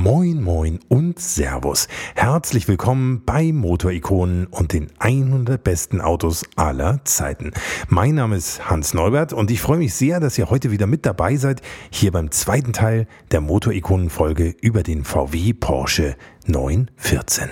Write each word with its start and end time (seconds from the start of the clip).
Moin, 0.00 0.40
moin 0.40 0.78
und 0.86 1.18
Servus. 1.18 1.88
Herzlich 2.14 2.68
willkommen 2.68 3.24
bei 3.26 3.52
Motorikonen 3.52 4.46
und 4.46 4.72
den 4.72 4.92
100 5.00 5.62
besten 5.64 6.00
Autos 6.00 6.44
aller 6.54 7.00
Zeiten. 7.02 7.50
Mein 7.88 8.14
Name 8.14 8.36
ist 8.36 8.70
Hans 8.70 8.94
Neubert 8.94 9.32
und 9.32 9.50
ich 9.50 9.60
freue 9.60 9.78
mich 9.78 9.94
sehr, 9.94 10.20
dass 10.20 10.38
ihr 10.38 10.50
heute 10.50 10.70
wieder 10.70 10.86
mit 10.86 11.04
dabei 11.04 11.34
seid, 11.34 11.62
hier 11.90 12.12
beim 12.12 12.30
zweiten 12.30 12.72
Teil 12.72 13.08
der 13.32 13.40
Motorikonen-Folge 13.40 14.54
über 14.60 14.84
den 14.84 15.02
VW 15.02 15.52
Porsche 15.52 16.14
914. 16.46 17.48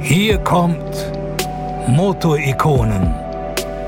Hier 0.00 0.38
kommt 0.38 1.12
Motorikonen. 1.86 3.25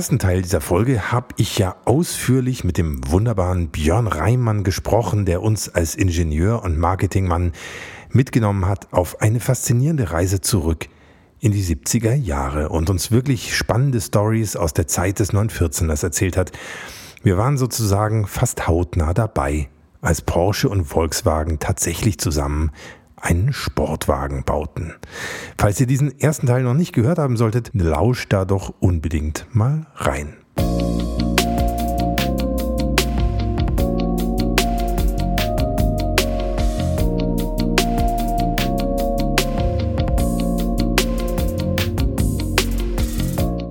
Ersten 0.00 0.18
Teil 0.18 0.40
dieser 0.40 0.62
Folge 0.62 1.12
habe 1.12 1.34
ich 1.36 1.58
ja 1.58 1.76
ausführlich 1.84 2.64
mit 2.64 2.78
dem 2.78 3.06
wunderbaren 3.10 3.68
Björn 3.68 4.06
Reimann 4.06 4.64
gesprochen, 4.64 5.26
der 5.26 5.42
uns 5.42 5.68
als 5.68 5.94
Ingenieur 5.94 6.64
und 6.64 6.78
Marketingmann 6.78 7.52
mitgenommen 8.08 8.66
hat 8.66 8.94
auf 8.94 9.20
eine 9.20 9.40
faszinierende 9.40 10.10
Reise 10.10 10.40
zurück 10.40 10.88
in 11.38 11.52
die 11.52 11.62
70er 11.62 12.14
Jahre 12.14 12.70
und 12.70 12.88
uns 12.88 13.10
wirklich 13.10 13.54
spannende 13.54 14.00
Stories 14.00 14.56
aus 14.56 14.72
der 14.72 14.86
Zeit 14.86 15.18
des 15.18 15.34
914ers 15.34 16.02
erzählt 16.02 16.38
hat. 16.38 16.52
Wir 17.22 17.36
waren 17.36 17.58
sozusagen 17.58 18.26
fast 18.26 18.68
hautnah 18.68 19.12
dabei, 19.12 19.68
als 20.00 20.22
Porsche 20.22 20.70
und 20.70 20.86
Volkswagen 20.86 21.58
tatsächlich 21.58 22.16
zusammen 22.16 22.70
einen 23.20 23.52
Sportwagen 23.52 24.44
bauten. 24.44 24.94
Falls 25.58 25.80
ihr 25.80 25.86
diesen 25.86 26.18
ersten 26.20 26.46
Teil 26.46 26.62
noch 26.62 26.74
nicht 26.74 26.92
gehört 26.92 27.18
haben 27.18 27.36
solltet, 27.36 27.70
lauscht 27.72 28.32
da 28.32 28.44
doch 28.44 28.74
unbedingt 28.80 29.46
mal 29.52 29.86
rein. 29.96 30.36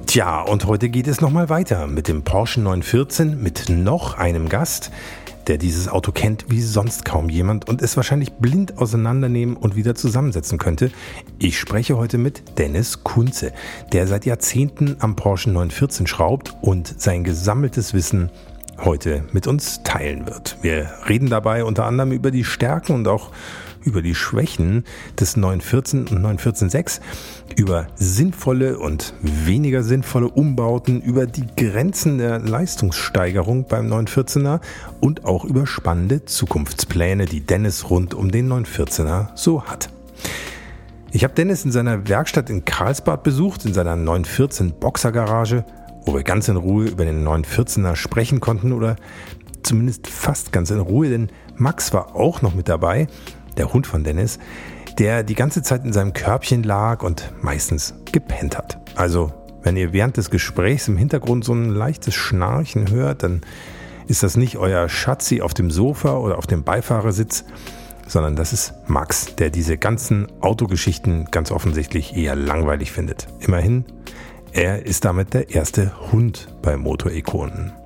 Tja, 0.10 0.42
und 0.42 0.66
heute 0.66 0.90
geht 0.90 1.08
es 1.08 1.22
nochmal 1.22 1.50
weiter 1.50 1.86
mit 1.86 2.08
dem 2.08 2.24
Porsche 2.24 2.62
914 2.62 3.44
mit 3.44 3.70
noch 3.70 4.18
einem 4.18 4.50
Gast, 4.50 4.90
der 5.50 5.58
dieses 5.58 5.88
Auto 5.88 6.12
kennt 6.12 6.46
wie 6.50 6.62
sonst 6.62 7.04
kaum 7.04 7.28
jemand 7.28 7.68
und 7.68 7.82
es 7.82 7.98
wahrscheinlich 7.98 8.34
blind 8.34 8.78
auseinandernehmen 8.78 9.58
und 9.58 9.76
wieder 9.76 9.96
zusammensetzen 9.96 10.60
könnte. 10.60 10.92
Ich 11.40 11.58
spreche 11.58 11.98
heute 11.98 12.20
mit 12.20 12.60
Dennis 12.60 13.04
Kunze, 13.04 13.52
der 13.92 14.06
seit 14.06 14.26
Jahrzehnten 14.26 14.98
am 15.00 15.16
Porsche 15.16 15.50
914 15.50 16.06
schraubt 16.06 16.56
und 16.62 17.02
sein 17.02 17.24
gesammeltes 17.24 17.96
Wissen 17.96 18.30
heute 18.86 19.24
mit 19.34 19.48
uns 19.48 19.82
teilen 19.84 20.28
wird. 20.28 20.58
Wir 20.62 20.88
reden 21.10 21.30
dabei 21.30 21.64
unter 21.64 21.86
anderem 21.86 22.12
über 22.12 22.30
die 22.30 22.44
Stärken 22.44 22.94
und 22.94 23.08
auch 23.08 23.32
über 23.84 24.02
die 24.02 24.16
Schwächen 24.16 24.84
des 25.20 25.38
914 25.38 26.08
und 26.08 26.26
914.6, 26.26 27.00
über 27.56 27.88
sinnvolle 27.96 28.80
und 28.80 29.14
weniger 29.22 29.84
sinnvolle 29.84 30.30
Umbauten, 30.30 31.02
über 31.02 31.26
die 31.26 31.48
Grenzen 31.56 32.18
der 32.18 32.40
Leistungssteigerung 32.40 33.66
beim 33.68 33.92
914er 33.92 34.62
und 35.00 35.26
auch 35.26 35.46
über 35.46 35.66
spannende 35.68 36.26
Zukunftspläne, 36.26 37.26
die 37.26 37.42
Dennis 37.42 37.90
rund 37.90 38.14
um 38.14 38.32
den 38.32 38.52
914er 38.52 39.30
so 39.36 39.64
hat. 39.64 39.90
Ich 41.12 41.24
habe 41.24 41.34
Dennis 41.34 41.66
in 41.66 41.72
seiner 41.72 42.08
Werkstatt 42.08 42.50
in 42.52 42.66
Karlsbad 42.66 43.24
besucht, 43.24 43.66
in 43.66 43.74
seiner 43.74 43.96
914 43.96 44.74
Boxergarage, 44.80 45.66
wo 46.06 46.14
wir 46.14 46.24
ganz 46.24 46.48
in 46.48 46.56
Ruhe 46.56 46.86
über 46.86 47.04
den 47.04 47.28
914er 47.28 47.96
sprechen 47.96 48.40
konnten 48.40 48.74
oder 48.74 48.96
zumindest 49.64 50.08
fast 50.08 50.52
ganz 50.52 50.72
in 50.72 50.80
Ruhe, 50.80 51.10
denn 51.10 51.30
Max 51.58 51.94
war 51.94 52.16
auch 52.16 52.42
noch 52.42 52.54
mit 52.54 52.70
dabei 52.70 53.08
der 53.60 53.72
Hund 53.74 53.86
von 53.86 54.04
Dennis, 54.04 54.40
der 54.98 55.24
die 55.24 55.36
ganze 55.36 55.62
Zeit 55.62 55.86
in 55.86 55.94
seinem 55.94 56.14
Körbchen 56.14 56.64
lag 56.64 57.04
und 57.04 57.32
meistens 57.42 57.94
gepennt 58.12 58.58
hat. 58.58 58.80
Also, 58.96 59.32
wenn 59.62 59.78
ihr 59.78 59.94
während 59.94 60.18
des 60.18 60.30
Gesprächs 60.30 60.88
im 60.88 60.98
Hintergrund 60.98 61.44
so 61.46 61.54
ein 61.54 61.70
leichtes 61.70 62.16
Schnarchen 62.16 62.90
hört, 62.90 63.24
dann 63.24 63.42
ist 64.08 64.24
das 64.24 64.38
nicht 64.38 64.58
euer 64.58 64.90
Schatzi 64.90 65.42
auf 65.42 65.54
dem 65.54 65.70
Sofa 65.70 66.18
oder 66.18 66.38
auf 66.38 66.48
dem 66.48 66.64
Beifahrersitz, 66.64 67.46
sondern 68.08 68.36
das 68.36 68.54
ist 68.54 68.74
Max, 68.88 69.36
der 69.36 69.52
diese 69.52 69.78
ganzen 69.78 70.28
Autogeschichten 70.42 71.26
ganz 71.26 71.52
offensichtlich 71.52 72.18
eher 72.18 72.36
langweilig 72.36 72.92
findet. 72.92 73.28
Immerhin, 73.40 73.86
er 74.52 74.86
ist 74.86 75.06
damit 75.06 75.34
der 75.36 75.52
erste 75.52 76.12
Hund 76.12 76.48
bei 76.64 76.76
Motorikonen. 76.76 77.79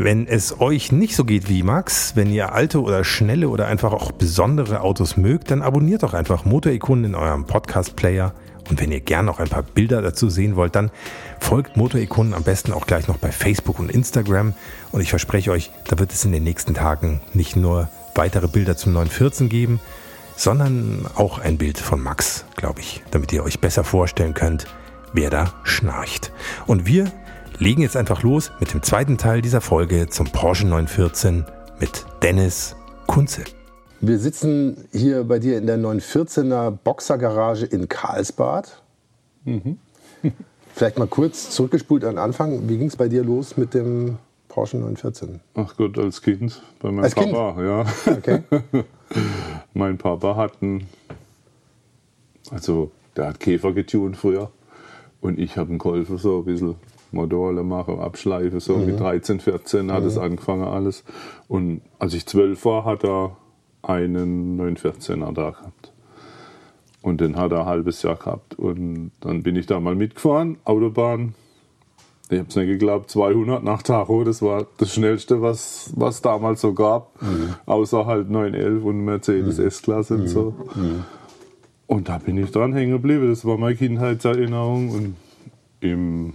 Wenn 0.00 0.28
es 0.28 0.60
euch 0.60 0.92
nicht 0.92 1.16
so 1.16 1.24
geht 1.24 1.48
wie 1.48 1.64
Max, 1.64 2.14
wenn 2.14 2.30
ihr 2.30 2.52
alte 2.52 2.80
oder 2.80 3.02
schnelle 3.02 3.48
oder 3.48 3.66
einfach 3.66 3.92
auch 3.92 4.12
besondere 4.12 4.82
Autos 4.82 5.16
mögt, 5.16 5.50
dann 5.50 5.60
abonniert 5.60 6.04
doch 6.04 6.14
einfach 6.14 6.44
Motorikonen 6.44 7.04
in 7.04 7.14
eurem 7.16 7.46
Podcast-Player. 7.46 8.32
Und 8.70 8.80
wenn 8.80 8.92
ihr 8.92 9.00
gern 9.00 9.24
noch 9.24 9.40
ein 9.40 9.48
paar 9.48 9.64
Bilder 9.64 10.00
dazu 10.00 10.30
sehen 10.30 10.54
wollt, 10.54 10.76
dann 10.76 10.92
folgt 11.40 11.76
Motorikonen 11.76 12.32
am 12.32 12.44
besten 12.44 12.72
auch 12.72 12.86
gleich 12.86 13.08
noch 13.08 13.16
bei 13.16 13.32
Facebook 13.32 13.80
und 13.80 13.90
Instagram. 13.90 14.54
Und 14.92 15.00
ich 15.00 15.10
verspreche 15.10 15.50
euch, 15.50 15.72
da 15.88 15.98
wird 15.98 16.12
es 16.12 16.24
in 16.24 16.30
den 16.30 16.44
nächsten 16.44 16.74
Tagen 16.74 17.20
nicht 17.34 17.56
nur 17.56 17.88
weitere 18.14 18.46
Bilder 18.46 18.76
zum 18.76 18.92
914 18.92 19.48
geben, 19.48 19.80
sondern 20.36 21.06
auch 21.16 21.40
ein 21.40 21.58
Bild 21.58 21.76
von 21.76 22.00
Max, 22.00 22.44
glaube 22.54 22.78
ich, 22.82 23.02
damit 23.10 23.32
ihr 23.32 23.42
euch 23.42 23.58
besser 23.58 23.82
vorstellen 23.82 24.34
könnt, 24.34 24.66
wer 25.12 25.30
da 25.30 25.54
schnarcht. 25.64 26.30
Und 26.68 26.86
wir 26.86 27.10
legen 27.58 27.82
jetzt 27.82 27.96
einfach 27.96 28.22
los 28.22 28.52
mit 28.60 28.72
dem 28.72 28.82
zweiten 28.82 29.18
Teil 29.18 29.42
dieser 29.42 29.60
Folge 29.60 30.08
zum 30.08 30.26
Porsche 30.26 30.66
914 30.66 31.44
mit 31.80 32.06
Dennis 32.22 32.76
Kunze. 33.06 33.44
Wir 34.00 34.18
sitzen 34.18 34.88
hier 34.92 35.24
bei 35.24 35.40
dir 35.40 35.58
in 35.58 35.66
der 35.66 35.76
914er 35.78 36.70
Boxergarage 36.70 37.66
in 37.66 37.88
Karlsbad. 37.88 38.80
Mhm. 39.44 39.78
Vielleicht 40.74 40.98
mal 40.98 41.08
kurz 41.08 41.50
zurückgespult 41.50 42.04
an 42.04 42.18
Anfang. 42.18 42.68
Wie 42.68 42.78
ging 42.78 42.86
es 42.86 42.96
bei 42.96 43.08
dir 43.08 43.24
los 43.24 43.56
mit 43.56 43.74
dem 43.74 44.18
Porsche 44.48 44.76
914? 44.76 45.40
Ach 45.54 45.76
Gott, 45.76 45.98
als 45.98 46.22
Kind 46.22 46.62
bei 46.80 46.90
meinem 46.92 47.04
als 47.04 47.14
Papa, 47.14 47.54
kind? 47.54 47.66
ja. 47.66 48.12
Okay. 48.12 48.84
mein 49.74 49.98
Papa 49.98 50.36
hat 50.36 50.52
einen, 50.60 50.86
also 52.52 52.92
der 53.16 53.28
hat 53.28 53.40
Käfer 53.40 53.72
getunt 53.72 54.16
früher 54.16 54.52
und 55.20 55.38
ich 55.38 55.56
habe 55.56 55.72
ihm 55.72 55.78
geholfen 55.78 56.18
so 56.18 56.38
ein 56.38 56.44
bisschen 56.44 56.76
Motorle 57.12 57.62
machen, 57.62 58.00
abschleifen, 58.00 58.60
so 58.60 58.76
mhm. 58.76 58.86
mit 58.86 59.00
13, 59.00 59.40
14 59.40 59.92
hat 59.92 60.02
mhm. 60.02 60.08
es 60.08 60.18
angefangen 60.18 60.64
alles. 60.64 61.04
Und 61.48 61.80
als 61.98 62.14
ich 62.14 62.26
12 62.26 62.64
war, 62.64 62.84
hat 62.84 63.04
er 63.04 63.36
einen 63.82 64.60
914er 64.60 65.32
da 65.32 65.50
gehabt. 65.50 65.92
Und 67.00 67.20
den 67.20 67.36
hat 67.36 67.52
er 67.52 67.60
ein 67.60 67.66
halbes 67.66 68.02
Jahr 68.02 68.16
gehabt. 68.16 68.58
Und 68.58 69.12
dann 69.20 69.42
bin 69.42 69.56
ich 69.56 69.66
da 69.66 69.80
mal 69.80 69.94
mitgefahren, 69.94 70.58
Autobahn. 70.64 71.34
Ich 72.30 72.38
habe 72.38 72.48
es 72.48 72.56
nicht 72.56 72.66
geglaubt, 72.66 73.08
200 73.08 73.64
nach 73.64 73.82
Tacho, 73.82 74.22
das 74.22 74.42
war 74.42 74.66
das 74.76 74.92
Schnellste, 74.92 75.40
was 75.40 75.94
es 75.96 76.20
damals 76.20 76.60
so 76.60 76.74
gab. 76.74 77.22
Mhm. 77.22 77.54
Außer 77.64 78.04
halt 78.04 78.28
911 78.28 78.84
und 78.84 79.04
Mercedes 79.04 79.58
mhm. 79.58 79.66
S-Klasse 79.66 80.14
und 80.14 80.28
so. 80.28 80.54
Und 81.88 82.08
da 82.08 82.18
bin 82.18 82.38
ich 82.38 82.52
dran 82.52 82.72
hängen 82.72 82.92
geblieben. 82.92 83.28
Das 83.28 83.44
war 83.44 83.58
meine 83.58 83.74
Kindheitserinnerung. 83.74 84.90
Und 84.90 85.16
im 85.80 86.34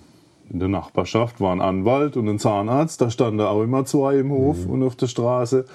in 0.54 0.60
der 0.60 0.70
Nachbarschaft 0.70 1.42
war 1.42 1.52
ein 1.52 1.62
Anwalt 1.62 2.16
und 2.16 2.30
ein 2.30 2.40
Zahnarzt, 2.40 3.02
da 3.02 3.10
standen 3.10 3.42
auch 3.42 3.64
immer 3.64 3.86
zwei 3.86 4.18
im 4.20 4.30
Hof 4.32 4.66
mhm. 4.66 4.72
und 4.72 4.84
auf 4.84 4.96
der 4.96 5.08
Straße. 5.08 5.66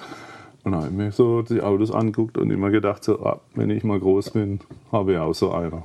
Und 0.63 0.71
da 0.71 0.79
habe 0.79 0.87
ich 0.87 0.93
mir 0.93 1.11
so 1.11 1.41
die 1.41 1.61
Autos 1.61 1.91
angeguckt 1.91 2.37
und 2.37 2.49
immer 2.49 2.69
gedacht, 2.69 3.03
so, 3.03 3.19
ah, 3.25 3.39
wenn 3.55 3.69
ich 3.69 3.83
mal 3.83 3.99
groß 3.99 4.31
bin, 4.31 4.59
habe 4.91 5.13
ich 5.13 5.17
auch 5.17 5.33
so 5.33 5.51
einer. 5.51 5.83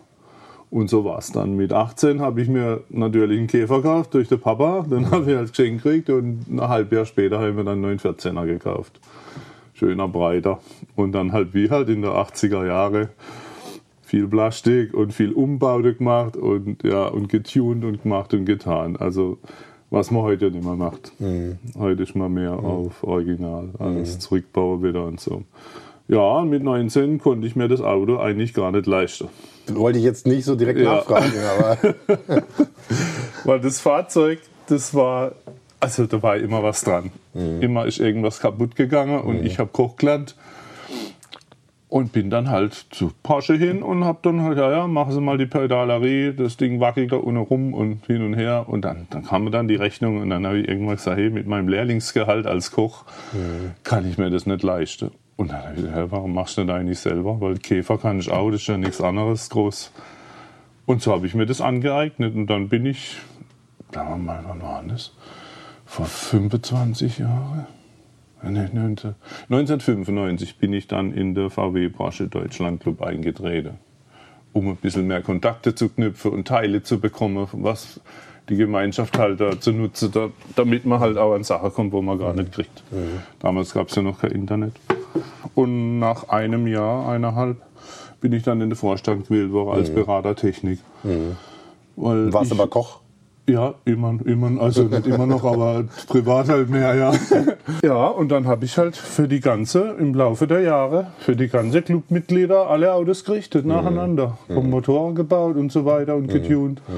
Und 0.71 0.91
so 0.91 1.05
war 1.05 1.19
es 1.19 1.31
dann. 1.31 1.57
Mit 1.57 1.73
18 1.73 2.21
habe 2.21 2.41
ich 2.41 2.49
mir 2.49 2.83
natürlich 2.89 3.39
einen 3.39 3.47
Käfer 3.47 3.77
gekauft 3.77 4.15
durch 4.15 4.29
den 4.29 4.41
Papa, 4.41 4.85
den 4.89 5.11
habe 5.11 5.31
ich 5.31 5.37
als 5.37 5.51
Geschenk 5.51 5.83
gekriegt 5.83 6.11
und 6.11 6.47
ein 6.49 6.61
halbes 6.61 6.97
Jahr 6.97 7.07
später 7.07 7.39
habe 7.39 7.51
ich 7.51 7.57
mir 7.57 7.65
dann 7.65 7.85
einen 7.85 7.99
914er 7.99 8.47
gekauft. 8.47 9.01
Schöner, 9.75 10.09
breiter. 10.09 10.61
Und 10.95 11.13
dann 11.13 11.33
halt 11.33 11.55
wie 11.55 11.71
halt 11.71 11.89
in 11.89 12.03
der 12.03 12.13
80er 12.13 12.67
Jahre 12.67 13.09
viel 14.15 14.29
Plastik 14.29 14.95
und 14.95 15.13
viel 15.13 15.33
Umbaute 15.33 15.93
gemacht 15.93 16.37
und 16.37 16.85
ja 16.85 17.07
und 17.07 17.29
getuned 17.29 17.85
und 17.85 18.05
gemacht 18.05 18.33
und 18.33 18.45
getan. 18.45 18.97
Also 18.97 19.39
was 19.91 20.13
man 20.13 20.23
heute 20.23 20.53
nicht 20.53 20.65
mehr 20.65 20.77
macht. 20.77 21.13
Mhm. 21.19 21.59
Heute 21.77 22.05
ist 22.05 22.15
man 22.15 22.33
mehr 22.33 22.53
mhm. 22.53 22.65
auf 22.65 23.03
Original, 23.03 23.71
alles 23.81 24.15
mhm. 24.15 24.21
zurückbauen 24.21 24.85
wieder 24.85 25.05
und 25.05 25.19
so. 25.19 25.43
Ja, 26.07 26.45
mit 26.45 26.63
19 26.63 27.19
konnte 27.19 27.49
ich 27.49 27.57
mir 27.57 27.67
das 27.67 27.81
Auto 27.81 28.19
eigentlich 28.19 28.55
gar 28.55 28.71
nicht 28.71 28.87
leisten. 28.87 29.29
Wollte 29.67 29.99
ich 29.99 30.05
jetzt 30.05 30.29
nicht 30.29 30.45
so 30.45 30.55
direkt 30.55 30.79
ja. 30.79 30.97
nachfragen, 30.97 31.33
aber. 31.59 32.45
Weil 33.45 33.61
das 33.61 33.81
Fahrzeug, 33.81 34.39
das 34.69 34.95
war, 34.95 35.33
also 35.81 36.07
da 36.07 36.23
war 36.23 36.37
immer 36.37 36.63
was 36.63 36.85
dran. 36.85 37.11
Mhm. 37.33 37.63
Immer 37.63 37.87
ist 37.87 37.99
irgendwas 37.99 38.39
kaputt 38.39 38.77
gegangen 38.77 39.21
und 39.23 39.45
ich 39.45 39.59
habe 39.59 39.71
Koch 39.73 39.97
gelernt 39.97 40.37
und 41.95 42.11
bin 42.11 42.29
dann 42.29 42.51
halt 42.51 42.75
zu 42.91 43.13
Porsche 43.23 43.55
hin 43.55 43.85
und 43.85 44.05
hab 44.05 44.25
dann 44.25 44.43
halt, 44.43 44.59
ja, 44.59 44.69
ja, 44.69 44.87
machen 44.89 45.13
Sie 45.13 45.21
mal 45.21 45.39
die 45.39 45.47
Pedalerie, 45.47 46.35
das 46.35 46.57
Ding 46.57 46.81
wackelt 46.81 47.13
da 47.13 47.19
ohne 47.19 47.39
rum 47.39 47.73
und 47.73 48.05
hin 48.07 48.21
und 48.27 48.35
her. 48.35 48.65
Und 48.67 48.85
dann, 48.85 49.07
dann 49.11 49.23
kam 49.23 49.49
dann 49.53 49.69
die 49.69 49.77
Rechnung 49.77 50.21
und 50.21 50.31
dann 50.31 50.45
habe 50.45 50.59
ich 50.59 50.67
irgendwann 50.67 50.97
gesagt, 50.97 51.17
hey, 51.17 51.31
mit 51.31 51.47
meinem 51.47 51.69
Lehrlingsgehalt 51.69 52.49
als 52.49 52.73
Koch 52.73 53.05
mhm. 53.33 53.75
kann 53.85 54.11
ich 54.11 54.19
mir 54.19 54.29
das 54.29 54.45
nicht 54.45 54.65
leisten. 54.65 55.13
Und 55.37 55.53
dann 55.53 55.63
habe 55.63 55.75
ich 55.77 55.83
gesagt, 55.83 56.11
warum 56.11 56.35
machst 56.35 56.59
du 56.59 56.65
das 56.65 56.75
eigentlich 56.75 56.99
selber? 56.99 57.41
Weil 57.41 57.59
Käfer 57.59 57.97
kann 57.97 58.19
ich 58.19 58.29
auch, 58.29 58.51
das 58.51 58.63
ist 58.63 58.67
ja 58.67 58.77
nichts 58.77 59.01
anderes 59.01 59.49
groß. 59.51 59.93
Und 60.87 61.01
so 61.01 61.13
habe 61.13 61.29
ich 61.29 61.37
mir 61.37 61.47
das 61.47 61.61
angeeignet 61.61 62.35
und 62.35 62.49
dann 62.49 62.69
bin 62.69 62.87
ich, 62.87 63.19
sagen 63.93 64.09
wir 64.09 64.17
mal, 64.17 64.45
wann 64.49 64.61
war 64.61 64.83
das? 64.89 65.13
Vor 65.87 66.07
25 66.07 67.19
Jahren? 67.21 67.69
1995 68.47 70.59
bin 70.59 70.73
ich 70.73 70.87
dann 70.87 71.13
in 71.13 71.35
der 71.35 71.51
VW 71.51 71.89
Porsche 71.89 72.29
Deutschland 72.29 72.81
Club 72.81 73.03
eingetreten, 73.03 73.79
um 74.53 74.69
ein 74.69 74.77
bisschen 74.77 75.07
mehr 75.07 75.23
Kontakte 75.23 75.75
zu 75.75 75.89
knüpfen 75.89 76.33
und 76.33 76.49
Teile 76.49 76.83
zu 76.83 77.01
bekommen, 77.01 77.49
was 77.53 78.01
die 78.49 78.57
Gemeinschaft 78.57 79.19
halt 79.19 79.41
dazu 79.41 79.73
nutze, 79.73 80.11
da, 80.11 80.29
damit 80.55 80.85
man 80.85 81.01
halt 81.01 81.17
auch 81.17 81.35
an 81.35 81.45
Sachen 81.45 81.73
kommt, 81.73 81.93
wo 81.93 82.03
man 82.03 82.19
gar 82.19 82.35
nicht 82.35 82.53
kriegt. 82.53 82.83
Damals 83.41 83.73
gab 83.73 83.89
es 83.89 83.95
ja 83.95 84.03
noch 84.03 84.21
kein 84.21 84.33
Internet. 84.33 84.75
Und 85.55 85.99
nach 85.99 86.29
einem 86.29 86.67
Jahr, 86.67 87.09
eineinhalb, 87.09 87.57
bin 88.21 88.33
ich 88.33 88.43
dann 88.43 88.61
in 88.61 88.71
den 88.71 88.77
Vorstand 88.77 89.29
gewählt 89.29 89.53
worden 89.53 89.79
als. 89.79 89.95
Berater 89.95 90.35
Technik. 90.35 90.81
Mhm. 91.03 91.37
Warst 91.97 92.53
aber 92.53 92.67
Koch? 92.67 93.01
Ja, 93.47 93.75
immer, 93.85 94.19
immer, 94.25 94.59
also 94.61 94.83
nicht 94.85 95.07
immer 95.07 95.27
noch, 95.27 95.45
aber 95.45 95.85
privat 96.09 96.49
halt 96.49 96.71
mehr, 96.71 96.95
ja. 96.95 97.13
Ja, 97.83 98.07
und 98.07 98.31
dann 98.31 98.47
habe 98.47 98.65
ich 98.65 98.79
halt 98.79 98.97
für 98.97 99.29
die 99.29 99.41
ganze, 99.41 99.95
im 99.99 100.15
Laufe 100.15 100.47
der 100.47 100.61
Jahre, 100.61 101.09
für 101.19 101.37
die 101.37 101.49
ganze 101.49 101.83
Clubmitglieder 101.83 102.71
alle 102.71 102.95
Autos 102.95 103.23
gerichtet, 103.25 103.67
nacheinander. 103.67 104.39
Mhm. 104.49 104.57
Und 104.57 104.71
Motoren 104.71 105.15
gebaut 105.15 105.57
und 105.57 105.71
so 105.71 105.85
weiter 105.85 106.17
und 106.17 106.29
mhm. 106.29 106.33
getuned. 106.33 106.81
Mhm. 106.89 106.95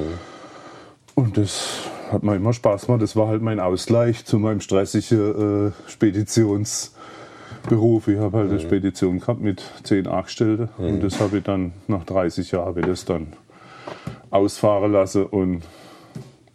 Und 1.16 1.37
das 1.37 1.90
hat 2.12 2.22
mir 2.22 2.37
immer 2.37 2.52
Spaß 2.52 2.87
gemacht. 2.87 3.02
Das 3.02 3.16
war 3.16 3.26
halt 3.26 3.43
mein 3.43 3.58
Ausgleich 3.58 4.25
zu 4.25 4.38
meinem 4.38 4.60
stressigen 4.60 5.69
äh, 5.69 5.72
Speditionsberuf. 5.90 8.06
Ich 8.06 8.19
habe 8.19 8.38
halt 8.38 8.50
eine 8.50 8.60
mhm. 8.60 8.62
Spedition 8.62 9.19
gehabt 9.19 9.40
mit 9.40 9.64
zehn 9.82 10.06
Angestellten. 10.06 10.69
Mhm. 10.78 10.87
Und 10.87 11.02
das 11.02 11.20
habe 11.20 11.38
ich 11.38 11.44
dann 11.44 11.72
nach 11.88 12.04
30 12.04 12.52
Jahren 12.52 12.81
das 12.82 13.04
dann 13.04 13.32
ausfahren 14.31 14.93
lassen 14.93 15.25
und 15.25 15.62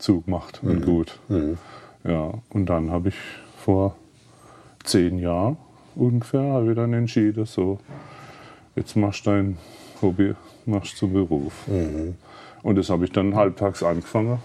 zugemacht 0.01 0.61
und 0.63 0.79
mhm. 0.79 0.85
gut. 0.85 1.19
Mhm. 1.29 1.57
Ja, 2.03 2.33
und 2.49 2.65
dann 2.67 2.91
habe 2.91 3.09
ich 3.09 3.15
vor 3.57 3.95
zehn 4.83 5.19
Jahren 5.19 5.57
ungefähr 5.95 6.41
habe 6.41 6.69
ich 6.69 6.75
dann 6.75 6.93
entschieden, 6.93 7.45
so 7.45 7.79
jetzt 8.75 8.95
machst 8.95 9.25
du 9.25 9.31
dein 9.31 9.57
Hobby, 10.01 10.33
machst 10.65 10.97
zum 10.97 11.13
Beruf. 11.13 11.67
Mhm. 11.67 12.15
Und 12.63 12.75
das 12.77 12.89
habe 12.89 13.05
ich 13.05 13.11
dann 13.11 13.35
halbtags 13.35 13.83
angefangen. 13.83 14.39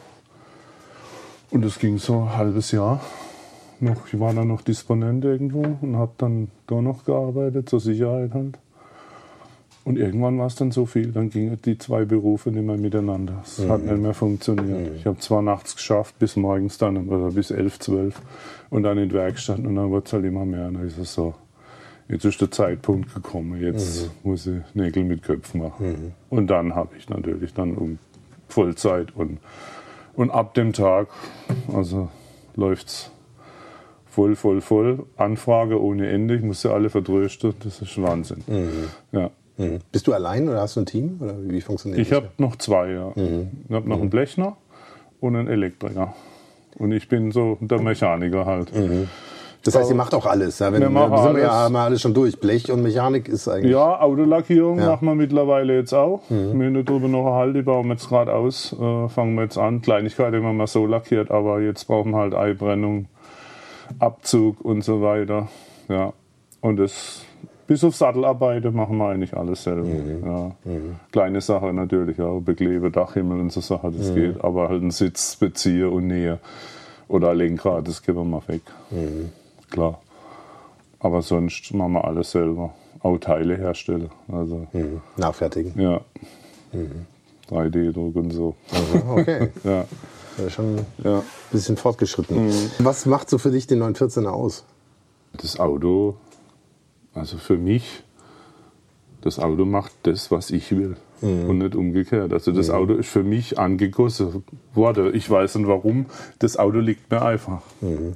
Und 1.51 1.65
das 1.65 1.79
ging 1.79 1.99
so 1.99 2.23
ein 2.23 2.37
halbes 2.37 2.73
Jahr. 2.73 3.01
Noch, 3.79 4.07
ich 4.07 4.19
war 4.19 4.33
dann 4.33 4.49
noch 4.49 4.63
Disponent 4.63 5.25
irgendwo 5.25 5.77
und 5.81 5.97
habe 5.97 6.13
dann 6.19 6.49
da 6.67 6.81
noch 6.81 7.05
gearbeitet, 7.05 7.69
zur 7.69 7.81
Sicherheit 7.81 8.33
halt. 8.33 8.59
Und 9.87 9.99
irgendwann 9.99 10.37
war 10.37 10.49
es 10.49 10.57
dann 10.57 10.73
so 10.73 10.85
viel, 10.85 11.13
dann 11.13 11.31
gingen 11.31 11.61
die 11.65 11.79
zwei 11.79 12.05
Berufe 12.05 12.51
nicht 12.51 12.67
mehr 12.67 12.77
miteinander. 12.77 13.41
Es 13.45 13.61
mhm. 13.61 13.71
hat 13.71 13.85
nicht 13.85 13.99
mehr 13.99 14.15
funktioniert. 14.15 14.91
Mhm. 14.91 14.97
Ich 14.97 15.07
habe 15.07 15.19
zwar 15.19 15.43
nachts 15.43 15.77
geschafft, 15.77 16.19
bis 16.19 16.35
morgens 16.35 16.77
dann, 16.77 17.09
oder 17.09 17.31
bis 17.31 17.53
elf, 17.53 17.79
zwölf 17.79 18.21
und 18.69 18.83
dann 18.83 18.99
in 18.99 19.11
die 19.11 19.15
Werkstatt 19.15 19.61
und 19.61 19.77
dann 19.77 19.91
wurde 19.91 20.07
es 20.07 20.13
halt 20.13 20.25
immer 20.25 20.45
mehr. 20.45 20.67
Und 20.67 20.75
dann 20.75 20.89
ist 20.89 20.99
es 20.99 21.15
so, 21.15 21.35
jetzt 22.09 22.25
ist 22.25 22.41
der 22.41 22.51
Zeitpunkt 22.51 23.15
gekommen, 23.15 23.63
jetzt 23.63 24.11
mhm. 24.25 24.31
muss 24.31 24.49
ich 24.49 24.61
Nägel 24.75 25.05
mit 25.05 25.23
Köpfen 25.23 25.63
machen. 25.63 25.87
Mhm. 25.89 26.13
Und 26.31 26.49
dann 26.49 26.75
habe 26.75 26.97
ich 26.99 27.09
natürlich 27.09 27.55
dann 27.55 27.77
um 27.77 28.01
Vollzeit 28.49 29.15
und, 29.15 29.39
und 30.15 30.33
ab 30.33 30.55
dem 30.55 30.73
Tag, 30.73 31.07
also 31.73 32.09
läuft 32.57 32.89
es 32.89 33.11
voll, 34.11 34.35
voll, 34.35 34.61
voll. 34.61 35.07
Anfrage 35.17 35.81
ohne 35.81 36.09
Ende, 36.09 36.35
ich 36.35 36.43
muss 36.43 36.63
sie 36.63 36.73
alle 36.73 36.91
vertrösten, 36.91 37.55
das 37.63 37.81
ist 37.81 38.03
Wahnsinn. 38.03 38.43
Mhm. 38.49 38.89
Ja. 39.13 39.31
Mhm. 39.59 39.79
Bist 39.93 40.07
du 40.07 40.13
allein 40.13 40.49
oder 40.49 40.61
hast 40.61 40.77
du 40.77 40.81
ein 40.81 40.87
Team? 40.87 41.19
Oder 41.21 41.35
wie 41.41 41.61
funktioniert 41.61 42.01
ich 42.01 42.13
habe 42.13 42.29
noch 42.39 42.57
zwei, 42.57 42.91
ja. 42.91 43.13
Mhm. 43.15 43.51
Ich 43.69 43.75
habe 43.75 43.89
noch 43.89 43.97
einen 43.97 44.07
mhm. 44.07 44.11
Blechner 44.11 44.57
und 45.21 45.37
einen 45.37 45.49
Elektriker. 45.49 46.15
Und 46.79 46.93
ich 46.93 47.09
bin 47.09 47.33
so 47.33 47.57
der 47.61 47.81
Mechaniker 47.81 48.45
halt. 48.45 48.75
Mhm. 48.75 49.09
Das 49.65 49.75
heißt, 49.75 49.91
ihr 49.91 49.97
macht 49.97 50.15
auch 50.15 50.27
alles. 50.27 50.61
Ja? 50.61 50.73
Wenn, 50.73 50.81
wir 50.81 50.91
machen 50.91 51.17
sind 51.19 51.37
wir 51.37 51.43
ja 51.43 51.53
haben 51.53 51.73
wir 51.73 51.81
alles 51.81 52.01
schon 52.01 52.15
durch. 52.15 52.39
Blech 52.39 52.71
und 52.71 52.83
Mechanik 52.83 53.29
ist 53.29 53.49
eigentlich. 53.49 53.73
Ja, 53.73 54.01
Autolackierung 54.01 54.79
ja. 54.79 54.91
machen 54.91 55.07
wir 55.07 55.15
mittlerweile 55.15 55.77
jetzt 55.77 55.93
auch. 55.93 56.23
Mhm. 56.29 56.61
Wir 56.61 56.67
haben 56.67 56.85
darüber 56.85 57.09
noch 57.09 57.41
eine 57.41 57.53
die 57.53 57.63
bauen 57.63 57.87
wir 57.87 57.95
jetzt 57.95 58.09
gerade 58.09 58.33
aus. 58.33 58.73
Äh, 58.73 59.09
fangen 59.09 59.35
wir 59.35 59.43
jetzt 59.43 59.59
an. 59.59 59.83
Kleinigkeit 59.83 60.35
immer 60.35 60.53
mal 60.53 60.69
so 60.69 60.87
lackiert, 60.87 61.31
aber 61.31 61.61
jetzt 61.61 61.87
brauchen 61.87 62.13
wir 62.13 62.19
halt 62.19 62.35
Eibrennung, 62.35 63.07
Abzug 63.99 64.61
und 64.61 64.83
so 64.83 65.03
weiter. 65.03 65.49
Ja. 65.89 66.13
Und 66.61 66.77
das 66.77 67.25
bis 67.67 67.83
auf 67.85 67.97
Sattelarbeiten 67.97 68.75
machen 68.75 68.97
wir 68.97 69.09
eigentlich 69.09 69.37
alles 69.37 69.63
selber. 69.63 69.83
Mhm. 69.83 70.25
Ja. 70.25 70.53
Mhm. 70.65 70.97
Kleine 71.11 71.41
Sache 71.41 71.73
natürlich, 71.73 72.19
ja, 72.19 72.31
Beklebe, 72.39 72.91
Dachhimmel 72.91 73.41
und 73.41 73.53
so 73.53 73.61
Sachen, 73.61 73.97
das 73.97 74.11
mhm. 74.11 74.15
geht. 74.15 74.45
Aber 74.45 74.69
halt 74.69 74.83
einen 74.83 74.91
Sitz 74.91 75.37
beziehe 75.37 75.91
und 75.91 76.07
nähe 76.07 76.39
oder 77.09 77.31
ein 77.31 77.39
Lenkrad, 77.39 77.87
das 77.89 78.03
geben 78.03 78.19
wir 78.19 78.25
mal 78.25 78.43
weg. 78.47 78.63
Mhm. 78.91 79.31
Klar. 79.71 80.01
Aber 81.01 81.23
sonst 81.23 81.73
machen 81.75 81.93
wir 81.93 82.05
alles 82.05 82.31
selber. 82.31 82.73
Auch 83.03 83.19
Teile 83.19 83.57
herstellen. 83.57 84.11
Also, 84.31 84.67
mhm. 84.73 85.01
Nachfertigen. 85.17 85.81
Ja. 85.81 86.01
3D-Druck 87.51 88.15
mhm. 88.15 88.21
und 88.23 88.31
so. 88.31 88.55
Also, 88.73 89.07
okay. 89.11 89.49
ja. 89.65 89.85
ja. 90.39 90.51
Schon 90.51 90.79
ja. 91.03 91.19
ein 91.19 91.23
bisschen 91.51 91.77
fortgeschritten. 91.77 92.51
Was 92.79 93.07
macht 93.07 93.31
so 93.31 93.39
für 93.39 93.51
dich 93.51 93.67
den 93.67 93.83
914er 93.83 94.29
aus? 94.29 94.65
Das 95.33 95.61
Auto 95.61 96.17
also 97.17 97.39
für 97.39 97.57
mich, 97.57 98.05
das 99.23 99.39
Auto 99.39 99.65
macht 99.65 99.93
das, 100.05 100.31
was 100.31 100.51
ich 100.51 100.71
will. 100.71 100.97
Mhm. 101.23 101.49
Und 101.49 101.59
nicht 101.59 101.75
umgekehrt. 101.75 102.33
Also 102.33 102.53
das 102.53 102.69
mhm. 102.69 102.75
Auto 102.75 102.95
ist 102.95 103.09
für 103.09 103.23
mich 103.23 103.59
angegossen 103.59 104.45
worden. 104.75 105.15
Ich 105.15 105.29
weiß 105.29 105.57
nicht 105.57 105.67
warum. 105.67 106.07
Das 106.39 106.59
Auto 106.59 106.79
liegt 106.79 107.11
mir 107.11 107.23
einfach. 107.23 107.63
Mhm. 107.81 108.13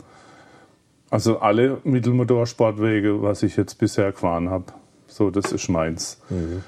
Also 1.09 1.39
alle 1.39 1.79
Mittelmotorsportwege, 1.83 3.23
was 3.23 3.43
ich 3.43 3.57
jetzt 3.57 3.79
bisher 3.79 4.13
gefahren 4.13 4.51
habe, 4.51 4.67
so 5.09 5.31
das 5.31 5.51
ist 5.51 5.69
meins. 5.69 6.21
Mhm. 6.29 6.63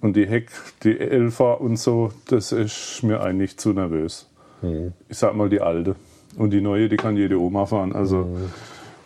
Und 0.00 0.16
die 0.16 0.26
Heck, 0.26 0.50
die 0.82 0.98
Elfer 0.98 1.60
und 1.60 1.78
so, 1.78 2.12
das 2.28 2.52
ist 2.52 3.02
mir 3.02 3.20
eigentlich 3.20 3.58
zu 3.58 3.72
nervös. 3.72 4.28
Mhm. 4.62 4.92
Ich 5.08 5.18
sag 5.18 5.36
mal 5.36 5.48
die 5.48 5.60
alte. 5.60 5.94
Und 6.36 6.50
die 6.50 6.60
neue, 6.60 6.88
die 6.88 6.96
kann 6.96 7.16
jede 7.16 7.40
Oma 7.40 7.66
fahren. 7.66 7.94
Also 7.94 8.24
mhm. 8.24 8.50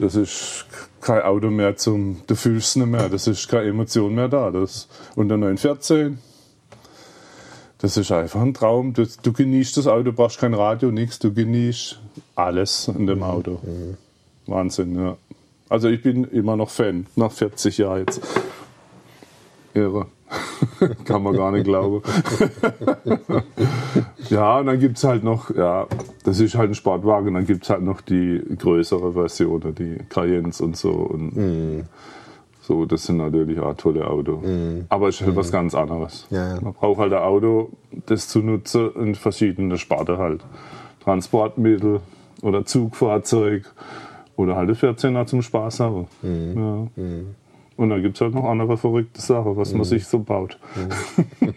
Das 0.00 0.14
ist 0.14 0.64
kein 1.02 1.20
Auto 1.20 1.50
mehr 1.50 1.76
zum, 1.76 2.22
du 2.26 2.34
fühlst 2.34 2.68
es 2.68 2.76
nicht 2.76 2.86
mehr, 2.86 3.10
das 3.10 3.26
ist 3.26 3.48
keine 3.48 3.68
Emotion 3.68 4.14
mehr 4.14 4.28
da. 4.28 4.50
Das, 4.50 4.88
und 5.14 5.28
der 5.28 5.36
914, 5.36 6.18
das 7.78 7.98
ist 7.98 8.10
einfach 8.10 8.40
ein 8.40 8.54
Traum. 8.54 8.94
Du, 8.94 9.06
du 9.22 9.32
genießt 9.32 9.76
das 9.76 9.86
Auto, 9.86 10.12
brauchst 10.12 10.38
kein 10.38 10.54
Radio, 10.54 10.90
nichts, 10.90 11.18
du 11.18 11.34
genießt 11.34 12.00
alles 12.34 12.88
in 12.88 13.06
dem 13.06 13.22
Auto. 13.22 13.60
Mhm. 13.62 13.98
Wahnsinn, 14.46 14.98
ja. 14.98 15.18
Also 15.68 15.88
ich 15.88 16.02
bin 16.02 16.24
immer 16.24 16.56
noch 16.56 16.70
Fan, 16.70 17.06
nach 17.14 17.30
40 17.30 17.76
Jahren 17.76 18.00
jetzt. 18.00 18.22
Irre. 19.74 20.06
Kann 21.04 21.22
man 21.22 21.36
gar 21.36 21.50
nicht 21.50 21.64
glauben. 21.64 22.02
ja, 24.30 24.58
und 24.58 24.66
dann 24.66 24.78
gibt 24.78 24.98
es 24.98 25.04
halt 25.04 25.24
noch, 25.24 25.54
ja, 25.54 25.86
das 26.24 26.40
ist 26.40 26.54
halt 26.54 26.70
ein 26.70 26.74
Sportwagen, 26.74 27.34
dann 27.34 27.46
gibt 27.46 27.64
es 27.64 27.70
halt 27.70 27.82
noch 27.82 28.00
die 28.00 28.42
größere 28.58 29.12
Version, 29.12 29.74
die 29.76 29.98
Cayennes 30.08 30.60
und 30.60 30.76
so. 30.76 30.90
Und 30.90 31.36
mm. 31.36 31.84
so, 32.62 32.86
das 32.86 33.04
sind 33.04 33.18
natürlich 33.18 33.58
auch 33.58 33.74
tolle 33.74 34.06
Autos. 34.06 34.42
Mm. 34.42 34.80
Aber 34.88 35.08
es 35.08 35.16
ist 35.20 35.26
halt 35.26 35.34
mm. 35.34 35.38
was 35.38 35.52
ganz 35.52 35.74
anderes. 35.74 36.26
Ja, 36.30 36.54
ja. 36.54 36.60
Man 36.60 36.72
braucht 36.72 36.98
halt 36.98 37.12
ein 37.12 37.22
Auto, 37.22 37.70
das 38.06 38.28
zu 38.28 38.40
nutzen 38.40 38.90
in 38.96 39.14
verschiedene 39.14 39.76
Sparten 39.78 40.18
halt. 40.18 40.42
Transportmittel 41.00 42.00
oder 42.42 42.64
Zugfahrzeug 42.64 43.64
oder 44.36 44.56
halt 44.56 44.70
ein 44.70 44.76
14er 44.76 45.26
zum 45.26 45.42
Spaß 45.42 45.80
haben. 45.80 46.06
Mhm. 46.22 46.90
Ja. 46.96 47.04
Und 47.80 47.88
dann 47.88 48.02
gibt 48.02 48.16
es 48.16 48.20
halt 48.20 48.34
noch 48.34 48.44
andere 48.44 48.76
verrückte 48.76 49.22
Sachen, 49.22 49.56
was 49.56 49.72
man 49.72 49.84
sich 49.84 50.06
so 50.06 50.18
baut. 50.18 50.58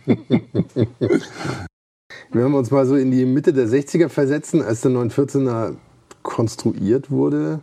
Wenn 2.32 2.50
wir 2.50 2.58
uns 2.58 2.72
mal 2.72 2.86
so 2.86 2.96
in 2.96 3.12
die 3.12 3.26
Mitte 3.26 3.52
der 3.52 3.68
60er 3.68 4.08
versetzen, 4.08 4.62
als 4.62 4.80
der 4.80 4.92
914er 4.92 5.76
konstruiert 6.22 7.12
wurde, 7.12 7.60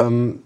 ähm, 0.00 0.40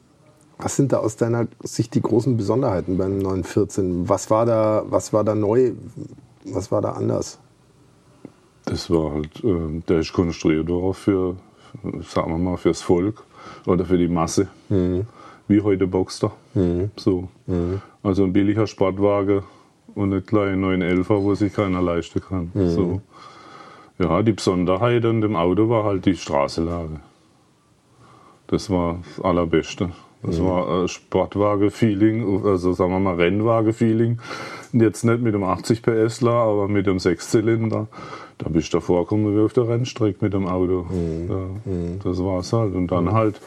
was 0.59 0.77
sind 0.77 0.93
da 0.93 0.99
aus 0.99 1.17
deiner 1.17 1.49
Sicht 1.63 1.95
die 1.95 2.03
großen 2.03 2.37
Besonderheiten 2.37 2.99
beim 2.99 3.17
914? 3.21 4.07
Was 4.07 4.31
war 4.31 4.45
da, 4.45 4.85
was 4.91 5.15
war 5.15 5.25
da 5.25 5.35
neu? 5.35 5.73
Was 6.45 6.71
war 6.71 6.83
da 6.83 6.91
anders? 6.91 7.39
Das 8.67 8.91
war 8.91 9.13
halt, 9.13 9.43
äh, 9.43 9.81
der 9.89 10.01
ist 10.01 10.13
konstruiert 10.13 10.69
worden 10.69 10.93
für, 10.93 11.37
sagen 12.03 12.33
wir 12.33 12.39
mal, 12.39 12.59
fürs 12.59 12.83
Volk 12.83 13.25
oder 13.65 13.87
für 13.87 13.97
die 13.97 14.09
Masse. 14.09 14.49
Mhm. 14.69 15.07
Wie 15.49 15.61
heute 15.61 15.87
Boxster. 15.87 16.33
Mhm. 16.55 16.91
So. 16.97 17.29
Mhm. 17.47 17.81
Also 18.03 18.25
ein 18.25 18.33
billiger 18.33 18.67
Sportwagen 18.67 19.43
und 19.95 20.13
eine 20.13 20.23
kleine 20.23 20.57
911er, 20.57 21.23
wo 21.23 21.35
sich 21.35 21.53
keiner 21.53 21.83
leisten 21.83 22.21
kann. 22.21 22.51
Mhm. 22.55 22.69
So. 22.69 23.01
Ja, 23.99 24.23
die 24.23 24.33
Besonderheit 24.33 25.05
an 25.05 25.21
dem 25.21 25.37
Auto 25.37 25.69
war 25.69 25.85
halt 25.85 26.05
die 26.05 26.17
Straßenlage. 26.17 27.01
Das 28.49 28.71
war 28.71 28.99
das 29.03 29.25
Allerbeste. 29.25 29.91
Das 30.23 30.39
mhm. 30.39 30.45
war 30.45 30.89
Sportwagen-Feeling, 30.89 32.45
also 32.45 32.73
sagen 32.73 32.93
wir 32.93 33.01
mal 33.01 33.15
Rennwagen-Feeling. 33.15 34.19
Jetzt 34.73 35.05
nicht 35.05 35.23
mit 35.23 35.35
dem 35.35 35.45
80 35.45 35.83
PSler, 35.83 36.33
aber 36.33 36.69
mit 36.69 36.87
dem 36.87 36.99
Sechszylinder. 36.99 37.87
Da 38.39 38.49
bist 38.49 38.73
du 38.73 38.79
davor 38.79 39.05
gekommen 39.05 39.35
wie 39.35 39.41
auf 39.41 39.53
der 39.53 39.69
Rennstrecke 39.69 40.19
mit 40.25 40.35
dem 40.35 40.47
Auto. 40.47 40.87
Mhm. 40.91 41.31
Ja, 41.31 41.73
mhm. 41.73 41.99
Das 42.03 42.23
war's 42.23 42.53
halt. 42.53 42.75
Und 42.75 42.89
dann 42.89 43.13
halt 43.13 43.41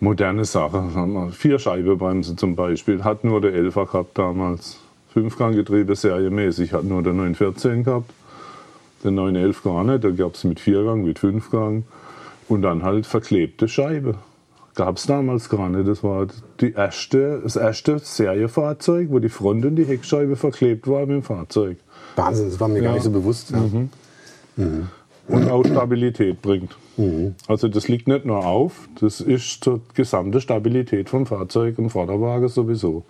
moderne 0.00 0.44
Sachen. 0.44 1.32
Vier 1.32 1.58
Scheibebremse 1.58 2.36
zum 2.36 2.56
Beispiel. 2.56 3.04
Hat 3.04 3.24
nur 3.24 3.40
der 3.40 3.52
11er 3.52 3.86
gehabt 3.86 4.18
damals. 4.18 4.78
Fünfganggetriebe 5.12 5.94
serienmäßig. 5.94 6.72
Hat 6.72 6.84
nur 6.84 7.02
der 7.02 7.12
914 7.12 7.84
gehabt. 7.84 8.10
Der 9.04 9.10
911 9.10 9.62
gar 9.62 9.84
nicht. 9.84 10.04
Da 10.04 10.10
gab 10.10 10.34
es 10.34 10.44
mit 10.44 10.60
Viergang, 10.60 11.04
mit 11.04 11.18
Fünfgang. 11.18 11.84
Und 12.48 12.62
dann 12.62 12.82
halt 12.82 13.06
verklebte 13.06 13.68
Scheibe. 13.68 14.16
Gab 14.74 14.98
es 14.98 15.06
damals 15.06 15.48
gar 15.48 15.70
nicht. 15.70 15.88
Das 15.88 16.04
war 16.04 16.26
die 16.60 16.72
erste, 16.72 17.40
das 17.42 17.56
erste 17.56 17.98
Seriefahrzeug, 17.98 19.08
wo 19.10 19.18
die 19.18 19.30
Front 19.30 19.64
und 19.64 19.76
die 19.76 19.84
Heckscheibe 19.84 20.36
verklebt 20.36 20.86
war 20.86 21.00
mit 21.00 21.10
dem 21.10 21.22
Fahrzeug. 21.22 21.78
Wahnsinn, 22.16 22.50
das 22.50 22.60
war 22.60 22.68
mir 22.68 22.78
ja. 22.78 22.84
gar 22.84 22.92
nicht 22.94 23.02
so 23.02 23.10
bewusst. 23.10 23.50
Ja. 23.50 23.58
Mhm. 23.58 23.90
Mhm. 24.56 24.88
Und 25.28 25.50
auch 25.50 25.64
Stabilität 25.64 26.40
bringt. 26.40 26.76
Mhm. 26.96 27.34
Also 27.48 27.68
das 27.68 27.88
liegt 27.88 28.08
nicht 28.08 28.24
nur 28.24 28.44
auf, 28.46 28.88
das 29.00 29.20
ist 29.20 29.66
die 29.66 29.80
gesamte 29.94 30.40
Stabilität 30.40 31.08
vom 31.08 31.26
Fahrzeug 31.26 31.78
und 31.78 31.90
Vorderwagen 31.90 32.48
sowieso. 32.48 33.04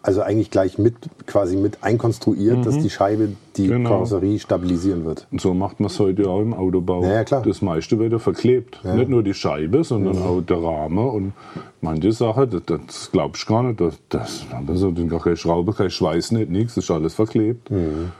Also 0.00 0.20
eigentlich 0.20 0.50
gleich 0.50 0.76
mit 0.76 0.94
quasi 1.26 1.56
mit 1.56 1.78
einkonstruiert, 1.82 2.58
mhm. 2.58 2.62
dass 2.62 2.78
die 2.78 2.90
Scheibe 2.90 3.30
die 3.56 3.68
genau. 3.68 3.88
Karosserie 3.88 4.38
stabilisieren 4.38 5.06
wird. 5.06 5.26
Und 5.32 5.40
so 5.40 5.54
macht 5.54 5.80
man 5.80 5.86
es 5.86 5.98
heute 5.98 6.28
auch 6.28 6.42
im 6.42 6.52
Autobau. 6.52 7.02
Ja, 7.02 7.24
klar. 7.24 7.42
Das 7.42 7.62
meiste 7.62 7.98
wird 7.98 8.12
ja 8.12 8.18
verklebt. 8.18 8.80
Ja. 8.84 8.94
Nicht 8.96 9.08
nur 9.08 9.22
die 9.22 9.32
Scheibe, 9.32 9.82
sondern 9.82 10.16
mhm. 10.16 10.22
auch 10.22 10.40
der 10.42 10.62
Rahmen 10.62 11.08
und 11.08 11.32
manche 11.80 12.12
Sachen, 12.12 12.50
das, 12.50 12.62
das 12.66 13.12
glaubst 13.12 13.48
du 13.48 13.54
gar 13.54 13.62
nicht. 13.62 13.80
Das, 13.80 13.98
das, 14.10 14.44
ist 14.68 15.08
gar 15.08 15.20
keine 15.20 15.36
Schraube, 15.38 15.72
kein 15.72 15.88
Schweiß, 15.88 16.32
nicht 16.32 16.50
nichts, 16.50 16.74
das 16.74 16.84
ist 16.84 16.90
alles 16.90 17.14
verklebt. 17.14 17.70
Mhm. 17.70 18.12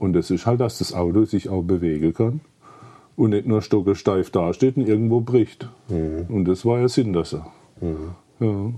Und 0.00 0.14
das 0.14 0.32
ist 0.32 0.44
halt, 0.44 0.60
dass 0.60 0.78
das 0.78 0.92
Auto 0.92 1.24
sich 1.24 1.48
auch 1.48 1.62
bewegen 1.62 2.14
kann 2.14 2.40
und 3.18 3.30
nicht 3.30 3.46
nur 3.46 3.60
stockelsteif 3.62 4.30
dasteht 4.30 4.76
und 4.76 4.86
irgendwo 4.86 5.20
bricht. 5.20 5.68
Mhm. 5.88 6.26
Und 6.28 6.44
das 6.44 6.64
war 6.64 6.78
ja 6.78 6.88
Sinn, 6.88 7.12
dass 7.12 7.34
er. 7.34 7.46
Mhm. 7.80 8.14
Ja. 8.38 8.72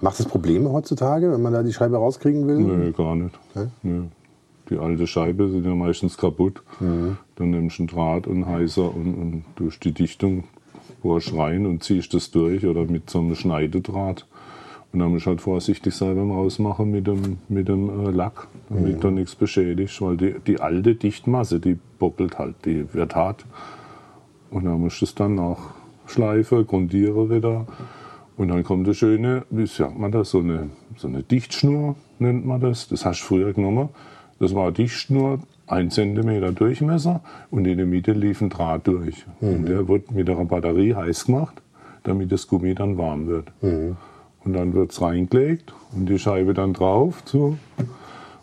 Macht 0.00 0.18
das 0.18 0.26
Probleme 0.26 0.70
heutzutage, 0.72 1.30
wenn 1.30 1.40
man 1.40 1.52
da 1.52 1.62
die 1.62 1.72
Scheibe 1.72 1.96
rauskriegen 1.96 2.46
will? 2.48 2.58
Nee, 2.58 2.90
gar 2.90 3.14
nicht. 3.14 3.38
Okay. 3.54 3.68
Nee. 3.82 4.08
Die 4.70 4.78
alte 4.78 5.06
Scheibe 5.06 5.48
sind 5.48 5.64
ja 5.64 5.74
meistens 5.74 6.18
kaputt. 6.18 6.62
Mhm. 6.80 7.16
Dann 7.36 7.50
nimmst 7.50 7.78
du 7.78 7.82
einen 7.82 7.88
Draht 7.88 8.26
und 8.26 8.44
heißer 8.44 8.94
und, 8.94 9.14
und 9.14 9.44
durch 9.54 9.78
die 9.78 9.92
Dichtung 9.92 10.44
bohrst 11.02 11.32
rein 11.32 11.64
und 11.64 11.84
ziehst 11.84 12.12
das 12.14 12.32
durch 12.32 12.66
oder 12.66 12.84
mit 12.84 13.08
so 13.08 13.20
einem 13.20 13.36
Schneidedraht. 13.36 14.26
Und 14.92 15.00
dann 15.00 15.10
muss 15.10 15.22
ich 15.22 15.26
halt 15.26 15.40
vorsichtig 15.40 15.94
sein 15.94 16.16
beim 16.16 16.30
Rausmachen 16.30 16.90
mit 16.90 17.06
dem, 17.06 17.38
mit 17.48 17.68
dem 17.68 18.06
äh, 18.06 18.10
Lack, 18.10 18.48
damit 18.70 18.96
mhm. 18.96 19.00
da 19.00 19.10
nichts 19.10 19.34
beschädigt, 19.34 20.00
weil 20.00 20.16
die, 20.16 20.34
die 20.46 20.60
alte 20.60 20.94
Dichtmasse, 20.94 21.60
die 21.60 21.78
bockelt 21.98 22.38
halt, 22.38 22.56
die 22.64 22.92
wird 22.94 23.14
hart. 23.14 23.44
Und 24.50 24.64
dann 24.64 24.80
muss 24.80 24.96
ich 24.96 25.02
es 25.02 25.14
dann 25.14 25.34
nachschleifen, 25.34 26.66
grundiere 26.66 27.28
wieder. 27.28 27.66
Und 28.38 28.48
dann 28.48 28.62
kommt 28.62 28.86
eine 28.86 28.94
schöne, 28.94 29.44
wie 29.50 29.66
sagt 29.66 29.98
man 29.98 30.10
das, 30.10 30.30
so 30.30 30.38
eine, 30.38 30.70
so 30.96 31.08
eine 31.08 31.22
Dichtschnur 31.22 31.96
nennt 32.18 32.46
man 32.46 32.60
das. 32.60 32.88
Das 32.88 33.04
hast 33.04 33.20
du 33.20 33.26
früher 33.26 33.52
genommen. 33.52 33.90
Das 34.38 34.54
war 34.54 34.64
eine 34.64 34.72
Dichtschnur, 34.72 35.40
ein 35.66 35.90
Zentimeter 35.90 36.52
Durchmesser 36.52 37.20
und 37.50 37.66
in 37.66 37.76
der 37.76 37.86
Mitte 37.86 38.12
lief 38.12 38.40
ein 38.40 38.48
Draht 38.48 38.86
durch. 38.86 39.26
Mhm. 39.40 39.48
Und 39.48 39.66
der 39.66 39.88
wird 39.88 40.10
mit 40.12 40.30
einer 40.30 40.44
Batterie 40.44 40.94
heiß 40.94 41.26
gemacht, 41.26 41.60
damit 42.04 42.32
das 42.32 42.46
Gummi 42.46 42.74
dann 42.74 42.96
warm 42.96 43.26
wird. 43.26 43.48
Mhm. 43.60 43.96
Und 44.44 44.52
dann 44.54 44.72
wird 44.74 44.92
es 44.92 45.02
reingelegt 45.02 45.74
und 45.94 46.08
die 46.08 46.18
Scheibe 46.18 46.54
dann 46.54 46.72
drauf. 46.72 47.22
So. 47.24 47.56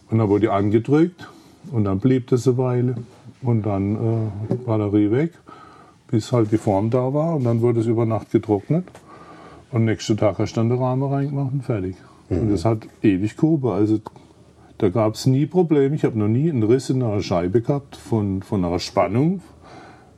Und 0.10 0.18
dann 0.18 0.30
wurde 0.30 0.42
die 0.42 0.50
angedrückt 0.50 1.30
und 1.72 1.86
dann 1.86 2.00
blieb 2.00 2.28
das 2.28 2.48
eine 2.48 2.58
Weile. 2.58 2.96
Und 3.42 3.66
dann 3.66 3.96
äh, 4.50 4.56
Batterie 4.56 5.12
weg, 5.12 5.34
bis 6.08 6.32
halt 6.32 6.52
die 6.52 6.58
Form 6.58 6.90
da 6.90 7.14
war. 7.14 7.36
Und 7.36 7.44
dann 7.44 7.62
wurde 7.62 7.80
es 7.80 7.86
über 7.86 8.06
Nacht 8.06 8.32
getrocknet. 8.32 8.86
Und 9.72 9.86
nächsten 9.86 10.18
Tag 10.18 10.40
hast 10.40 10.54
du 10.54 10.62
dann 10.62 10.70
den 10.70 10.80
Rahmen 10.80 11.04
reingemacht 11.04 11.54
und 11.54 11.64
fertig. 11.64 11.96
Mhm. 12.30 12.40
Und 12.40 12.52
das 12.52 12.66
hat 12.66 12.80
ewig 13.02 13.38
Kuba. 13.38 13.76
Also 13.76 14.00
da 14.78 14.90
gab 14.90 15.16
es 15.16 15.26
nie 15.26 15.46
Probleme. 15.46 15.96
Ich 15.96 16.04
habe 16.04 16.18
noch 16.18 16.28
nie 16.28 16.50
einen 16.50 16.64
Riss 16.64 16.90
in 16.90 17.02
einer 17.04 17.22
Scheibe 17.22 17.62
gehabt 17.62 17.96
von, 17.96 18.42
von 18.42 18.64
einer 18.64 18.80
Spannung 18.80 19.42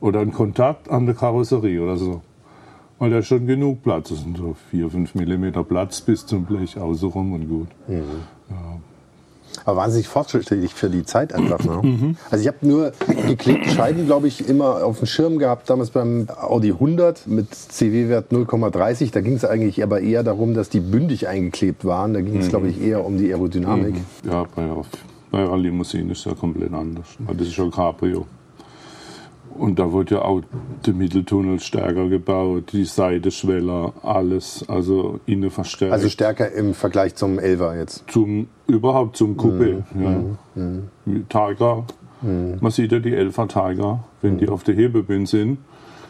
oder 0.00 0.20
einen 0.20 0.32
Kontakt 0.32 0.90
an 0.90 1.06
der 1.06 1.14
Karosserie 1.14 1.82
oder 1.82 1.96
so. 1.96 2.22
Weil 2.98 3.10
da 3.10 3.22
schon 3.22 3.46
genug 3.46 3.82
Platz 3.82 4.10
ist. 4.10 4.24
So 4.36 4.56
4, 4.70 4.90
5 4.90 5.14
mm 5.14 5.64
Platz 5.68 6.00
bis 6.00 6.26
zum 6.26 6.44
Blech 6.44 6.78
außenrum 6.78 7.32
und 7.32 7.48
gut. 7.48 7.68
Mhm. 7.86 8.02
Ja. 8.50 8.78
Aber 9.64 9.76
wahnsinnig 9.76 10.08
fortschrittlich 10.08 10.74
für 10.74 10.90
die 10.90 11.04
Zeit 11.04 11.34
einfach. 11.34 11.62
Ne? 11.64 11.80
Mhm. 11.82 12.16
Also 12.30 12.42
ich 12.42 12.48
habe 12.48 12.66
nur 12.66 12.92
geklebte 13.26 13.70
Scheiben, 13.70 14.06
glaube 14.06 14.28
ich, 14.28 14.48
immer 14.48 14.84
auf 14.84 14.98
dem 14.98 15.06
Schirm 15.06 15.38
gehabt, 15.38 15.68
damals 15.70 15.90
beim 15.90 16.26
Audi 16.40 16.70
100 16.70 17.26
mit 17.26 17.54
CW-Wert 17.54 18.32
0,30. 18.32 19.12
Da 19.12 19.20
ging 19.20 19.34
es 19.34 19.44
eigentlich 19.44 19.82
aber 19.82 20.00
eher 20.00 20.22
darum, 20.22 20.54
dass 20.54 20.68
die 20.68 20.80
bündig 20.80 21.28
eingeklebt 21.28 21.84
waren. 21.84 22.14
Da 22.14 22.20
ging 22.20 22.38
es, 22.38 22.46
mhm. 22.46 22.50
glaube 22.50 22.68
ich, 22.68 22.80
eher 22.80 23.04
um 23.04 23.18
die 23.18 23.32
Aerodynamik. 23.32 23.94
Mhm. 23.94 24.30
Ja, 24.30 24.46
bei, 24.54 24.68
bei 25.30 25.56
Limousine 25.56 26.12
ist 26.12 26.24
ja 26.24 26.34
komplett 26.34 26.72
anders. 26.72 27.06
Das 27.26 27.46
ist 27.46 27.54
schon 27.54 27.70
Cabrio. 27.70 28.26
Und 29.58 29.78
da 29.78 29.90
wurde 29.92 30.16
ja 30.16 30.22
auch 30.22 30.42
der 30.86 30.94
Mitteltunnel 30.94 31.58
stärker 31.58 32.08
gebaut, 32.08 32.72
die 32.72 32.84
Seitenschweller, 32.84 33.92
alles, 34.02 34.64
also 34.68 35.18
innen 35.26 35.50
verstärkt. 35.50 35.92
Also 35.92 36.08
stärker 36.08 36.52
im 36.52 36.74
Vergleich 36.74 37.16
zum 37.16 37.38
Elva 37.38 37.74
jetzt? 37.74 38.04
Zum, 38.08 38.48
überhaupt 38.68 39.16
zum 39.16 39.36
Coupé, 39.36 39.82
mhm. 39.92 40.02
ja. 40.02 40.22
Mhm. 40.54 41.28
Tiger, 41.28 41.84
mhm. 42.22 42.58
man 42.60 42.70
sieht 42.70 42.92
ja 42.92 43.00
die 43.00 43.14
Elfa 43.14 43.46
Tiger, 43.46 44.04
wenn 44.22 44.34
mhm. 44.34 44.38
die 44.38 44.48
auf 44.48 44.62
der 44.62 44.76
Hebebühne 44.76 45.26
sind, 45.26 45.58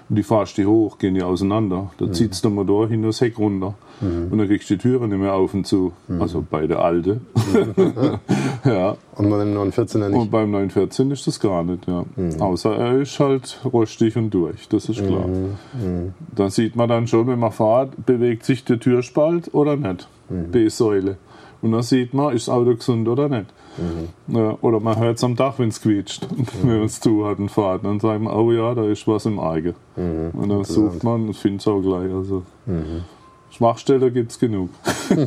und 0.09 0.17
die 0.17 0.23
fahrst 0.23 0.57
die 0.57 0.67
hoch, 0.67 0.99
gehen 0.99 1.15
die 1.15 1.23
auseinander. 1.23 1.91
Da 1.99 2.07
mhm. 2.07 2.13
zieht 2.15 2.43
der 2.43 2.51
Motor 2.51 2.89
hinter 2.89 3.09
das 3.09 3.21
Heck 3.21 3.39
runter. 3.39 3.75
Mhm. 4.01 4.29
Und 4.31 4.39
dann 4.39 4.47
kriegst 4.47 4.71
du 4.71 4.75
die 4.75 4.83
Türen 4.83 5.11
nicht 5.11 5.19
mehr 5.19 5.35
auf 5.35 5.53
und 5.55 5.67
zu. 5.67 5.93
Mhm. 6.09 6.23
Also 6.23 6.45
bei 6.49 6.67
der 6.67 6.79
Alte. 6.81 7.21
ja. 8.65 8.97
Und 9.17 9.31
beim 9.31 9.57
914er 9.57 10.09
nicht? 10.09 10.19
Und 10.19 10.31
beim 10.31 10.51
914 10.51 11.11
ist 11.11 11.27
das 11.27 11.41
gar 11.41 11.63
nicht, 11.63 11.87
ja. 11.87 12.05
Mhm. 12.17 12.41
Außer 12.41 12.75
er 12.75 13.01
ist 13.01 13.19
halt 13.21 13.61
rostig 13.65 14.17
und 14.17 14.31
durch, 14.31 14.69
das 14.69 14.89
ist 14.89 15.05
klar. 15.05 15.27
Mhm. 15.27 15.57
Mhm. 15.75 16.15
Dann 16.35 16.51
sieht 16.51 16.77
man 16.77 16.89
dann 16.89 17.07
schon, 17.07 17.27
wenn 17.27 17.39
man 17.39 17.53
fährt, 17.53 18.07
bewegt 18.07 18.45
sich 18.45 18.65
der 18.65 18.79
Türspalt 18.81 19.53
oder 19.53 19.77
nicht. 19.77 20.09
B-Säule. 20.29 21.17
Und 21.61 21.73
dann 21.73 21.83
sieht 21.83 22.15
man, 22.15 22.35
ist 22.35 22.49
das 22.49 22.55
Auto 22.55 22.75
gesund 22.75 23.09
oder 23.09 23.29
nicht. 23.29 23.47
Mhm. 23.79 24.37
Ja, 24.37 24.57
oder 24.61 24.81
man 24.81 24.99
hört 24.99 25.19
es 25.19 25.25
am 25.25 25.37
Dach, 25.37 25.59
wenn 25.59 25.69
es 25.69 25.81
quietscht, 25.81 26.29
mhm. 26.31 26.47
wenn 26.63 26.77
man 26.79 26.87
es 26.87 27.01
zu 27.01 27.27
hat 27.27 27.39
und 27.39 27.51
fährt. 27.51 27.85
Dann 27.85 28.01
sagt 28.01 28.21
man, 28.21 28.35
oh 28.35 28.53
ja, 28.53 28.75
da 28.75 28.85
ist 28.85 29.07
was 29.07 29.27
im 29.27 29.41
Eigen. 29.41 29.75
Mhm. 29.97 30.31
Und 30.33 30.49
dann 30.49 30.65
sucht 30.65 31.03
man 31.05 31.29
und 31.29 31.35
findet 31.35 31.63
es 31.63 31.69
auch 31.69 31.81
gleich. 31.81 32.13
Also, 32.13 32.43
mhm. 32.67 33.05
Schwachstelle 33.51 34.11
gibt 34.11 34.33
es 34.33 34.39
genug. 34.39 34.71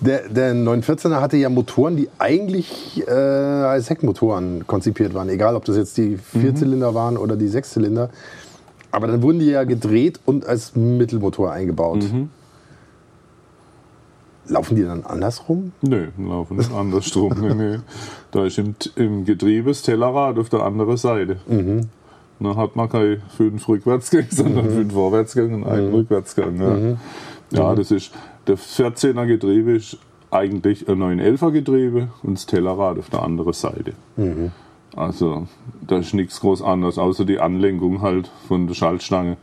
Der, 0.00 0.28
der 0.28 0.54
914er 0.54 1.20
hatte 1.20 1.36
ja 1.36 1.48
Motoren, 1.48 1.96
die 1.96 2.08
eigentlich 2.18 3.02
äh, 3.06 3.10
als 3.10 3.90
Heckmotoren 3.90 4.64
konzipiert 4.66 5.12
waren. 5.14 5.28
Egal, 5.28 5.56
ob 5.56 5.64
das 5.64 5.76
jetzt 5.76 5.96
die 5.96 6.16
Vierzylinder 6.16 6.92
mhm. 6.92 6.94
waren 6.94 7.16
oder 7.16 7.36
die 7.36 7.48
Sechszylinder. 7.48 8.10
Aber 8.92 9.08
dann 9.08 9.22
wurden 9.22 9.40
die 9.40 9.46
ja 9.46 9.64
gedreht 9.64 10.20
und 10.24 10.46
als 10.46 10.76
Mittelmotor 10.76 11.50
eingebaut. 11.50 12.04
Mhm. 12.04 12.30
Laufen 14.48 14.76
die 14.76 14.84
dann 14.84 15.04
andersrum? 15.04 15.72
Nö, 15.82 16.08
laufen 16.18 16.56
nicht 16.56 16.72
andersrum. 16.72 17.34
nee, 17.40 17.54
nee. 17.54 17.78
Da 18.30 18.44
ist 18.46 18.58
im, 18.58 18.74
im 18.96 19.24
Getriebe 19.24 19.70
das 19.70 19.82
Tellerrad 19.82 20.38
auf 20.38 20.48
der 20.48 20.62
anderen 20.62 20.96
Seite. 20.96 21.36
Mhm. 21.46 21.88
Dann 22.40 22.56
hat 22.56 22.76
man 22.76 22.88
keine 22.88 23.20
fünf 23.36 23.68
Rückwärtsgänge, 23.68 24.28
sondern 24.30 24.66
mhm. 24.66 24.70
fünf 24.70 24.92
Vorwärtsgänge 24.92 25.56
und 25.56 25.64
einen 25.64 25.88
mhm. 25.88 25.94
Rückwärtsgang. 25.94 26.60
Ja. 26.60 26.70
Mhm. 26.70 26.96
Ja, 27.50 27.74
das 27.74 27.90
ist, 27.90 28.12
das 28.44 28.78
14er 28.78 29.26
Getriebe 29.26 29.72
ist 29.72 29.98
eigentlich 30.30 30.88
ein 30.88 30.98
911er 30.98 31.50
Getriebe 31.50 32.08
und 32.22 32.34
das 32.34 32.46
Tellerrad 32.46 32.98
auf 32.98 33.10
der 33.10 33.22
anderen 33.22 33.52
Seite. 33.54 33.94
Also 34.94 35.46
da 35.86 35.98
ist 35.98 36.14
nichts 36.14 36.40
groß 36.40 36.62
anders, 36.62 36.98
außer 36.98 37.24
die 37.24 37.38
Anlenkung 37.38 38.02
halt 38.02 38.30
von 38.46 38.66
der 38.66 38.74
Schaltstange. 38.74 39.36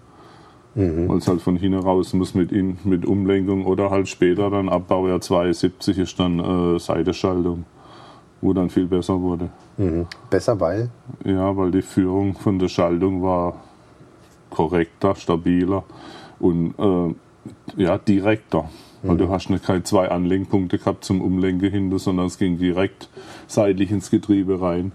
Weil 1.10 1.18
es 1.18 1.28
halt 1.28 1.42
von 1.42 1.56
hinten 1.56 1.80
raus 1.80 2.14
muss 2.14 2.34
mit, 2.34 2.52
in, 2.52 2.78
mit 2.84 3.06
Umlenkung 3.06 3.66
oder 3.66 3.90
halt 3.90 4.10
später 4.10 4.50
dann 4.50 4.68
ab 4.68 4.88
Baujahr 4.88 5.22
72 5.22 5.98
ist 5.98 6.20
dann 6.20 6.40
äh, 6.40 6.80
Seitenschaltung, 6.80 7.66
wo 8.42 8.54
dann 8.54 8.70
viel 8.70 8.88
besser 8.88 9.20
wurde. 9.22 9.50
Besser, 10.30 10.60
weil? 10.60 10.90
Ja, 11.24 11.56
weil 11.56 11.72
die 11.72 11.82
Führung 11.82 12.36
von 12.36 12.60
der 12.60 12.68
Schaltung 12.68 13.24
war 13.24 13.62
korrekter, 14.50 15.16
stabiler 15.16 15.84
und 16.40 16.74
äh, 16.78 17.82
ja, 17.82 17.98
direkter. 17.98 18.70
Weil 19.08 19.18
du 19.18 19.30
hast 19.30 19.52
nicht 19.52 19.64
keine 19.64 19.84
zwei 19.84 20.10
Anlenkpunkte 20.10 20.80
gehabt 20.80 21.06
zum 21.06 21.22
Umlenken 21.22 21.70
hinter, 21.70 22.00
sondern 22.00 22.26
es 22.26 22.40
ging 22.40 22.58
direkt 22.58 23.08
seitlich 23.46 23.92
ins 23.92 24.10
Getriebe 24.10 24.60
rein. 24.60 24.94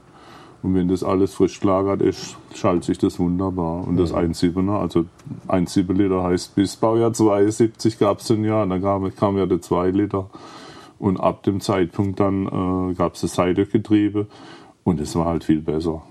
Und 0.62 0.74
wenn 0.74 0.88
das 0.88 1.02
alles 1.02 1.34
frisch 1.34 1.60
gelagert 1.60 2.02
ist, 2.02 2.36
schaltet 2.54 2.84
sich 2.84 2.98
das 2.98 3.18
wunderbar. 3.18 3.86
Und 3.86 3.96
das 3.96 4.12
1,7er, 4.12 4.78
also 4.78 5.06
1,7 5.48 5.92
Liter 5.94 6.22
heißt 6.22 6.54
bis 6.54 6.76
Baujahr 6.76 7.12
72 7.12 7.98
gab 7.98 8.18
es 8.18 8.26
den 8.26 8.44
Jahr, 8.44 8.66
dann 8.66 8.82
kam, 8.82 9.14
kam 9.16 9.38
ja 9.38 9.46
der 9.46 9.62
2 9.62 9.90
Liter. 9.90 10.28
Und 10.98 11.18
ab 11.18 11.42
dem 11.44 11.60
Zeitpunkt 11.60 12.20
dann 12.20 12.46
äh, 12.46 12.94
gab 12.94 13.14
es 13.14 13.22
das 13.22 13.34
Seitengetriebe 13.34 14.26
und 14.84 15.00
es 15.00 15.16
war 15.16 15.24
halt 15.24 15.44
viel 15.44 15.60
besser. 15.60 16.02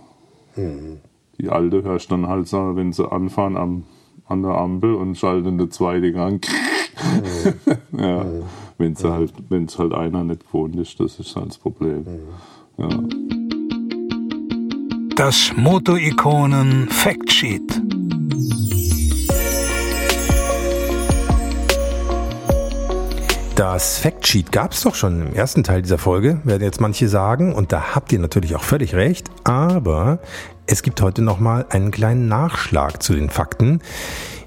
Die 1.39 1.49
alte 1.49 1.83
hörst 1.83 2.11
dann 2.11 2.27
halt 2.27 2.47
so, 2.47 2.75
wenn 2.75 2.91
sie 2.91 3.09
anfahren 3.09 3.55
am, 3.55 3.83
an 4.25 4.41
der 4.41 4.51
Ampel 4.51 4.95
und 4.95 5.15
schalten 5.15 5.59
der 5.59 5.69
zweite 5.69 6.11
Gang. 6.11 6.45
ja, 7.91 8.25
wenn 8.77 8.93
es 8.93 9.03
halt, 9.03 9.33
wenn's 9.49 9.77
halt 9.77 9.93
einer 9.93 10.23
nicht 10.23 10.45
gewohnt 10.47 10.75
ist, 10.75 10.99
das 10.99 11.19
ist 11.19 11.35
halt 11.35 11.49
das 11.49 11.57
Problem. 11.59 12.05
Ja. 12.77 12.89
Das 15.19 15.51
Moto-Ikonen 15.53 16.88
Factsheet. 16.88 17.81
Das 23.53 23.97
Factsheet 23.97 24.53
gab 24.53 24.71
es 24.71 24.83
doch 24.83 24.95
schon 24.95 25.27
im 25.27 25.33
ersten 25.35 25.65
Teil 25.65 25.81
dieser 25.81 25.97
Folge, 25.97 26.39
werden 26.45 26.63
jetzt 26.63 26.79
manche 26.79 27.09
sagen, 27.09 27.53
und 27.53 27.73
da 27.73 27.95
habt 27.95 28.13
ihr 28.13 28.19
natürlich 28.19 28.55
auch 28.55 28.63
völlig 28.63 28.95
recht, 28.95 29.27
aber 29.43 30.19
es 30.67 30.83
gibt 30.83 31.01
heute 31.01 31.21
nochmal 31.21 31.65
einen 31.67 31.91
kleinen 31.91 32.29
Nachschlag 32.29 33.03
zu 33.03 33.13
den 33.13 33.29
Fakten. 33.29 33.81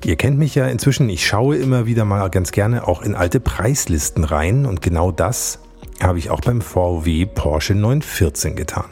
Ihr 0.07 0.17
kennt 0.17 0.38
mich 0.38 0.55
ja 0.55 0.69
inzwischen, 0.69 1.11
ich 1.11 1.26
schaue 1.26 1.57
immer 1.57 1.85
wieder 1.85 2.07
mal 2.07 2.31
ganz 2.31 2.50
gerne 2.50 2.88
auch 2.88 3.02
in 3.02 3.14
alte 3.14 3.41
Preislisten 3.41 4.25
rein 4.25 4.64
und 4.64 4.81
genau 4.81 5.12
das 5.12 5.59
habe 6.02 6.19
ich 6.19 6.31
auch 6.31 6.41
beim 6.41 6.62
VW 6.62 7.26
Porsche 7.26 7.75
914 7.75 8.57
getan. 8.57 8.87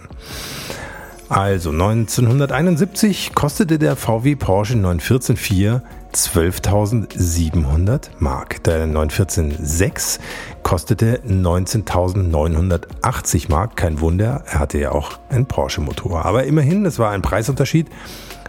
Also 1.31 1.71
1971 1.71 3.33
kostete 3.35 3.79
der 3.79 3.95
VW 3.95 4.35
Porsche 4.35 4.77
914 4.77 5.81
12.700 6.13 8.09
Mark. 8.19 8.65
Der 8.65 8.85
914.6 8.87 10.19
kostete 10.65 11.21
19.980 11.25 13.49
Mark. 13.49 13.77
Kein 13.77 14.01
Wunder, 14.01 14.43
er 14.45 14.59
hatte 14.59 14.79
ja 14.79 14.91
auch 14.91 15.21
einen 15.29 15.47
Porsche-Motor. 15.47 16.25
Aber 16.25 16.43
immerhin, 16.47 16.85
es 16.85 16.99
war 16.99 17.13
ein 17.13 17.23
Preisunterschied 17.23 17.87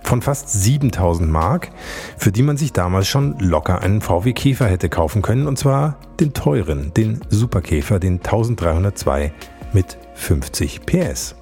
von 0.02 0.24
fast 0.24 0.48
7.000 0.48 1.28
Mark, 1.28 1.70
für 2.18 2.32
die 2.32 2.42
man 2.42 2.58
sich 2.58 2.74
damals 2.74 3.08
schon 3.08 3.38
locker 3.38 3.84
einen 3.84 4.02
VW 4.02 4.34
Käfer 4.34 4.66
hätte 4.66 4.90
kaufen 4.90 5.22
können. 5.22 5.46
Und 5.46 5.60
zwar 5.60 5.98
den 6.20 6.34
teuren, 6.34 6.92
den 6.96 7.22
Superkäfer, 7.30 8.00
den 8.00 8.16
1302 8.16 9.32
mit 9.72 10.00
50 10.16 10.88
PS. 10.88 11.36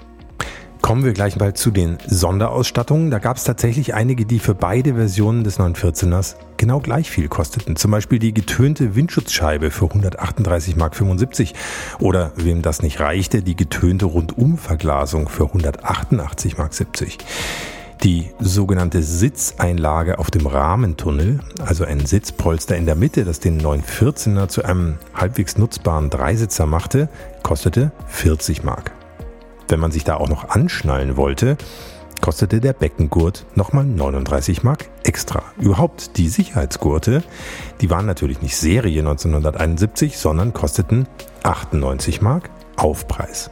Kommen 0.82 1.04
wir 1.04 1.14
gleich 1.14 1.38
mal 1.38 1.54
zu 1.54 1.72
den 1.72 1.98
Sonderausstattungen. 2.08 3.12
Da 3.12 3.20
gab 3.20 3.38
es 3.38 3.44
tatsächlich 3.44 3.94
einige, 3.94 4.26
die 4.26 4.40
für 4.40 4.56
beide 4.56 4.96
Versionen 4.96 5.44
des 5.44 5.60
914ers 5.60 6.36
genau 6.58 6.80
gleich 6.80 7.12
viel 7.12 7.28
kosteten. 7.28 7.76
Zum 7.76 7.92
Beispiel 7.92 8.18
die 8.18 8.34
getönte 8.34 8.96
Windschutzscheibe 8.96 9.72
für 9.72 9.86
138 9.86 10.78
Mark 10.78 10.96
75 10.96 11.54
oder 12.00 12.32
wem 12.36 12.62
das 12.62 12.82
nicht 12.82 13.00
reichte, 13.00 13.44
die 13.44 13.56
getönte 13.56 14.06
Rundumverglasung 14.06 15.28
für 15.28 15.46
188 15.46 16.58
Mark 16.58 16.74
70. 16.74 17.18
Die 18.04 18.30
sogenannte 18.40 19.04
Sitzeinlage 19.04 20.20
auf 20.20 20.32
dem 20.32 20.48
Rahmentunnel, 20.48 21.42
also 21.60 21.84
ein 21.84 22.06
Sitzpolster 22.06 22.78
in 22.78 22.86
der 22.86 22.96
Mitte, 22.96 23.26
das 23.26 23.42
den 23.42 23.62
914er 23.62 24.48
zu 24.48 24.64
einem 24.64 24.96
halbwegs 25.14 25.58
nutzbaren 25.58 26.10
Dreisitzer 26.10 26.66
machte, 26.66 27.10
kostete 27.44 27.92
40 28.08 28.64
Mark. 28.64 28.94
Wenn 29.70 29.80
man 29.80 29.92
sich 29.92 30.04
da 30.04 30.16
auch 30.16 30.28
noch 30.30 30.50
anschnallen 30.50 31.16
wollte, 31.16 31.56
kostete 32.22 32.60
der 32.60 32.74
Beckengurt 32.74 33.46
nochmal 33.54 33.86
39 33.86 34.64
Mark 34.64 34.90
extra. 35.04 35.44
Überhaupt 35.60 36.18
die 36.18 36.28
Sicherheitsgurte, 36.28 37.24
die 37.80 37.90
waren 37.92 38.08
natürlich 38.08 38.42
nicht 38.42 38.58
Serie 38.58 39.00
1971, 39.00 40.18
sondern 40.18 40.54
kosteten 40.54 41.08
98 41.44 42.22
Mark 42.22 42.50
Aufpreis. 42.78 43.52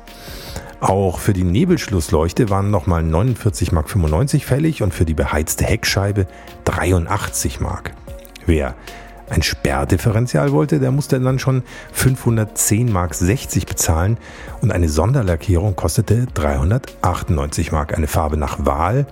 Auch 0.80 1.20
für 1.20 1.34
die 1.34 1.44
Nebelschlussleuchte 1.44 2.50
waren 2.50 2.72
nochmal 2.72 3.04
49 3.04 3.72
Mark 3.72 3.90
95 3.90 4.46
fällig 4.46 4.82
und 4.82 4.94
für 4.94 5.06
die 5.06 5.14
beheizte 5.14 5.66
Heckscheibe 5.66 6.26
83 6.66 7.60
Mark. 7.60 7.94
Wer 8.46 8.76
ein 9.30 9.42
Sperrdifferential 9.42 10.52
wollte, 10.52 10.80
der 10.80 10.92
musste 10.92 11.20
dann 11.20 11.40
schon 11.40 11.64
510 11.94 12.92
Mark 12.92 13.14
60 13.14 13.66
bezahlen 13.66 14.18
und 14.62 14.72
eine 14.72 14.90
Sonderlackierung 14.90 15.76
kostete 15.76 16.28
398 16.34 17.72
Mark. 17.72 17.96
Eine 17.96 18.08
Farbe 18.08 18.38
nach 18.38 18.66
Wahl 18.66 19.06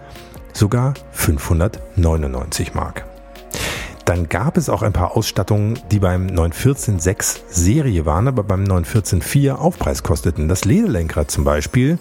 sogar 0.54 0.94
599 1.12 2.74
Mark. 2.74 3.06
Dann 4.06 4.30
gab 4.30 4.56
es 4.56 4.70
auch 4.70 4.84
ein 4.84 4.94
paar 4.94 5.18
Ausstattungen, 5.18 5.80
die 5.92 5.98
beim 5.98 6.28
914.6 6.28 7.40
Serie 7.50 8.06
waren, 8.06 8.28
aber 8.28 8.44
beim 8.44 8.64
914.4 8.64 9.54
Aufpreis 9.54 10.04
kosteten. 10.04 10.48
Das 10.48 10.64
Lederlenkrad 10.64 11.32
zum 11.32 11.44
Beispiel 11.44 11.98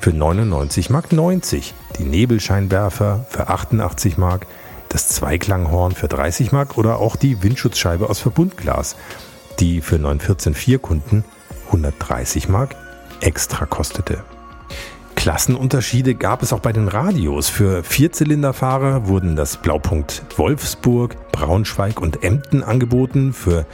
für 0.00 0.12
99 0.12 0.90
Mark 0.90 1.12
90, 1.12 1.74
die 1.98 2.04
Nebelscheinwerfer 2.04 3.24
für 3.28 3.48
88 3.48 4.18
Mark, 4.18 4.46
das 4.90 5.08
Zweiklanghorn 5.08 5.92
für 5.92 6.08
30 6.08 6.52
Mark 6.52 6.76
oder 6.76 6.98
auch 6.98 7.16
die 7.16 7.42
Windschutzscheibe 7.42 8.10
aus 8.10 8.18
Verbundglas, 8.18 8.96
die 9.58 9.80
für 9.80 9.96
914.4 9.96 10.78
Kunden 10.78 11.24
130 11.66 12.48
Mark 12.48 12.76
extra 13.20 13.64
kostete. 13.64 14.24
Klassenunterschiede 15.14 16.14
gab 16.14 16.42
es 16.42 16.52
auch 16.52 16.60
bei 16.60 16.72
den 16.72 16.88
Radios. 16.88 17.48
Für 17.48 17.84
Vierzylinderfahrer 17.84 19.06
wurden 19.06 19.36
das 19.36 19.58
Blaupunkt 19.58 20.22
Wolfsburg, 20.36 21.30
Braunschweig 21.30 22.00
und 22.00 22.24
Emden 22.24 22.64
angeboten 22.64 23.32
für 23.32 23.66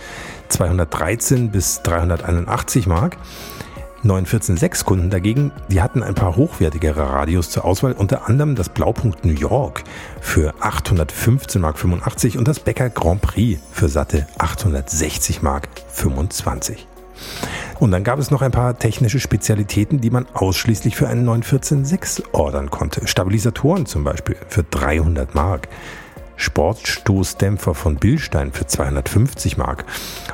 213 0.48 1.50
bis 1.50 1.82
381 1.82 2.86
Mark. 2.86 3.16
914.6 4.10 4.84
Kunden 4.84 5.10
dagegen, 5.10 5.52
die 5.68 5.82
hatten 5.82 6.02
ein 6.02 6.14
paar 6.14 6.36
hochwertigere 6.36 7.10
Radios 7.10 7.50
zur 7.50 7.64
Auswahl, 7.64 7.92
unter 7.92 8.28
anderem 8.28 8.54
das 8.54 8.68
Blaupunkt 8.68 9.24
New 9.24 9.32
York 9.32 9.84
für 10.20 10.54
815 10.60 11.60
Mark 11.60 11.78
85 11.78 12.38
und 12.38 12.48
das 12.48 12.60
Becker 12.60 12.90
Grand 12.90 13.22
Prix 13.22 13.60
für 13.72 13.88
satte 13.88 14.26
860 14.38 15.42
Mark 15.42 15.68
25. 15.88 16.86
Und 17.78 17.90
dann 17.90 18.04
gab 18.04 18.18
es 18.18 18.30
noch 18.30 18.42
ein 18.42 18.52
paar 18.52 18.78
technische 18.78 19.20
Spezialitäten, 19.20 20.00
die 20.00 20.10
man 20.10 20.26
ausschließlich 20.32 20.96
für 20.96 21.08
einen 21.08 21.28
914.6 21.28 22.32
ordern 22.32 22.70
konnte. 22.70 23.06
Stabilisatoren 23.06 23.86
zum 23.86 24.04
Beispiel 24.04 24.36
für 24.48 24.62
300 24.62 25.34
Mark. 25.34 25.68
Sportstoßdämpfer 26.36 27.74
von 27.74 27.96
Billstein 27.96 28.52
für 28.52 28.66
250 28.66 29.56
Mark. 29.56 29.84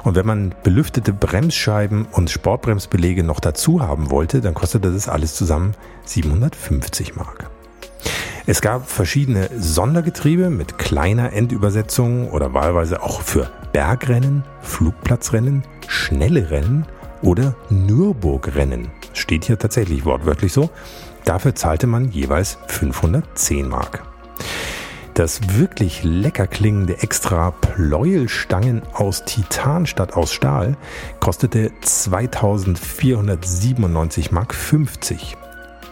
Und 0.05 0.17
wenn 0.17 0.27
man 0.27 0.55
belüftete 0.63 1.13
Bremsscheiben 1.13 2.07
und 2.13 2.31
Sportbremsbelege 2.31 3.23
noch 3.23 3.41
dazu 3.41 3.81
haben 3.81 4.11
wollte, 4.11 4.41
dann 4.41 4.55
kostete 4.55 4.93
das 4.93 5.09
alles 5.09 5.35
zusammen 5.35 5.75
750 6.05 7.17
Mark. 7.17 7.51
Es 8.45 8.61
gab 8.61 8.91
verschiedene 8.91 9.49
Sondergetriebe 9.57 10.51
mit 10.51 10.77
kleiner 10.77 11.33
Endübersetzung 11.33 12.29
oder 12.31 12.53
wahlweise 12.53 13.03
auch 13.03 13.23
für 13.23 13.49
Bergrennen, 13.73 14.45
Flugplatzrennen, 14.63 15.63
schnelle 15.87 16.51
Rennen 16.51 16.87
oder 17.23 17.55
Nürburgrennen. 17.71 18.91
Steht 19.13 19.45
hier 19.45 19.59
tatsächlich 19.59 20.05
wortwörtlich 20.05 20.53
so. 20.53 20.71
Dafür 21.25 21.55
zahlte 21.55 21.87
man 21.87 22.11
jeweils 22.11 22.59
510 22.67 23.69
Mark. 23.69 24.03
Das 25.15 25.41
wirklich 25.59 26.05
lecker 26.05 26.47
klingende 26.47 27.03
extra 27.03 27.51
Pleuelstangen 27.51 28.81
aus 28.95 29.27
Titan 29.27 29.85
statt 29.85 30.15
aus 30.15 30.33
Stahl 30.33 30.79
kostete 31.21 31.71
2497 31.83 34.33
Mark 34.33 34.55
50. 34.55 35.37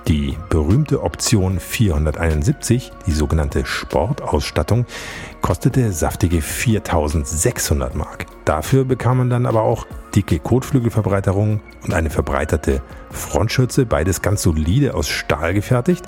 Die 0.09 0.39
berühmte 0.49 1.03
Option 1.03 1.61
471, 1.61 2.93
die 3.07 3.13
sogenannte 3.13 3.67
Sportausstattung, 3.67 4.87
kostete 5.43 5.93
saftige 5.93 6.41
4600 6.41 7.95
Mark. 7.95 8.25
Dafür 8.47 8.87
bekam 8.87 9.19
man 9.19 9.29
dann 9.29 9.45
aber 9.45 9.61
auch 9.63 9.87
dicke 10.17 10.39
Kotflügelverbreiterungen 10.39 11.61
und 11.85 11.93
eine 11.93 12.09
verbreiterte 12.09 12.81
Frontschürze, 13.11 13.85
beides 13.85 14.23
ganz 14.23 14.41
solide 14.43 14.95
aus 14.95 15.09
Stahl 15.09 15.53
gefertigt. 15.53 16.07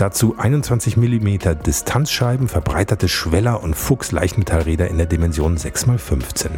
Dazu 0.00 0.34
21 0.38 0.96
mm 0.96 1.60
Distanzscheiben, 1.66 2.48
verbreiterte 2.48 3.06
Schweller 3.06 3.62
und 3.62 3.74
Fuchs-Leichtmetallräder 3.74 4.88
in 4.88 4.96
der 4.96 5.04
Dimension 5.04 5.58
6x15. 5.58 6.48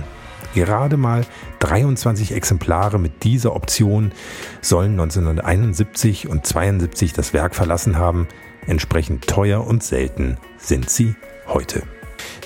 Gerade 0.55 0.96
mal 0.96 1.26
23 1.59 2.37
Exemplare 2.37 3.00
mit 3.00 3.24
dieser 3.24 3.57
Option 3.57 4.12
sollen 4.61 4.92
1971 4.92 6.28
und 6.28 6.46
72 6.46 7.14
das 7.14 7.33
Werk 7.33 7.57
verlassen 7.57 7.98
haben. 7.98 8.28
Entsprechend 8.68 9.26
teuer 9.26 9.66
und 9.66 9.83
selten 9.83 10.38
sind 10.57 10.88
sie 10.88 11.16
heute. 11.48 11.83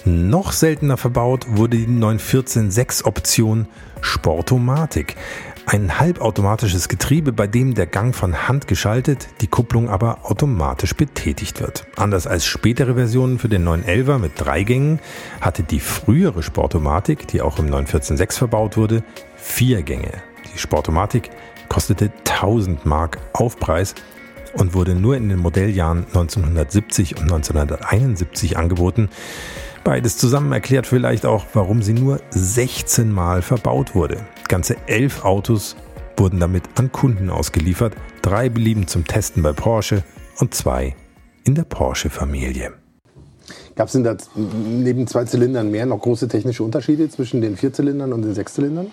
Noch 0.07 0.53
seltener 0.53 0.97
verbaut 0.97 1.47
wurde 1.47 1.77
die 1.77 1.87
914-6 1.89 3.05
Option 3.05 3.69
Sportomatik. 4.01 5.17
Ein 5.69 5.99
halbautomatisches 5.99 6.87
Getriebe, 6.87 7.33
bei 7.33 7.49
dem 7.49 7.75
der 7.75 7.87
Gang 7.87 8.15
von 8.15 8.47
Hand 8.47 8.69
geschaltet, 8.69 9.27
die 9.41 9.49
Kupplung 9.49 9.91
aber 9.91 10.19
automatisch 10.23 10.95
betätigt 10.95 11.61
wird. 11.61 11.89
Anders 11.97 12.29
als 12.29 12.47
spätere 12.47 12.95
Versionen 12.95 13.41
für 13.41 13.49
den 13.49 13.67
911er 13.67 14.19
mit 14.19 14.33
drei 14.37 14.63
Gängen 14.63 15.01
hatte 15.41 15.65
die 15.65 15.81
frühere 15.81 16.45
Sportomatik, 16.45 17.27
die 17.27 17.43
auch 17.43 17.59
im 17.59 17.67
914-6 17.67 18.39
verbaut 18.39 18.77
wurde, 18.77 19.03
vier 19.35 19.83
Gänge. 19.83 20.13
Die 20.55 20.59
Sportomatik 20.59 21.31
kostete 21.69 22.13
1000 22.29 22.87
Mark 22.87 23.19
Aufpreis 23.33 23.97
und 24.55 24.73
wurde 24.73 24.95
nur 24.95 25.17
in 25.17 25.29
den 25.29 25.41
Modelljahren 25.41 26.07
1970 26.07 27.17
und 27.17 27.25
1971 27.25 28.57
angeboten. 28.57 29.09
Beides 29.83 30.17
zusammen 30.17 30.53
erklärt 30.53 30.87
vielleicht 30.87 31.27
auch, 31.27 31.45
warum 31.55 31.83
sie 31.83 31.93
nur 31.93 32.21
16 32.31 33.11
Mal 33.11 33.43
verbaut 33.43 33.97
wurde. 33.97 34.25
Ganze 34.49 34.77
elf 34.87 35.25
Autos 35.25 35.77
wurden 36.17 36.41
damit 36.41 36.65
an 36.77 36.93
Kunden 36.93 37.31
ausgeliefert, 37.31 37.95
drei 38.23 38.49
blieben 38.49 38.87
zum 38.87 39.07
Testen 39.07 39.43
bei 39.43 39.53
Porsche 39.53 40.03
und 40.39 40.55
zwei 40.55 40.95
in 41.45 41.55
der 41.55 41.65
Porsche-Familie. 41.65 42.73
Gab 43.75 43.89
es 43.89 43.93
denn 43.93 44.05
da 44.05 44.17
neben 44.35 45.07
zwei 45.07 45.25
Zylindern 45.25 45.71
mehr 45.71 45.87
noch 45.87 46.01
große 46.01 46.29
technische 46.29 46.65
Unterschiede 46.65 47.09
zwischen 47.11 47.41
den 47.41 47.57
Vierzylindern 47.57 48.13
und 48.13 48.23
den 48.23 48.35
Sechszylindern? 48.35 48.87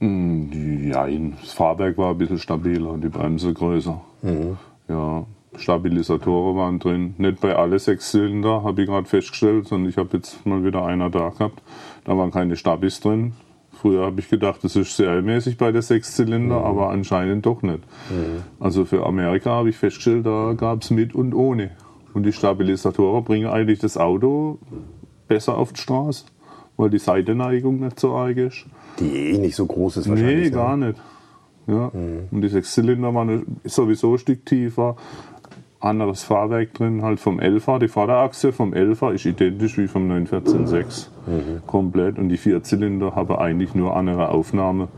Hm, 0.00 0.88
ja, 0.90 1.06
das 1.40 1.52
Fahrwerk 1.52 1.98
war 1.98 2.10
ein 2.10 2.18
bisschen 2.18 2.38
stabiler 2.38 2.90
und 2.90 3.02
die 3.02 3.08
Bremse 3.08 3.52
größer. 3.52 4.00
Mhm. 4.22 4.56
Ja, 4.88 5.26
Stabilisatoren 5.56 6.56
waren 6.56 6.78
drin. 6.78 7.14
Nicht 7.18 7.40
bei 7.40 7.56
alle 7.56 7.78
sechs 7.78 8.10
Zylinder, 8.10 8.62
habe 8.62 8.82
ich 8.82 8.88
gerade 8.88 9.06
festgestellt, 9.06 9.68
sondern 9.68 9.90
ich 9.90 9.96
habe 9.96 10.10
jetzt 10.12 10.44
mal 10.46 10.62
wieder 10.64 10.84
einer 10.84 11.10
da 11.10 11.30
gehabt. 11.30 11.62
Da 12.04 12.16
waren 12.16 12.30
keine 12.30 12.56
Stabis 12.56 13.00
drin. 13.00 13.32
Früher 13.80 14.06
habe 14.06 14.20
ich 14.20 14.28
gedacht, 14.28 14.64
das 14.64 14.74
ist 14.74 14.96
serienmäßig 14.96 15.58
bei 15.58 15.70
der 15.70 15.82
Sechszylinder, 15.82 16.60
mhm. 16.60 16.64
aber 16.64 16.90
anscheinend 16.90 17.44
doch 17.44 17.62
nicht. 17.62 17.80
Mhm. 18.10 18.42
Also 18.58 18.84
für 18.84 19.04
Amerika 19.04 19.50
habe 19.50 19.68
ich 19.68 19.76
festgestellt, 19.76 20.24
da 20.26 20.54
gab 20.56 20.82
es 20.82 20.90
mit 20.90 21.14
und 21.14 21.34
ohne. 21.34 21.72
Und 22.14 22.24
die 22.24 22.32
Stabilisatoren 22.32 23.24
bringen 23.24 23.46
eigentlich 23.46 23.78
das 23.78 23.98
Auto 23.98 24.58
besser 25.28 25.58
auf 25.58 25.74
die 25.74 25.80
Straße, 25.80 26.24
weil 26.76 26.88
die 26.88 26.98
Seitenneigung 26.98 27.80
nicht 27.80 28.00
so 28.00 28.14
arg 28.14 28.38
ist. 28.38 28.64
Die 28.98 29.32
eh 29.32 29.38
nicht 29.38 29.56
so 29.56 29.66
groß 29.66 29.98
ist 29.98 30.08
wahrscheinlich. 30.08 30.36
Nee, 30.36 30.44
ne? 30.44 30.50
gar 30.50 30.76
nicht. 30.76 30.98
Ja. 31.66 31.90
Mhm. 31.92 32.28
Und 32.30 32.40
die 32.40 32.48
Sechszylinder 32.48 33.14
waren 33.14 33.58
sowieso 33.64 34.12
ein 34.12 34.18
Stück 34.18 34.46
tiefer 34.46 34.96
anderes 35.86 36.22
Fahrwerk 36.22 36.74
drin, 36.74 37.02
halt 37.02 37.20
vom 37.20 37.40
Elfer. 37.40 37.78
Die 37.78 37.88
Vorderachse 37.88 38.52
vom 38.52 38.74
Elfer 38.74 39.12
ist 39.12 39.24
identisch 39.24 39.78
wie 39.78 39.88
vom 39.88 40.10
914-6 40.10 41.08
mhm. 41.26 41.62
komplett. 41.66 42.18
Und 42.18 42.28
die 42.28 42.36
Vierzylinder 42.36 43.14
haben 43.14 43.34
eigentlich 43.36 43.74
nur 43.74 43.96
andere 43.96 44.28
Aufnahme 44.28 44.88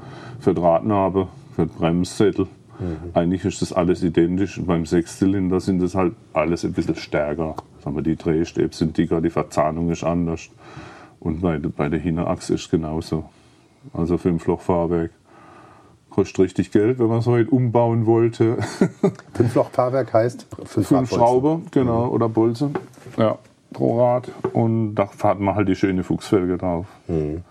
für 0.41 0.55
Drahtnabe, 0.55 1.29
für 1.55 1.67
Bremssättel. 1.67 2.47
Mhm. 2.79 3.11
Eigentlich 3.15 3.45
ist 3.45 3.63
das 3.63 3.73
alles 3.73 4.03
identisch. 4.03 4.59
Und 4.59 4.67
beim 4.67 4.87
Sechszylinder 4.87 5.61
sind 5.61 5.81
das 5.81 5.95
halt 5.95 6.15
alles 6.33 6.65
ein 6.65 6.73
bisschen 6.73 6.97
stärker. 6.97 7.55
Sagen 7.85 7.97
wir, 7.97 8.03
die 8.03 8.17
Drehstäbe 8.17 8.75
sind 8.75 8.97
dicker, 8.97 9.21
die 9.21 9.31
Verzahnung 9.31 9.91
ist 9.91 10.05
anders. 10.05 10.49
Und 11.21 11.41
bei, 11.41 11.59
bei 11.59 11.89
der 11.89 12.01
Hinterachse 12.01 12.55
ist 12.55 12.63
es 12.63 12.71
genauso. 12.71 13.25
Also 13.93 14.19
Fünflochfahrwerk 14.19 15.11
kostet 16.11 16.39
richtig 16.41 16.71
Geld, 16.71 16.99
wenn 16.99 17.07
man 17.07 17.19
es 17.19 17.27
heute 17.27 17.51
umbauen 17.51 18.07
wollte. 18.07 18.59
Fünfloch-Fahrwerk 19.35 20.13
heißt 20.13 20.47
fünf, 20.65 20.89
fünf 20.89 21.11
Schrauber, 21.11 21.61
genau, 21.71 22.07
mhm. 22.07 22.13
oder 22.13 22.29
Bolze. 22.29 22.71
Ja, 23.17 23.39
pro 23.73 24.01
Rad. 24.01 24.31
Und 24.53 24.95
da 24.95 25.09
hat 25.23 25.41
man 25.41 25.55
halt 25.55 25.69
die 25.69 25.77
schöne 25.77 26.05
Fuchsfelge 26.05 26.59
drauf. 26.59 26.87
Mhm. 27.07 27.43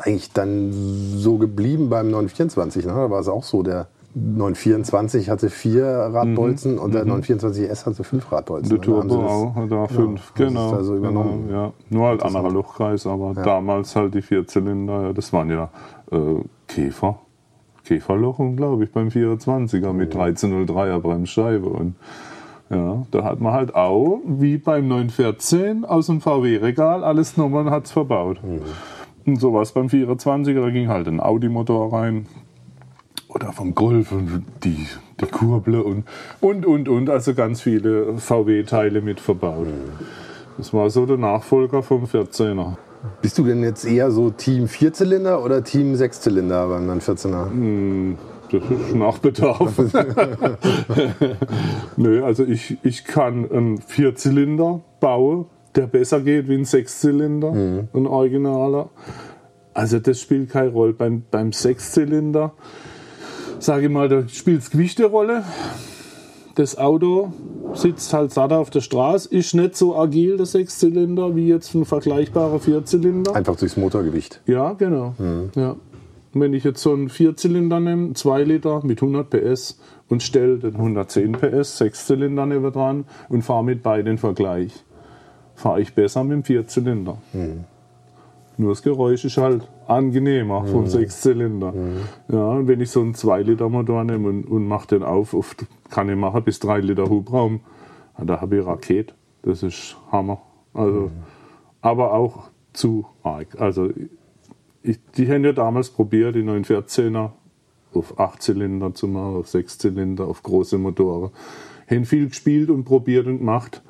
Eigentlich 0.00 0.32
dann 0.32 0.70
so 0.72 1.38
geblieben 1.38 1.88
beim 1.88 2.10
924, 2.10 2.86
ne? 2.86 2.92
Da 2.92 3.10
war 3.10 3.20
es 3.20 3.28
auch 3.28 3.42
so, 3.42 3.62
der 3.62 3.88
924 4.14 5.28
hatte 5.28 5.50
vier 5.50 5.86
Radbolzen 5.86 6.74
mhm. 6.74 6.78
und 6.78 6.94
der 6.94 7.04
924S 7.04 7.82
mhm. 7.82 7.90
hatte 7.90 8.04
fünf 8.04 8.32
Radbolzen. 8.32 8.70
Der 8.70 8.80
Turbo 8.80 9.26
auch, 9.26 9.54
da 9.68 9.86
fünf, 9.86 10.34
genau. 10.34 10.72
Da 10.72 10.82
so 10.82 10.96
übernommen. 10.96 11.48
Genau, 11.48 11.60
ja. 11.60 11.72
Nur 11.90 12.08
halt 12.08 12.22
anderer 12.22 12.50
Lochkreis, 12.50 13.06
aber 13.06 13.34
ja. 13.36 13.42
damals 13.42 13.94
halt 13.96 14.14
die 14.14 14.22
Vierzylinder, 14.22 15.02
ja, 15.02 15.12
das 15.12 15.32
waren 15.32 15.50
ja 15.50 15.70
äh, 16.10 16.16
Käfer. 16.66 17.18
Käferlochung, 17.88 18.56
glaube 18.56 18.84
ich, 18.84 18.92
beim 18.92 19.08
24er 19.08 19.92
mit 19.92 20.14
1303er 20.14 20.98
Bremsscheibe. 21.00 21.68
Und 21.68 21.94
ja, 22.68 23.06
da 23.10 23.24
hat 23.24 23.40
man 23.40 23.54
halt 23.54 23.74
auch, 23.74 24.20
wie 24.26 24.58
beim 24.58 24.88
914 24.88 25.86
aus 25.86 26.06
dem 26.06 26.20
VW-Regal, 26.20 27.02
alles 27.02 27.34
genommen 27.34 27.66
und 27.66 27.70
hat 27.70 27.86
es 27.86 27.92
verbaut. 27.92 28.42
Mhm. 28.44 28.60
Und 29.24 29.40
sowas 29.40 29.72
beim 29.72 29.86
24er, 29.86 30.60
da 30.60 30.70
ging 30.70 30.88
halt 30.88 31.08
ein 31.08 31.20
Audi-Motor 31.20 31.92
rein. 31.92 32.26
Oder 33.28 33.52
vom 33.52 33.74
Golf 33.74 34.12
und 34.12 34.44
die, 34.64 34.86
die 35.20 35.26
Kurble 35.26 35.82
und, 35.82 36.04
und, 36.40 36.64
und, 36.64 36.88
und. 36.88 37.10
Also 37.10 37.34
ganz 37.34 37.60
viele 37.60 38.18
VW-Teile 38.18 39.00
mit 39.00 39.20
verbaut. 39.20 39.66
Mhm. 39.66 40.04
Das 40.58 40.74
war 40.74 40.90
so 40.90 41.06
der 41.06 41.18
Nachfolger 41.18 41.82
vom 41.82 42.04
14er. 42.04 42.76
Bist 43.22 43.38
du 43.38 43.44
denn 43.44 43.62
jetzt 43.62 43.84
eher 43.84 44.10
so 44.10 44.30
Team 44.30 44.68
Vierzylinder 44.68 45.44
oder 45.44 45.62
Team 45.62 45.96
Sechszylinder 45.96 46.68
beim 46.68 46.90
914er? 46.90 47.50
Hm, 47.50 48.18
das 48.50 48.62
ist 48.62 48.94
Nachbedarf. 48.94 49.78
Nö, 51.96 52.24
also 52.24 52.44
ich, 52.44 52.78
ich 52.82 53.04
kann 53.04 53.50
einen 53.50 53.78
Vierzylinder 53.78 54.80
bauen, 55.00 55.46
der 55.74 55.86
besser 55.86 56.20
geht 56.20 56.48
wie 56.48 56.54
ein 56.54 56.64
Sechszylinder, 56.64 57.52
mhm. 57.52 57.88
ein 57.92 58.06
Originaler. 58.06 58.90
Also 59.74 60.00
das 60.00 60.20
spielt 60.20 60.50
keine 60.50 60.70
Rolle. 60.70 60.92
Beim, 60.92 61.22
beim 61.30 61.52
Sechszylinder, 61.52 62.54
sage 63.60 63.86
ich 63.86 63.92
mal, 63.92 64.08
da 64.08 64.26
spielt 64.28 64.62
das 64.62 64.70
Gewicht 64.70 64.98
eine 64.98 65.08
Rolle 65.08 65.44
das 66.58 66.76
Auto 66.76 67.32
sitzt 67.74 68.12
halt 68.12 68.32
satt 68.32 68.52
auf 68.52 68.70
der 68.70 68.80
Straße, 68.80 69.28
ist 69.32 69.54
nicht 69.54 69.76
so 69.76 69.96
agil, 69.96 70.36
der 70.36 70.46
Sechszylinder, 70.46 71.36
wie 71.36 71.46
jetzt 71.46 71.72
ein 71.74 71.84
vergleichbarer 71.84 72.58
Vierzylinder. 72.58 73.34
Einfach 73.34 73.56
durchs 73.56 73.76
Motorgewicht. 73.76 74.40
Ja, 74.46 74.72
genau. 74.72 75.14
Mhm. 75.18 75.50
Ja. 75.54 75.76
Und 76.34 76.40
wenn 76.40 76.54
ich 76.54 76.64
jetzt 76.64 76.82
so 76.82 76.92
einen 76.92 77.10
Vierzylinder 77.10 77.78
nehme, 77.78 78.14
2 78.14 78.42
Liter 78.42 78.84
mit 78.84 79.00
100 79.00 79.30
PS 79.30 79.78
und 80.08 80.22
stelle 80.22 80.58
den 80.58 80.74
110 80.74 81.32
PS 81.32 81.78
Sechszylinder 81.78 82.44
neben 82.44 82.72
dran 82.72 83.04
und 83.28 83.42
fahre 83.42 83.62
mit 83.62 83.84
beiden 83.84 84.18
Vergleich, 84.18 84.72
fahre 85.54 85.80
ich 85.80 85.94
besser 85.94 86.24
mit 86.24 86.32
dem 86.32 86.44
Vierzylinder. 86.44 87.18
Mhm. 87.32 87.64
Nur 88.56 88.70
das 88.70 88.82
Geräusch 88.82 89.24
ist 89.24 89.36
halt 89.36 89.62
angenehmer 89.86 90.64
vom 90.64 90.82
mhm. 90.82 90.88
Sechszylinder. 90.88 91.70
Mhm. 91.70 92.00
Ja, 92.32 92.48
und 92.50 92.66
wenn 92.66 92.80
ich 92.80 92.90
so 92.90 93.00
einen 93.00 93.14
2-Liter-Motor 93.14 94.02
nehme 94.02 94.28
und, 94.28 94.44
und 94.44 94.66
mache 94.66 94.88
den 94.88 95.04
auf, 95.04 95.32
oft 95.34 95.64
kann 95.90 96.08
ich 96.08 96.16
machen 96.16 96.42
bis 96.44 96.58
3 96.60 96.80
Liter 96.80 97.08
Hubraum, 97.08 97.60
da 98.18 98.40
habe 98.40 98.58
ich 98.58 98.66
Raket. 98.66 99.14
Das 99.42 99.62
ist 99.62 99.96
Hammer. 100.10 100.42
Also, 100.74 101.00
mhm. 101.00 101.10
Aber 101.80 102.12
auch 102.12 102.50
zu 102.72 103.06
arg. 103.22 103.60
Also, 103.60 103.90
ich, 104.82 104.98
die 105.16 105.30
haben 105.30 105.44
ja 105.44 105.52
damals 105.52 105.90
probiert, 105.90 106.34
die 106.34 106.42
914er 106.42 107.30
auf 107.94 108.18
8 108.18 108.42
Zylinder 108.42 108.94
zu 108.94 109.08
machen, 109.08 109.36
auf 109.36 109.48
6 109.48 109.78
Zylinder, 109.78 110.26
auf 110.26 110.42
große 110.42 110.78
Motoren. 110.78 111.30
Haben 111.88 112.04
viel 112.04 112.28
gespielt 112.28 112.70
und 112.70 112.84
probiert 112.84 113.26
und 113.26 113.38
gemacht 113.38 113.82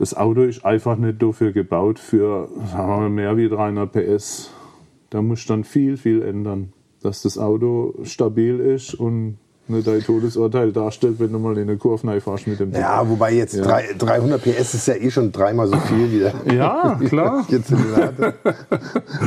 das 0.00 0.16
Auto 0.16 0.44
ist 0.44 0.64
einfach 0.64 0.96
nicht 0.96 1.22
dafür 1.22 1.52
gebaut 1.52 1.98
für 1.98 2.48
sagen 2.72 2.88
wir 2.88 2.96
mal, 3.00 3.10
mehr 3.10 3.36
wie 3.36 3.50
300 3.50 3.92
PS. 3.92 4.50
Da 5.10 5.20
muss 5.20 5.44
dann 5.44 5.62
viel, 5.62 5.98
viel 5.98 6.22
ändern, 6.22 6.72
dass 7.02 7.20
das 7.20 7.36
Auto 7.36 7.94
stabil 8.04 8.60
ist 8.60 8.94
und 8.94 9.36
nicht 9.70 9.86
dein 9.86 10.00
Todesurteil 10.00 10.72
darstellt, 10.72 11.18
wenn 11.18 11.32
du 11.32 11.38
mal 11.38 11.56
in 11.56 11.68
eine 11.68 11.78
Kurve 11.78 12.20
fährst 12.20 12.46
mit 12.46 12.60
dem 12.60 12.72
Ja, 12.72 13.08
wobei 13.08 13.32
jetzt 13.32 13.54
ja. 13.54 13.80
300 13.98 14.42
PS 14.42 14.74
ist 14.74 14.86
ja 14.86 14.94
eh 14.94 15.10
schon 15.10 15.32
dreimal 15.32 15.66
so 15.68 15.76
viel 15.76 16.12
wie 16.12 16.18
der. 16.18 16.54
Ja, 16.54 17.00
klar. 17.08 17.44
jetzt 17.48 17.72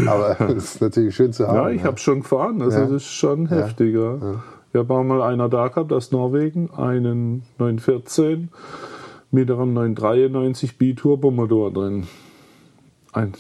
Aber 0.06 0.38
es 0.50 0.76
ist 0.76 0.82
natürlich 0.82 1.16
schön 1.16 1.34
zu 1.34 1.48
haben. 1.48 1.56
Ja, 1.56 1.70
ich 1.70 1.82
ja. 1.82 1.88
habe 1.88 1.98
schon 1.98 2.22
gefahren, 2.22 2.62
also 2.62 2.78
ja. 2.78 2.84
das 2.86 2.92
ist 2.92 3.06
schon 3.06 3.48
heftiger. 3.48 4.20
Ja. 4.22 4.44
Ich 4.74 4.80
habe 4.80 4.94
auch 4.94 5.04
mal 5.04 5.22
einer 5.22 5.50
da 5.50 5.68
gehabt 5.68 5.94
aus 5.94 6.12
Norwegen, 6.12 6.72
einen 6.76 7.44
914 7.60 8.50
mit 9.30 9.52
einem 9.52 9.74
993 9.74 10.78
B-Turbomotor 10.78 11.72
drin. 11.72 12.08
Ein 13.12 13.34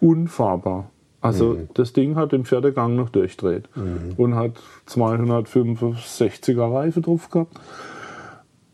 unfahrbar. 0.00 0.90
Also 1.20 1.58
das 1.74 1.92
Ding 1.92 2.14
hat 2.14 2.32
den 2.32 2.44
Pferdegang 2.44 2.94
noch 2.94 3.08
durchdreht 3.10 3.68
und 4.16 4.34
hat 4.34 4.52
265er 4.88 6.72
Reife 6.72 7.00
drauf 7.00 7.28
gehabt. 7.30 7.58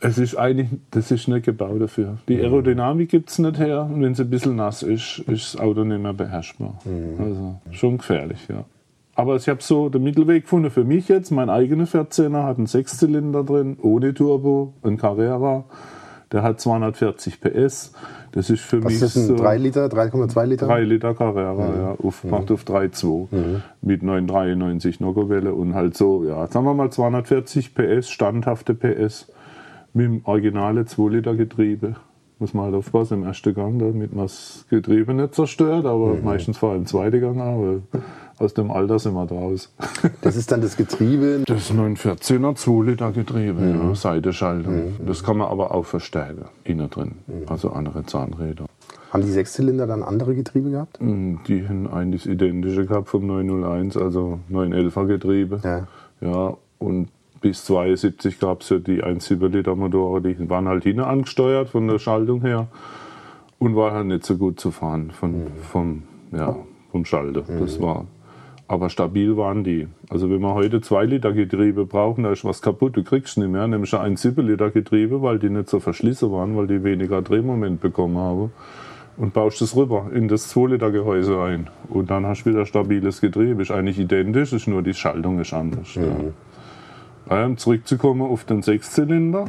Es 0.00 0.18
ist 0.18 0.36
eigentlich, 0.36 0.68
das 0.90 1.10
ist 1.10 1.28
nicht 1.28 1.46
gebaut 1.46 1.80
dafür. 1.80 2.18
Die 2.28 2.38
Aerodynamik 2.38 3.08
gibt 3.08 3.30
es 3.30 3.38
nicht 3.38 3.58
her 3.58 3.88
und 3.90 4.02
wenn 4.02 4.12
es 4.12 4.20
ein 4.20 4.28
bisschen 4.28 4.56
nass 4.56 4.82
ist, 4.82 5.20
ist 5.20 5.54
das 5.54 5.60
Auto 5.60 5.84
nicht 5.84 6.02
mehr 6.02 6.12
beherrschbar. 6.12 6.78
Also 7.18 7.60
schon 7.70 7.96
gefährlich, 7.96 8.46
ja. 8.50 8.66
Aber 9.14 9.36
ich 9.36 9.48
habe 9.48 9.62
so 9.62 9.88
den 9.88 10.02
Mittelweg 10.02 10.42
gefunden 10.42 10.70
für 10.70 10.84
mich 10.84 11.08
jetzt. 11.08 11.30
Mein 11.30 11.48
eigener 11.48 11.84
14er 11.84 12.42
hat 12.42 12.58
einen 12.58 12.66
Sechszylinder 12.66 13.44
drin, 13.44 13.78
ohne 13.80 14.12
Turbo, 14.12 14.74
ein 14.82 14.98
Carrera. 14.98 15.64
Der 16.32 16.42
hat 16.42 16.60
240 16.60 17.40
PS. 17.40 17.92
Das 18.34 18.50
ist 18.50 18.62
für 18.62 18.82
Was 18.82 18.92
mich 18.92 19.02
ist 19.02 19.14
das, 19.14 19.26
so 19.26 19.34
ein 19.34 19.38
3 19.38 19.58
Liter, 19.58 19.86
3,2 19.86 20.44
Liter? 20.44 20.66
3 20.66 20.82
Liter 20.82 21.14
Carrera, 21.14 21.76
ja, 21.76 21.96
aufgemacht 22.04 22.50
auf 22.50 22.64
3,2 22.64 23.60
mit 23.80 24.02
993 24.02 24.98
Nockerwelle 24.98 25.54
und 25.54 25.74
halt 25.74 25.96
so, 25.96 26.24
ja, 26.24 26.44
sagen 26.48 26.66
wir 26.66 26.74
mal 26.74 26.90
240 26.90 27.76
PS, 27.76 28.10
standhafte 28.10 28.74
PS 28.74 29.30
mit 29.92 30.06
dem 30.06 30.20
originale 30.24 30.84
2 30.84 31.10
Liter 31.10 31.36
Getriebe. 31.36 31.94
Muss 32.40 32.54
man 32.54 32.64
halt 32.64 32.74
aufpassen 32.74 33.22
im 33.22 33.24
ersten 33.24 33.54
Gang, 33.54 33.78
damit 33.78 34.12
man 34.12 34.24
das 34.24 34.66
Getriebe 34.68 35.14
nicht 35.14 35.36
zerstört, 35.36 35.86
aber 35.86 36.16
meistens 36.20 36.58
vor 36.58 36.72
allem 36.72 36.86
zweite 36.86 37.20
Gang 37.20 37.40
auch, 37.40 37.82
aus 38.44 38.54
dem 38.54 38.70
Alter 38.70 38.98
sind 38.98 39.14
wir 39.14 39.26
draus. 39.26 39.72
Das 40.22 40.36
ist 40.36 40.52
dann 40.52 40.60
das 40.60 40.76
Getriebe. 40.76 41.42
Das 41.46 41.62
ist 41.62 41.70
ein 41.70 41.96
914er 41.96 42.54
2 42.54 42.84
Liter 42.90 43.12
Getriebe, 43.12 43.60
ja, 43.62 43.94
Seitenschaltung. 43.94 44.94
Das 45.06 45.22
kann 45.22 45.38
man 45.38 45.48
aber 45.48 45.74
auch 45.74 45.84
verstärken, 45.84 46.46
innen 46.64 46.88
drin, 46.90 47.12
also 47.46 47.70
andere 47.70 48.04
Zahnräder. 48.06 48.66
Haben 49.12 49.22
die 49.22 49.30
Sechszylinder 49.30 49.86
dann 49.86 50.02
andere 50.02 50.34
Getriebe 50.34 50.70
gehabt? 50.70 51.00
Mm, 51.00 51.36
Die 51.46 51.68
haben 51.68 51.88
eigentlich 51.92 52.24
das 52.24 52.32
identische 52.32 52.84
gehabt 52.86 53.08
vom 53.08 53.26
901, 53.26 53.96
also 53.96 54.40
911er 54.50 55.06
Getriebe. 55.06 55.60
Ja. 55.62 55.86
Ja, 56.20 56.56
und 56.78 57.08
bis 57.40 57.64
72 57.66 58.40
gab 58.40 58.62
es 58.62 58.70
ja 58.70 58.78
die 58.78 59.04
1,7 59.04 59.48
Liter 59.48 59.76
Motoren, 59.76 60.22
die 60.22 60.50
waren 60.50 60.66
halt 60.66 60.84
hinten 60.84 61.02
angesteuert 61.02 61.68
von 61.68 61.86
der 61.86 61.98
Schaltung 61.98 62.40
her 62.40 62.68
und 63.58 63.76
war 63.76 63.92
halt 63.92 64.06
nicht 64.06 64.24
so 64.24 64.36
gut 64.36 64.58
zu 64.58 64.70
fahren 64.70 65.10
von, 65.10 65.46
vom, 65.70 66.02
ja, 66.32 66.56
vom 66.90 67.04
Schalter. 67.04 67.42
Das 67.42 67.80
war, 67.80 68.06
aber 68.66 68.88
stabil 68.88 69.36
waren 69.36 69.62
die. 69.62 69.88
Also 70.08 70.30
wenn 70.30 70.40
man 70.40 70.54
heute 70.54 70.80
2 70.80 71.04
Liter 71.04 71.32
Getriebe 71.32 71.84
braucht, 71.84 72.24
da 72.24 72.32
ist 72.32 72.44
was 72.44 72.62
kaputt, 72.62 72.96
du 72.96 73.04
kriegst 73.04 73.36
nicht 73.36 73.50
mehr, 73.50 73.66
nämlich 73.66 73.94
ein 73.94 74.16
1,7 74.16 74.42
Liter 74.42 74.70
Getriebe, 74.70 75.22
weil 75.22 75.38
die 75.38 75.50
nicht 75.50 75.68
so 75.68 75.80
verschlissen 75.80 76.32
waren, 76.32 76.56
weil 76.56 76.66
die 76.66 76.82
weniger 76.82 77.20
Drehmoment 77.20 77.80
bekommen 77.80 78.16
haben 78.16 78.52
und 79.16 79.32
baust 79.32 79.60
es 79.62 79.76
rüber 79.76 80.10
in 80.14 80.28
das 80.28 80.48
2 80.48 80.72
Liter 80.72 80.90
Gehäuse 80.90 81.40
ein. 81.42 81.68
Und 81.88 82.10
dann 82.10 82.26
hast 82.26 82.44
du 82.44 82.50
wieder 82.50 82.66
stabiles 82.66 83.20
Getriebe. 83.20 83.62
Ist 83.62 83.70
eigentlich 83.70 83.98
identisch, 83.98 84.52
ist 84.52 84.66
nur 84.66 84.82
die 84.82 84.94
Schaltung 84.94 85.38
ist 85.40 85.52
anders. 85.52 85.94
Ja. 85.94 86.16
Ähm, 87.30 87.56
zurückzukommen 87.56 88.22
auf 88.22 88.44
den 88.44 88.62
Sechszylinder. 88.62 89.46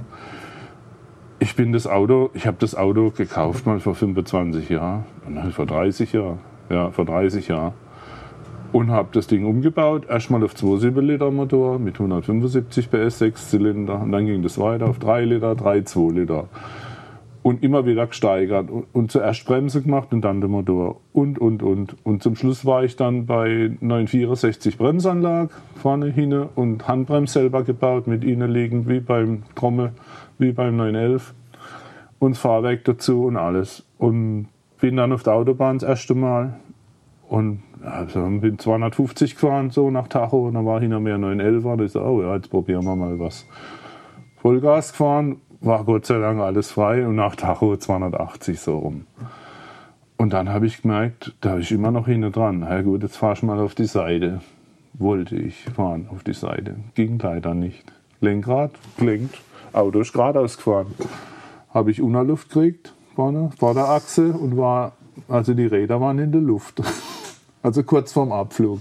Ich 1.39 1.55
bin 1.55 1.73
das 1.73 1.87
Auto, 1.87 2.31
ich 2.33 2.47
habe 2.47 2.57
das 2.59 2.75
Auto 2.75 3.11
gekauft 3.11 3.65
mal 3.65 3.79
vor 3.79 3.95
25 3.95 4.69
Jahren, 4.69 5.03
nein, 5.27 5.51
vor 5.51 5.65
30 5.65 6.13
Jahren, 6.13 6.39
ja, 6.69 6.91
vor 6.91 7.05
30 7.05 7.49
Jahren. 7.49 7.73
Und 8.75 8.91
habe 8.91 9.07
das 9.13 9.27
Ding 9.27 9.45
umgebaut, 9.45 10.05
erstmal 10.09 10.43
auf 10.43 10.53
2,7 10.53 10.99
Liter 10.99 11.31
Motor 11.31 11.79
mit 11.79 11.93
175 11.93 12.91
PS, 12.91 13.19
Sechszylinder. 13.19 14.01
Und 14.01 14.11
dann 14.11 14.25
ging 14.25 14.43
das 14.43 14.59
weiter 14.59 14.87
auf 14.87 14.99
3 14.99 15.23
Liter, 15.23 15.53
3,2 15.53 16.11
Liter. 16.11 16.49
Und 17.41 17.63
immer 17.63 17.85
wieder 17.85 18.05
gesteigert 18.05 18.69
und, 18.69 18.85
und 18.91 19.13
zuerst 19.13 19.45
Bremse 19.45 19.81
gemacht 19.81 20.11
und 20.11 20.23
dann 20.23 20.41
der 20.41 20.49
Motor. 20.49 20.99
Und 21.13 21.39
und 21.39 21.63
und. 21.63 21.95
Und 22.05 22.21
zum 22.21 22.35
Schluss 22.35 22.65
war 22.65 22.83
ich 22.83 22.97
dann 22.97 23.25
bei 23.25 23.71
964 23.79 24.77
Bremsanlage 24.77 25.51
vorne 25.75 26.07
hin 26.07 26.33
und 26.33 26.85
Handbremse 26.85 27.31
selber 27.31 27.63
gebaut 27.63 28.07
mit 28.07 28.25
innenliegend 28.25 28.89
wie 28.89 28.99
beim 28.99 29.43
Trommel 29.55 29.93
wie 30.37 30.51
beim 30.51 30.75
911 30.75 31.33
und 32.19 32.35
Fahrwerk 32.35 32.83
dazu 32.83 33.23
und 33.23 33.37
alles. 33.37 33.85
Und 33.97 34.49
bin 34.81 34.97
dann 34.97 35.13
auf 35.13 35.23
der 35.23 35.35
Autobahn 35.35 35.79
das 35.79 35.87
erste 35.87 36.13
Mal 36.13 36.59
und 37.27 37.63
also 37.83 38.21
bin 38.39 38.57
250 38.57 39.35
gefahren 39.35 39.69
so 39.69 39.89
nach 39.91 40.07
Tacho 40.07 40.47
und 40.47 40.55
dann 40.55 40.65
war 40.65 40.79
hinter 40.79 40.99
mir 40.99 41.17
911 41.17 41.65
und 41.65 41.81
ich 41.81 41.91
so 41.91 42.01
oh 42.01 42.21
ja 42.21 42.35
jetzt 42.35 42.49
probieren 42.49 42.83
wir 42.85 42.95
mal 42.95 43.19
was 43.19 43.45
Vollgas 44.37 44.91
gefahren 44.91 45.37
war 45.61 45.83
Gott 45.83 46.05
sei 46.05 46.19
Dank 46.19 46.39
alles 46.39 46.71
frei 46.71 47.07
und 47.07 47.15
nach 47.15 47.35
Tacho 47.35 47.75
280 47.75 48.59
so 48.59 48.77
rum. 48.77 49.07
Und 50.17 50.31
dann 50.31 50.49
habe 50.49 50.67
ich 50.67 50.83
gemerkt, 50.83 51.33
da 51.41 51.51
habe 51.51 51.61
ich 51.61 51.71
immer 51.71 51.91
noch 51.91 52.05
hinten 52.05 52.31
dran. 52.31 52.59
Na 52.59 52.81
gut, 52.81 53.01
jetzt 53.01 53.17
fahr 53.17 53.33
ich 53.33 53.43
mal 53.43 53.59
auf 53.59 53.75
die 53.75 53.85
Seite. 53.85 54.41
Wollte 54.93 55.35
ich 55.35 55.63
fahren 55.63 56.07
auf 56.09 56.23
die 56.23 56.33
Seite. 56.33 56.75
Ging 56.93 57.19
leider 57.19 57.53
nicht. 57.53 57.91
Lenkrad 58.21 58.71
gelenkt, 58.97 59.41
Auto 59.73 59.99
ist 59.99 60.13
geradeaus 60.13 60.55
gefahren. 60.57 60.93
Habe 61.73 61.91
ich 61.91 62.01
Unterluft 62.01 62.49
gekriegt 62.49 62.93
vorne, 63.15 63.49
vor 63.57 63.73
der 63.73 63.89
Achse 63.89 64.33
und 64.33 64.57
war, 64.57 64.93
also 65.27 65.53
die 65.53 65.65
Räder 65.65 65.99
waren 66.01 66.19
in 66.19 66.31
der 66.31 66.41
Luft. 66.41 66.81
Also 67.65 67.81
kurz 67.81 68.13
vorm 68.13 68.31
Abflug. 68.31 68.79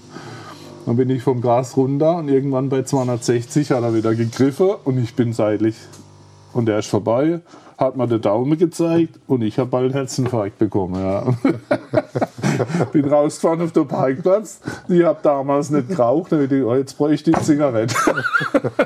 Dann 0.84 0.96
bin 0.98 1.08
ich 1.08 1.22
vom 1.22 1.40
Gas 1.40 1.74
runter 1.78 2.18
und 2.18 2.28
irgendwann 2.28 2.68
bei 2.68 2.82
260 2.82 3.70
hat 3.70 3.82
er 3.82 3.94
wieder 3.94 4.14
gegriffen 4.14 4.72
und 4.84 5.02
ich 5.02 5.16
bin 5.16 5.32
seitlich 5.32 5.74
und 6.52 6.66
der 6.66 6.80
ist 6.80 6.88
vorbei, 6.88 7.40
hat 7.78 7.96
mir 7.96 8.06
den 8.06 8.20
Daumen 8.20 8.58
gezeigt 8.58 9.18
und 9.26 9.40
ich 9.40 9.58
habe 9.58 9.70
bald 9.70 9.84
einen 9.84 9.94
Herzinfarkt 9.94 10.58
bekommen. 10.58 11.00
Ja. 11.00 11.24
Bin 12.92 13.08
rausgefahren 13.08 13.62
auf 13.62 13.72
den 13.72 13.88
Parkplatz. 13.88 14.60
Ich 14.88 15.02
habe 15.02 15.18
damals 15.22 15.70
nicht 15.70 15.88
geraucht, 15.88 16.32
dann 16.32 16.44
ich, 16.44 16.62
oh, 16.62 16.74
jetzt 16.74 16.98
bräuchte 16.98 17.30
ich 17.30 17.36
die 17.38 17.42
Zigarette. 17.42 17.96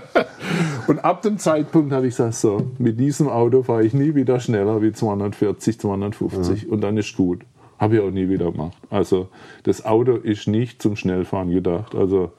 und 0.86 1.00
ab 1.00 1.22
dem 1.22 1.38
Zeitpunkt 1.38 1.92
habe 1.92 2.06
ich 2.06 2.16
gesagt, 2.16 2.34
so, 2.34 2.70
mit 2.78 3.00
diesem 3.00 3.28
Auto 3.28 3.64
fahre 3.64 3.82
ich 3.82 3.94
nie 3.94 4.14
wieder 4.14 4.38
schneller 4.38 4.80
wie 4.80 4.92
240, 4.92 5.80
250 5.80 6.70
und 6.70 6.82
dann 6.82 6.96
ist 6.96 7.16
gut. 7.16 7.40
Habe 7.78 7.96
ich 7.96 8.00
auch 8.00 8.10
nie 8.10 8.28
wieder 8.28 8.50
gemacht. 8.50 8.76
Also 8.90 9.28
das 9.62 9.84
Auto 9.84 10.16
ist 10.16 10.48
nicht 10.48 10.82
zum 10.82 10.96
Schnellfahren 10.96 11.50
gedacht. 11.50 11.94
Also 11.94 12.32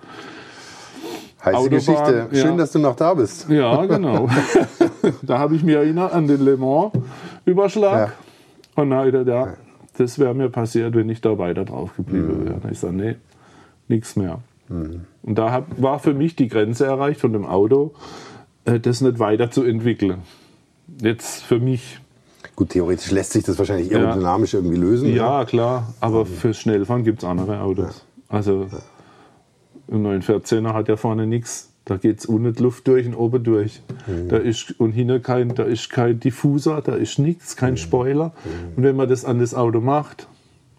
Heiße 1.44 1.58
Autobahn, 1.58 1.70
Geschichte. 1.70 2.28
Schön, 2.34 2.52
ja. 2.52 2.58
dass 2.58 2.72
du 2.74 2.80
noch 2.80 2.96
da 2.96 3.14
bist. 3.14 3.50
Ja, 3.50 3.86
genau. 3.86 4.28
da 5.22 5.40
habe 5.40 5.56
ich 5.56 5.64
mich 5.64 5.76
erinnert 5.76 6.12
an 6.12 6.28
den 6.28 6.44
Le 6.44 6.58
Mans-Überschlag. 6.58 8.14
Und 8.76 8.90
dann 8.90 9.08
wieder, 9.08 9.24
ja, 9.24 9.54
das 9.98 10.20
wäre 10.20 10.34
mir 10.34 10.50
passiert, 10.50 10.96
wenn 10.96 11.10
ich 11.10 11.22
da 11.22 11.38
weiter 11.38 11.64
drauf 11.64 11.96
geblieben 11.96 12.46
wäre. 12.46 12.72
Ich 12.72 12.80
sage, 12.80 12.94
nee, 12.94 13.16
nichts 13.88 14.16
mehr. 14.18 14.40
Und 14.70 15.06
da 15.24 15.52
hab, 15.52 15.82
war 15.82 16.00
für 16.00 16.14
mich 16.14 16.36
die 16.36 16.48
Grenze 16.48 16.86
erreicht 16.86 17.20
von 17.20 17.34
dem 17.34 17.46
Auto, 17.46 17.94
äh, 18.66 18.80
das 18.80 19.02
nicht 19.02 19.18
weiter 19.18 19.50
zu 19.50 19.64
entwickeln. 19.64 20.20
Jetzt 21.02 21.44
für 21.44 21.60
mich, 21.60 22.00
Gut, 22.60 22.72
theoretisch 22.72 23.10
lässt 23.12 23.32
sich 23.32 23.46
das 23.46 23.58
wahrscheinlich 23.58 23.96
aerodynamisch 23.96 24.54
irgendwie 24.54 24.76
lösen. 24.76 25.12
ne? 25.12 25.16
ja 25.16 25.46
klar, 25.46 25.94
aber 26.02 26.26
fürs 26.26 26.58
Schnellfahren 26.58 27.06
gibt 27.06 27.20
es 27.20 27.24
andere 27.24 27.62
Autos. 27.62 28.04
Also 28.28 28.68
ein 29.90 30.22
914er 30.22 30.74
hat 30.74 30.90
ja 30.90 30.98
vorne 30.98 31.26
nichts. 31.26 31.72
Da 31.86 31.96
geht 31.96 32.20
es 32.20 32.26
unten 32.26 32.62
Luft 32.62 32.86
durch 32.90 33.08
und 33.08 33.16
oben 33.16 33.46
durch. 33.46 33.82
Da 34.28 34.36
ist, 34.36 34.78
und 34.78 34.92
hinten 34.92 35.24
kein, 35.24 35.56
da 35.56 35.64
ist 35.64 35.90
kein 35.90 36.20
Diffuser, 36.20 36.82
da 36.82 36.96
ist 36.96 37.18
nichts, 37.18 37.56
kein 37.56 37.78
Spoiler. 37.78 38.34
Und 38.76 38.84
wenn 38.84 38.98
man 38.98 39.08
das 39.08 39.24
an 39.24 39.40
das 39.40 39.56
Auto 39.56 39.80
macht, 39.80 40.28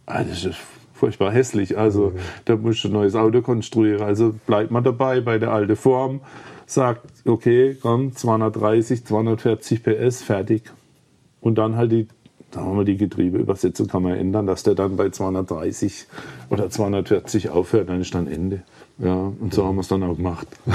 ah, 0.05 0.23
das 0.23 0.45
ist 0.45 0.59
furchtbar 0.93 1.33
hässlich. 1.33 1.79
Also 1.79 2.13
da 2.45 2.57
musst 2.57 2.85
du 2.85 2.89
ein 2.89 2.93
neues 2.93 3.15
Auto 3.15 3.41
konstruieren. 3.41 4.03
Also 4.03 4.35
bleibt 4.47 4.71
man 4.71 4.85
dabei 4.85 5.23
bei 5.23 5.39
der 5.39 5.51
alten 5.51 5.77
Form, 5.77 6.21
sagt, 6.67 7.07
okay, 7.25 7.75
komm, 7.81 8.15
230, 8.15 9.07
240 9.07 9.83
PS, 9.83 10.23
fertig. 10.23 10.71
Und 11.41 11.57
dann 11.57 11.77
halt 11.77 11.93
die, 11.93 12.09
sagen 12.53 12.69
wir 12.69 12.75
mal, 12.75 12.85
die 12.85 12.97
Getriebeübersetzung 12.97 13.89
kann 13.89 14.03
man 14.03 14.15
ändern, 14.15 14.47
dass 14.47 14.63
der 14.63 14.75
dann 14.75 14.97
bei 14.97 15.11
230 15.11 16.07
oder 16.51 16.71
240 16.71 17.51
aufhört, 17.51 17.89
dann 17.89 18.01
ist 18.01 18.15
dann 18.15 18.27
Ende. 18.27 18.63
Ja, 18.99 19.33
und 19.41 19.55
so 19.55 19.65
haben 19.65 19.77
wir 19.77 19.81
es 19.81 19.89
dann 19.89 20.03
auch 20.03 20.17
gemacht. 20.17 20.47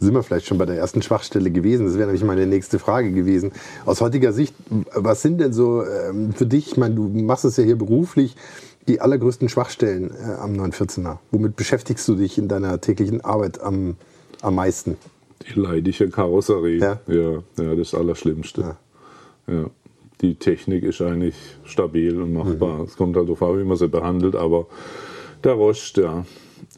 Sind 0.00 0.14
wir 0.14 0.22
vielleicht 0.22 0.46
schon 0.46 0.58
bei 0.58 0.64
der 0.64 0.76
ersten 0.76 1.02
Schwachstelle 1.02 1.50
gewesen? 1.50 1.86
Das 1.86 1.94
wäre 1.98 2.06
nämlich 2.06 2.24
meine 2.24 2.46
nächste 2.46 2.78
Frage 2.78 3.10
gewesen. 3.12 3.50
Aus 3.84 4.00
heutiger 4.00 4.32
Sicht, 4.32 4.54
was 4.94 5.22
sind 5.22 5.40
denn 5.40 5.52
so 5.52 5.84
ähm, 5.84 6.32
für 6.32 6.46
dich, 6.46 6.68
ich 6.68 6.76
meine, 6.76 6.94
du 6.94 7.08
machst 7.08 7.44
es 7.44 7.56
ja 7.56 7.64
hier 7.64 7.76
beruflich, 7.76 8.36
die 8.86 9.00
allergrößten 9.00 9.48
Schwachstellen 9.48 10.12
äh, 10.12 10.34
am 10.40 10.52
914er? 10.52 11.18
Womit 11.32 11.56
beschäftigst 11.56 12.06
du 12.06 12.14
dich 12.14 12.38
in 12.38 12.46
deiner 12.46 12.80
täglichen 12.80 13.24
Arbeit 13.24 13.60
am, 13.60 13.96
am 14.40 14.54
meisten? 14.54 14.96
Leidige 15.56 16.08
Karosserie. 16.08 16.78
Ja. 16.78 17.00
ja, 17.06 17.42
ja, 17.58 17.74
das 17.74 17.94
Allerschlimmste. 17.94 18.76
Ja. 19.46 19.70
Die 20.20 20.34
Technik 20.34 20.82
ist 20.82 21.00
eigentlich 21.00 21.36
stabil 21.64 22.20
und 22.20 22.32
machbar. 22.32 22.80
Es 22.80 22.96
kommt 22.96 23.16
halt 23.16 23.28
darauf 23.28 23.42
an, 23.42 23.60
wie 23.60 23.64
man 23.64 23.76
sie 23.76 23.88
behandelt, 23.88 24.34
aber 24.34 24.66
der 25.44 25.52
Rost, 25.52 25.96
ja, 25.96 26.24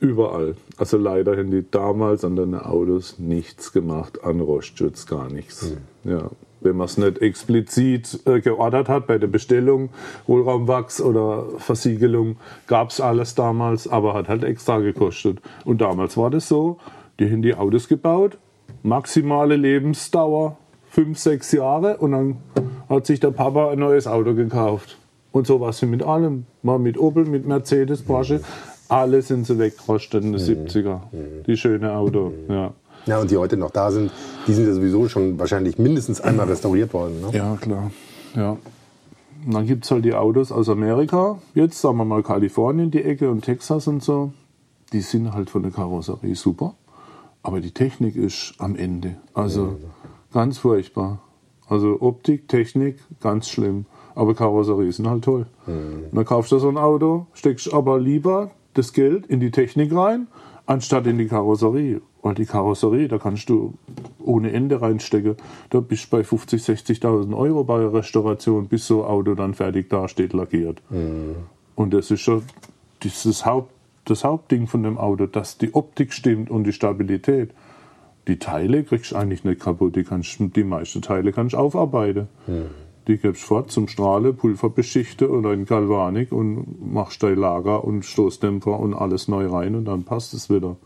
überall. 0.00 0.56
Also 0.76 0.98
leider 0.98 1.37
haben 1.37 1.50
die 1.50 1.64
damals 1.70 2.24
an 2.24 2.37
den 2.37 2.54
Autos 2.54 3.18
nichts 3.18 3.72
gemacht, 3.72 4.22
an 4.24 4.40
Rostschutz 4.40 5.06
gar 5.06 5.30
nichts. 5.30 5.74
Ja. 6.04 6.30
wenn 6.62 6.76
man 6.76 6.87
es 6.87 6.98
nicht 6.98 7.22
explizit 7.22 8.20
äh, 8.26 8.40
geordert 8.40 8.88
hat 8.88 9.06
bei 9.06 9.16
der 9.16 9.26
Bestellung, 9.26 9.88
Hohlraumwachs 10.28 11.00
oder 11.00 11.46
Versiegelung, 11.56 12.37
gab 12.66 12.90
es 12.90 13.00
alles 13.00 13.35
damals, 13.35 13.88
aber 13.88 14.12
hat 14.12 14.28
halt 14.28 14.44
extra 14.44 14.78
gekostet. 14.78 15.40
Und 15.64 15.80
damals 15.80 16.18
war 16.18 16.30
das 16.30 16.48
so, 16.48 16.78
die 17.18 17.30
haben 17.30 17.40
die 17.40 17.54
Autos 17.54 17.88
gebaut, 17.88 18.38
maximale 18.83 19.57
Lebensdauer, 19.57 20.57
fünf, 20.88 21.19
sechs 21.19 21.53
Jahre 21.53 21.99
und 21.99 22.12
dann 22.12 22.37
hat 22.88 23.07
sich 23.07 23.21
der 23.21 23.31
Papa 23.31 23.71
ein 23.71 23.79
neues 23.79 24.07
Auto 24.07 24.35
gekauft. 24.35 24.99
Und 25.33 25.47
so 25.47 25.61
war 25.61 25.71
es 25.71 25.83
mit 25.83 26.03
allem. 26.03 26.47
Mal 26.62 26.79
mit 26.79 26.99
Opel, 26.99 27.25
mit 27.25 27.47
Mercedes, 27.47 28.03
Porsche. 28.03 28.40
Alle 28.88 29.23
sind 29.23 29.47
sie 29.47 29.59
weggerostet 29.59 30.25
in 30.25 30.33
den 30.33 30.40
70er. 30.40 31.01
Die 31.47 31.57
schöne 31.57 31.93
Auto, 31.93 32.33
ja. 32.49 32.73
Ja, 33.07 33.19
und 33.19 33.31
die 33.31 33.37
heute 33.37 33.57
noch 33.57 33.71
da 33.71 33.90
sind, 33.90 34.11
die 34.47 34.53
sind 34.53 34.66
ja 34.66 34.75
sowieso 34.75 35.09
schon 35.09 35.38
wahrscheinlich 35.38 35.79
mindestens 35.79 36.21
einmal 36.21 36.47
restauriert 36.49 36.93
worden. 36.93 37.21
Ne? 37.23 37.29
Ja, 37.33 37.57
klar. 37.61 37.90
Ja. 38.35 38.57
Und 39.47 39.55
dann 39.55 39.66
gibt 39.66 39.85
es 39.85 39.90
halt 39.90 40.05
die 40.05 40.14
Autos 40.14 40.53
aus 40.53 40.69
Amerika, 40.69 41.38
jetzt 41.55 41.81
sagen 41.81 41.97
wir 41.97 42.05
mal 42.05 42.23
Kalifornien, 42.23 42.90
die 42.90 43.03
Ecke 43.03 43.31
und 43.31 43.43
Texas 43.43 43.87
und 43.87 44.03
so. 44.03 44.33
Die 44.93 45.01
sind 45.01 45.33
halt 45.33 45.49
von 45.49 45.62
der 45.62 45.73
Karosserie 45.73 46.35
super, 46.35 46.75
aber 47.42 47.61
die 47.61 47.72
Technik 47.72 48.16
ist 48.16 48.55
am 48.59 48.76
Ende. 48.76 49.16
Also 49.35 49.79
ganz 50.33 50.59
furchtbar. 50.59 51.20
Also 51.68 52.00
Optik, 52.00 52.48
Technik, 52.48 52.98
ganz 53.20 53.48
schlimm. 53.48 53.87
Aber 54.14 54.35
Karosserie 54.35 54.92
sind 54.92 55.09
halt 55.09 55.24
toll. 55.24 55.46
Und 55.66 56.16
dann 56.16 56.24
kaufst 56.24 56.53
du 56.53 56.59
so 56.59 56.68
ein 56.68 56.76
Auto, 56.76 57.26
steckst 57.33 57.72
aber 57.72 57.98
lieber 57.98 58.50
das 58.74 58.92
Geld 58.92 59.26
in 59.26 59.40
die 59.40 59.50
Technik 59.50 59.94
rein, 59.94 60.26
anstatt 60.66 61.07
in 61.07 61.16
die 61.18 61.26
Karosserie. 61.26 62.03
Weil 62.22 62.35
die 62.35 62.44
Karosserie, 62.44 63.09
da 63.09 63.18
kannst 63.18 63.48
du 63.48 63.74
ohne 64.18 64.53
Ende 64.53 64.83
reinstecken. 64.83 65.37
Da 65.70 65.81
bist 65.81 66.07
du 66.12 66.16
bei 66.16 66.22
50.000, 66.22 67.00
60.000 67.00 67.35
Euro 67.35 67.64
bei 67.64 67.79
der 67.79 67.94
Restauration, 67.94 68.68
bis 68.68 68.87
so 68.87 69.03
ein 69.03 69.09
Auto 69.09 69.35
dann 69.35 69.55
fertig 69.55 69.88
dasteht, 69.88 70.35
lackiert. 70.35 70.83
Und 71.76 71.94
das 71.94 72.11
ist 72.11 72.20
schon 72.20 72.42
das, 73.03 73.12
ist 73.12 73.26
das, 73.26 73.46
Haupt, 73.46 73.72
das 74.11 74.25
Hauptding 74.25 74.66
von 74.66 74.83
dem 74.83 74.99
Auto, 74.99 75.27
dass 75.27 75.59
die 75.59 75.75
Optik 75.75 76.12
stimmt 76.12 76.51
und 76.51 76.64
die 76.64 76.73
Stabilität. 76.73 77.51
Die 78.29 78.38
Teile 78.38 78.85
kriegst 78.85 79.12
du 79.12 79.16
eigentlich 79.16 79.44
nicht 79.44 79.61
kaputt. 79.61 79.96
Die, 79.96 80.05
kannst, 80.05 80.38
die 80.38 80.64
meisten 80.64 81.03
Teile 81.03 81.33
kannst 81.33 81.55
du 81.55 81.59
aufarbeiten. 81.59 82.29
Die 83.09 83.16
gibst 83.16 83.42
fort 83.42 83.70
zum 83.70 83.88
Strahle, 83.88 84.33
Pulverbeschichte 84.33 85.31
oder 85.31 85.53
in 85.53 85.64
Galvanik 85.64 86.31
und 86.33 86.92
machst 86.92 87.23
dein 87.23 87.37
Lager 87.37 87.83
und 87.83 88.05
Stoßdämpfer 88.05 88.79
und 88.79 88.94
alles 88.94 89.27
neu 89.27 89.46
rein 89.46 89.75
und 89.75 89.87
dann 89.87 90.05
passt 90.05 90.35
es 90.35 90.51
wieder. 90.51 90.77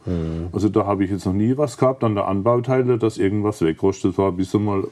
Also 0.52 0.68
da 0.68 0.86
habe 0.86 1.04
ich 1.04 1.10
jetzt 1.10 1.26
noch 1.26 1.32
nie 1.32 1.56
was 1.56 1.76
gehabt 1.76 2.04
an 2.04 2.14
der 2.14 2.28
Anbauteile, 2.28 2.98
dass 2.98 3.18
irgendwas 3.18 3.60
wegrostet 3.60 4.16
war, 4.16 4.32
bis 4.32 4.54
mal 4.54 4.84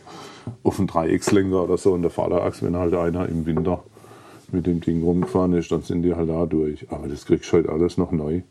auf 0.64 0.78
einen 0.78 0.88
Dreieckslenker 0.88 1.62
oder 1.62 1.78
so 1.78 1.94
in 1.94 2.02
der 2.02 2.10
Vorderachse, 2.10 2.66
wenn 2.66 2.76
halt 2.76 2.92
einer 2.92 3.28
im 3.28 3.46
Winter 3.46 3.84
mit 4.52 4.66
dem 4.66 4.80
Ding 4.80 5.02
rumgefahren 5.02 5.54
ist, 5.54 5.72
dann 5.72 5.82
sind 5.82 6.02
die 6.02 6.14
halt 6.14 6.28
da 6.28 6.46
durch. 6.46 6.90
Aber 6.90 7.08
das 7.08 7.26
kriegst 7.26 7.50
du 7.52 7.56
halt 7.56 7.68
alles 7.68 7.98
noch 7.98 8.12
neu. 8.12 8.42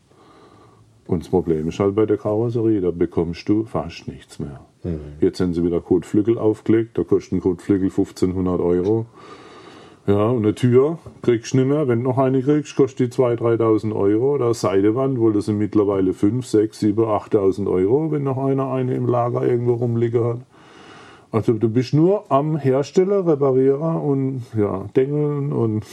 Und 1.06 1.22
das 1.22 1.28
Problem 1.28 1.68
ist 1.68 1.80
halt 1.80 1.94
bei 1.94 2.06
der 2.06 2.16
Karosserie, 2.16 2.80
da 2.80 2.90
bekommst 2.90 3.48
du 3.48 3.64
fast 3.64 4.08
nichts 4.08 4.38
mehr. 4.38 4.60
Jetzt 5.20 5.38
sind 5.38 5.54
sie 5.54 5.64
wieder 5.64 5.80
Kotflügel 5.80 6.38
aufgelegt, 6.38 6.98
da 6.98 7.04
kostet 7.04 7.32
ein 7.34 7.40
Kotflügel 7.40 7.88
1500 7.88 8.60
Euro. 8.60 9.06
Ja, 10.06 10.30
und 10.30 10.44
eine 10.44 10.54
Tür 10.54 10.98
kriegst 11.22 11.52
du 11.52 11.58
nicht 11.58 11.68
mehr. 11.68 11.86
Wenn 11.86 12.02
du 12.02 12.10
noch 12.10 12.18
eine 12.18 12.42
kriegst, 12.42 12.74
kostet 12.74 13.14
die 13.14 13.22
2.000, 13.22 13.58
3.000 13.58 13.94
Euro. 13.94 14.34
Oder 14.34 14.46
eine 14.46 14.54
Seidewand, 14.54 15.20
wohl 15.20 15.32
das 15.32 15.44
sind 15.44 15.58
mittlerweile 15.58 16.12
5, 16.12 16.44
6, 16.44 16.80
7, 16.80 17.04
8.000 17.04 17.70
Euro, 17.70 18.10
wenn 18.10 18.24
noch 18.24 18.38
einer 18.38 18.72
eine 18.72 18.96
im 18.96 19.06
Lager 19.06 19.46
irgendwo 19.46 19.74
rumliegen 19.74 20.24
hat. 20.24 20.40
Also 21.32 21.54
du 21.54 21.68
bist 21.70 21.94
nur 21.94 22.30
am 22.30 22.56
Hersteller, 22.56 23.26
Reparierer 23.26 24.02
und 24.02 24.42
ja, 24.56 24.84
Dengeln 24.94 25.52
und 25.52 25.84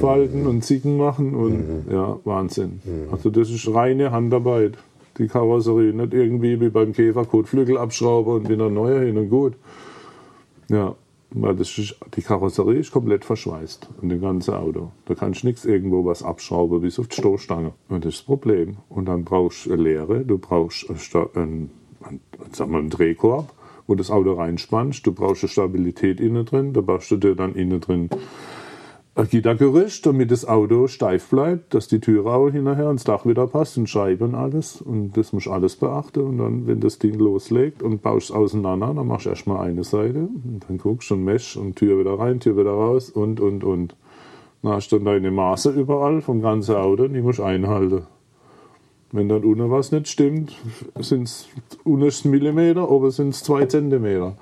Falten 0.00 0.46
und 0.46 0.64
Zicken 0.64 0.96
machen 0.96 1.36
und 1.36 1.86
ja, 1.90 2.18
Wahnsinn. 2.24 2.80
Also 3.12 3.30
das 3.30 3.50
ist 3.50 3.72
reine 3.72 4.10
Handarbeit, 4.10 4.76
die 5.18 5.28
Karosserie. 5.28 5.92
Nicht 5.92 6.12
irgendwie 6.12 6.60
wie 6.60 6.70
beim 6.70 6.92
Käfer 6.92 7.24
Kotflügel 7.24 7.78
abschrauben 7.78 8.34
und 8.34 8.48
wieder 8.48 8.68
neuer 8.68 9.00
hin 9.02 9.16
und 9.16 9.30
gut. 9.30 9.54
Ja, 10.68 10.96
weil 11.30 11.54
das 11.54 11.78
ist, 11.78 11.96
die 12.16 12.22
Karosserie 12.22 12.80
ist 12.80 12.90
komplett 12.90 13.24
verschweißt 13.24 13.88
und 14.02 14.08
das 14.08 14.20
ganze 14.20 14.58
Auto. 14.58 14.90
Da 15.04 15.14
kannst 15.14 15.42
du 15.42 15.46
nichts 15.46 15.64
irgendwo 15.64 16.04
was 16.04 16.24
abschrauben, 16.24 16.80
bis 16.80 16.98
auf 16.98 17.06
die 17.06 17.16
Stoßstange. 17.16 17.72
Und 17.88 18.04
das 18.04 18.14
ist 18.14 18.20
das 18.22 18.26
Problem. 18.26 18.78
Und 18.88 19.06
dann 19.06 19.24
brauchst 19.24 19.66
du 19.66 19.72
eine 19.72 19.82
Leere, 19.82 20.24
du 20.24 20.38
brauchst 20.38 20.90
einen, 20.90 21.70
einen, 22.02 22.74
einen 22.74 22.90
Drehkorb, 22.90 23.52
wo 23.86 23.94
das 23.94 24.10
Auto 24.10 24.34
reinspannst. 24.34 25.06
Du 25.06 25.12
brauchst 25.12 25.48
Stabilität 25.48 26.20
innen 26.20 26.44
drin, 26.44 26.72
da 26.72 26.80
baust 26.80 27.10
du 27.10 27.16
dir 27.16 27.34
dann 27.34 27.54
innen 27.54 27.80
drin 27.80 28.10
ein 29.16 29.28
Gittergerüst, 29.28 30.04
damit 30.04 30.30
das 30.30 30.46
Auto 30.46 30.88
steif 30.88 31.30
bleibt, 31.30 31.72
dass 31.72 31.88
die 31.88 32.00
Türe 32.00 32.30
auch 32.30 32.50
hinterher 32.50 32.90
ins 32.90 33.04
Dach 33.04 33.24
wieder 33.24 33.46
passt 33.46 33.78
und 33.78 33.88
Scheiben 33.88 34.34
alles. 34.34 34.82
Und 34.82 35.16
das 35.16 35.32
musst 35.32 35.46
du 35.46 35.52
alles 35.52 35.76
beachten. 35.76 36.20
Und 36.20 36.38
dann, 36.38 36.66
wenn 36.66 36.80
das 36.80 36.98
Ding 36.98 37.14
loslegt 37.14 37.82
und 37.82 38.02
baust 38.02 38.28
es 38.28 38.36
auseinander, 38.36 38.92
dann 38.94 39.06
machst 39.06 39.24
du 39.24 39.30
erstmal 39.30 39.66
eine 39.66 39.84
Seite 39.84 40.18
und 40.18 40.66
dann 40.68 40.76
guckst 40.76 41.10
du 41.10 41.14
und 41.14 41.24
Mesh 41.24 41.56
und 41.56 41.76
Tür 41.76 41.98
wieder 41.98 42.18
rein, 42.18 42.40
Tür 42.40 42.58
wieder 42.58 42.72
raus 42.72 43.08
und, 43.08 43.40
und, 43.40 43.64
und. 43.64 43.96
Dann 44.62 44.72
hast 44.72 44.92
du 44.92 44.96
dann 44.96 45.06
deine 45.06 45.30
Maße 45.30 45.70
überall 45.70 46.20
vom 46.20 46.42
ganzen 46.42 46.76
Auto 46.76 47.04
und 47.04 47.14
die 47.14 47.22
musst 47.22 47.38
du 47.38 47.44
einhalten. 47.44 48.06
Wenn 49.12 49.28
dann 49.28 49.44
unten 49.44 49.70
was 49.70 49.92
nicht 49.92 50.08
stimmt, 50.08 50.52
sind 51.00 51.24
es 51.24 51.46
unten 51.84 52.30
Millimeter, 52.30 52.90
oben 52.90 53.10
sind 53.10 53.30
es 53.30 53.42
zwei 53.42 53.66
Zentimeter. 53.66 54.36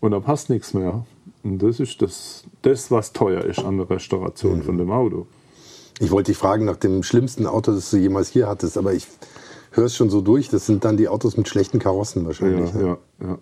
Und 0.00 0.12
da 0.12 0.20
passt 0.20 0.50
nichts 0.50 0.72
mehr. 0.74 1.04
Und 1.42 1.62
das 1.62 1.80
ist 1.80 2.00
das, 2.02 2.44
das, 2.62 2.90
was 2.90 3.12
teuer 3.12 3.44
ist 3.44 3.60
an 3.60 3.76
der 3.76 3.90
Restauration 3.90 4.62
von 4.62 4.78
dem 4.78 4.90
Auto. 4.90 5.26
Ich 6.00 6.10
wollte 6.10 6.30
dich 6.30 6.38
fragen 6.38 6.64
nach 6.64 6.76
dem 6.76 7.02
schlimmsten 7.02 7.46
Auto, 7.46 7.72
das 7.72 7.90
du 7.90 7.96
jemals 7.96 8.28
hier 8.28 8.48
hattest, 8.48 8.78
aber 8.78 8.92
ich 8.92 9.06
höre 9.72 9.86
es 9.86 9.96
schon 9.96 10.10
so 10.10 10.20
durch. 10.20 10.48
Das 10.48 10.66
sind 10.66 10.84
dann 10.84 10.96
die 10.96 11.08
Autos 11.08 11.36
mit 11.36 11.48
schlechten 11.48 11.80
Karossen 11.80 12.22
Ja, 12.22 12.26
wahrscheinlich. 12.28 12.72
ne? 12.74 12.98
ja, 13.20 13.26
ja. 13.26 13.38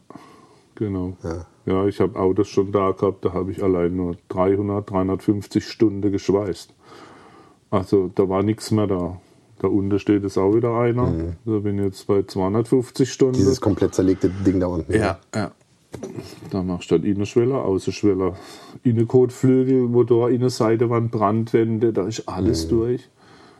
Genau. 0.74 1.16
Ja. 1.22 1.46
Ja, 1.66 1.86
ich 1.86 2.00
habe 2.00 2.18
Autos 2.18 2.48
schon 2.48 2.70
da 2.70 2.92
gehabt, 2.92 3.24
da 3.24 3.32
habe 3.32 3.50
ich 3.50 3.62
allein 3.62 3.96
nur 3.96 4.16
300, 4.28 4.88
350 4.88 5.66
Stunden 5.66 6.12
geschweißt. 6.12 6.72
Also 7.70 8.10
da 8.14 8.28
war 8.28 8.42
nichts 8.44 8.70
mehr 8.70 8.86
da. 8.86 9.20
Da 9.58 9.68
unten 9.68 9.98
steht 9.98 10.24
es 10.24 10.36
auch 10.36 10.54
wieder 10.54 10.74
einer. 10.78 11.10
Da 11.44 11.58
bin 11.58 11.78
ich 11.78 11.84
jetzt 11.84 12.06
bei 12.06 12.22
250 12.22 13.10
Stunden. 13.10 13.34
Dieses 13.34 13.60
komplett 13.60 13.94
zerlegte 13.94 14.28
Ding 14.28 14.60
da 14.60 14.66
unten. 14.66 14.92
Ja, 14.92 15.18
ja. 15.34 15.52
Da 16.50 16.62
machst 16.62 16.90
du 16.90 16.98
dann 16.98 17.06
Innenschweller, 17.06 17.64
Außenschweller, 17.64 18.34
Innenkotflügel, 18.82 19.88
Motor, 19.88 20.30
Innenseitewand, 20.30 21.10
Brandwände, 21.10 21.92
da 21.92 22.06
ist 22.06 22.28
alles 22.28 22.68
durch. 22.68 23.08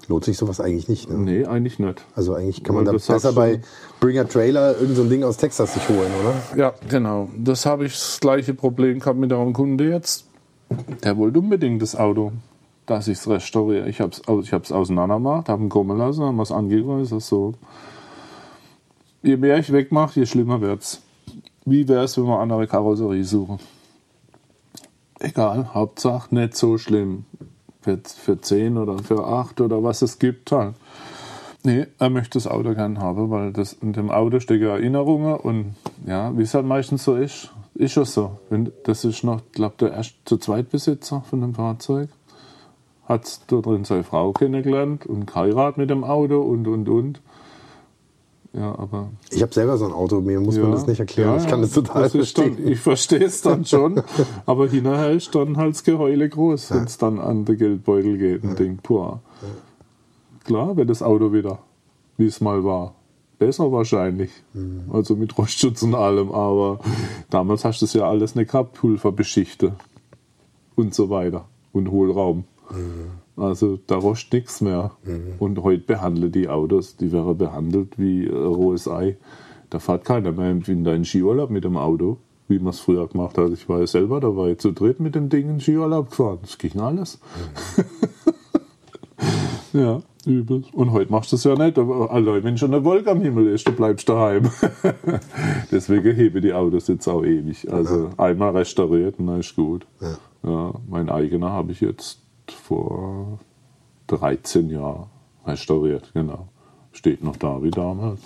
Lohnt 0.09 0.25
sich 0.25 0.37
sowas 0.37 0.61
eigentlich 0.61 0.89
nicht. 0.89 1.11
Ne? 1.11 1.17
Nee, 1.19 1.47
eigentlich 1.47 1.79
nicht. 1.79 2.05
Also 2.15 2.35
eigentlich 2.35 2.63
kann 2.63 2.77
man 2.77 2.85
da 2.85 2.93
besser 2.93 3.33
bei 3.33 3.61
Bringer 3.99 4.29
Trailer 4.29 4.79
irgend 4.79 4.97
so 4.97 5.05
Ding 5.05 5.25
aus 5.25 5.37
Texas 5.37 5.75
sich 5.75 5.89
holen, 5.89 6.11
oder? 6.21 6.35
Ja, 6.57 6.75
genau. 6.89 7.29
Das 7.37 7.67
habe 7.67 7.87
ich 7.87 7.93
das 7.93 8.21
gleiche 8.21 8.55
Problem 8.55 9.01
gehabt 9.01 9.19
mit 9.19 9.33
einem 9.33 9.53
Kunde 9.53 9.89
jetzt. 9.89 10.27
Der 11.03 11.17
wollte 11.17 11.41
unbedingt 11.41 11.83
das 11.83 11.97
Auto, 11.97 12.33
dass 12.87 13.09
ich 13.09 13.19
es 13.19 13.29
restauriere. 13.29 13.89
Ich 13.89 14.01
habe 14.01 14.13
es 14.13 14.23
ich 14.45 14.53
hab's 14.53 14.73
auseinander 14.73 15.17
gemacht, 15.17 15.49
habe 15.49 15.63
ihn 15.63 15.69
kommen 15.69 15.99
lassen, 15.99 16.25
haben 16.25 16.41
es 16.41 16.53
angeguckt. 16.53 17.03
Ist 17.03 17.13
das 17.13 17.29
so. 17.29 17.55
Je 19.23 19.37
mehr 19.37 19.59
ich 19.59 19.73
wegmache, 19.73 20.21
je 20.21 20.27
schlimmer 20.27 20.61
wird's. 20.61 21.03
Wie 21.65 21.89
wäre 21.89 22.05
es, 22.05 22.17
wenn 22.17 22.27
wir 22.27 22.39
andere 22.39 22.67
Karosserie 22.67 23.25
suchen? 23.25 23.59
Egal, 25.19 25.75
Hauptsache 25.75 26.35
nicht 26.35 26.57
so 26.57 26.79
schlimm. 26.79 27.25
Für, 27.81 27.99
für 28.05 28.41
10 28.41 28.79
oder 28.79 28.99
für 28.99 29.27
8 29.27 29.61
oder 29.61 29.83
was 29.83 30.03
es 30.03 30.19
gibt 30.19 30.53
halt. 30.53 30.75
Nee, 31.65 31.87
er 31.99 32.11
möchte 32.11 32.35
das 32.35 32.47
Auto 32.47 32.75
gern 32.75 33.01
haben, 33.01 33.31
weil 33.31 33.53
das 33.53 33.73
in 33.73 33.93
dem 33.93 34.11
Auto 34.13 34.39
stecken 34.39 34.67
Erinnerungen 34.67 35.35
und 35.35 35.75
ja, 36.07 36.37
wie 36.39 36.43
es 36.43 36.55
halt 36.55 36.67
meistens 36.67 37.03
so 37.03 37.17
ist, 37.17 37.51
ist 37.75 37.93
schon 37.93 38.05
so. 38.05 38.39
Wenn, 38.51 38.73
das 38.85 39.05
ist 39.05 39.25
noch, 39.25 39.41
glaube 39.51 39.75
der 39.81 39.93
erste 39.93 40.39
Zweitbesitzer 40.39 41.23
von 41.23 41.41
dem 41.41 41.55
Fahrzeug. 41.55 42.09
Hat 43.07 43.41
da 43.49 43.61
drin 43.61 43.85
seine 43.85 44.05
Frau 44.05 44.33
kennengelernt 44.33 45.07
und 45.07 45.27
geheiratet 45.27 45.79
mit 45.79 45.91
dem 45.91 46.05
Auto 46.05 46.41
und 46.41 46.67
und 46.67 46.89
und. 46.89 47.21
Ja, 48.53 48.77
aber. 48.79 49.11
Ich 49.31 49.43
habe 49.43 49.53
selber 49.53 49.77
so 49.77 49.85
ein 49.85 49.93
Auto, 49.93 50.21
mir 50.21 50.41
muss 50.41 50.57
man 50.57 50.67
ja, 50.67 50.73
das 50.73 50.87
nicht 50.87 50.99
erklären. 50.99 51.37
ja, 51.37 51.43
ich 51.43 51.49
kann 51.49 51.61
das 51.61 51.73
total 51.73 52.05
das 52.05 52.13
verstehen. 52.13 52.57
Dann, 52.57 52.73
ich 52.73 52.81
verstehe 52.81 53.25
es 53.25 53.43
dann 53.43 53.65
schon, 53.67 54.03
aber 54.47 54.69
hinterher 54.69 55.13
ist 55.13 55.35
dann 55.35 55.57
halt 55.59 55.75
das 55.75 55.85
Geheule 55.85 56.29
groß, 56.29 56.71
wenn 56.71 56.85
es 56.85 56.97
dann 56.97 57.21
an 57.21 57.45
den 57.45 57.59
Geldbeutel 57.59 58.17
geht 58.17 58.45
und 58.45 58.59
denkt, 58.59 58.83
boah, 58.85 59.21
klar 60.45 60.77
wird 60.77 60.89
das 60.89 61.03
Auto 61.03 61.33
wieder, 61.33 61.59
wie 62.17 62.27
es 62.27 62.41
mal 62.41 62.65
war. 62.65 62.95
Besser 63.39 63.71
wahrscheinlich. 63.71 64.31
Mhm. 64.55 64.85
Also 64.91 65.15
mit 65.15 65.37
Rostschutz 65.37 65.83
und 65.83 65.95
allem, 65.95 66.33
aber 66.33 66.81
damals 67.29 67.67
hast 67.67 67.83
du 67.83 67.85
es 67.85 67.93
ja 67.93 68.09
alles 68.09 68.35
nicht 68.35 68.53
gehabt, 68.53 68.73
Pulverbeschichte 68.73 69.75
und 70.77 70.95
so 70.95 71.11
weiter 71.11 71.45
und 71.73 71.91
Hohlraum. 71.91 72.45
Mhm. 72.71 73.43
Also 73.43 73.79
da 73.87 73.97
rostet 73.97 74.33
nichts 74.33 74.61
mehr. 74.61 74.93
Und 75.39 75.63
heute 75.63 75.83
behandeln 75.83 76.33
die 76.33 76.49
Autos, 76.49 76.97
die 76.97 77.13
werden 77.13 77.37
behandelt 77.37 77.99
wie 77.99 78.27
äh, 78.27 78.35
rohes 78.35 78.89
Ei. 78.89 79.17
Da 79.71 79.79
fährt 79.79 80.05
keiner 80.05 80.33
mehr 80.33 80.51
im 80.51 80.67
Winter 80.67 80.95
in 80.95 81.05
Skiurlaub 81.05 81.51
mit 81.51 81.65
dem 81.65 81.77
Auto. 81.77 82.19
wie 82.49 82.59
man 82.59 82.71
es 82.71 82.81
früher 82.81 83.09
gemacht 83.09 83.37
hat. 83.39 83.51
Ich 83.53 83.69
war 83.69 83.81
ja 83.81 83.87
selber 83.87 84.21
dabei, 84.21 84.55
zu 84.55 84.73
dritt 84.73 85.01
mit 85.01 85.15
dem 85.15 85.29
Ding 85.29 85.49
in 85.51 85.61
Skiurlaub 85.61 86.11
gefahren. 86.11 86.39
Das 86.43 86.59
ging 86.59 86.79
alles. 86.81 87.19
ja, 89.73 90.01
übel. 90.25 90.63
Und 90.73 90.93
heute 90.93 91.11
machst 91.11 91.33
du 91.33 91.37
es 91.37 91.45
ja 91.45 91.55
nicht. 91.57 91.79
Allein 91.79 92.45
wenn 92.45 92.57
schon 92.59 92.73
eine 92.73 92.85
Wolke 92.85 93.11
am 93.11 93.21
Himmel 93.21 93.49
ist, 93.49 93.67
du 93.67 93.73
bleibst 93.73 94.09
daheim. 94.09 94.51
Deswegen 95.73 96.15
hebe 96.15 96.41
die 96.41 96.53
Autos 96.53 96.87
jetzt 96.89 97.09
auch 97.09 97.25
ewig. 97.25 97.71
Also 97.73 98.11
einmal 98.17 98.57
restauriert 98.57 99.19
und 99.19 99.27
dann 99.27 99.41
ist 99.41 99.57
gut. 99.57 99.87
Ja. 100.01 100.17
Ja, 100.45 100.75
mein 100.89 101.11
eigener 101.11 101.51
habe 101.51 101.73
ich 101.73 101.81
jetzt 101.81 102.21
vor 102.53 103.39
13 104.09 104.71
Jahren 104.71 105.07
restauriert, 105.47 106.13
genau. 106.15 106.49
Steht 106.93 107.23
noch 107.23 107.37
da 107.37 107.63
wie 107.63 107.71
damals. 107.71 108.21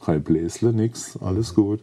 Kein 0.00 0.22
Bläsle, 0.22 0.72
nix, 0.72 1.16
alles 1.16 1.54
gut. 1.54 1.80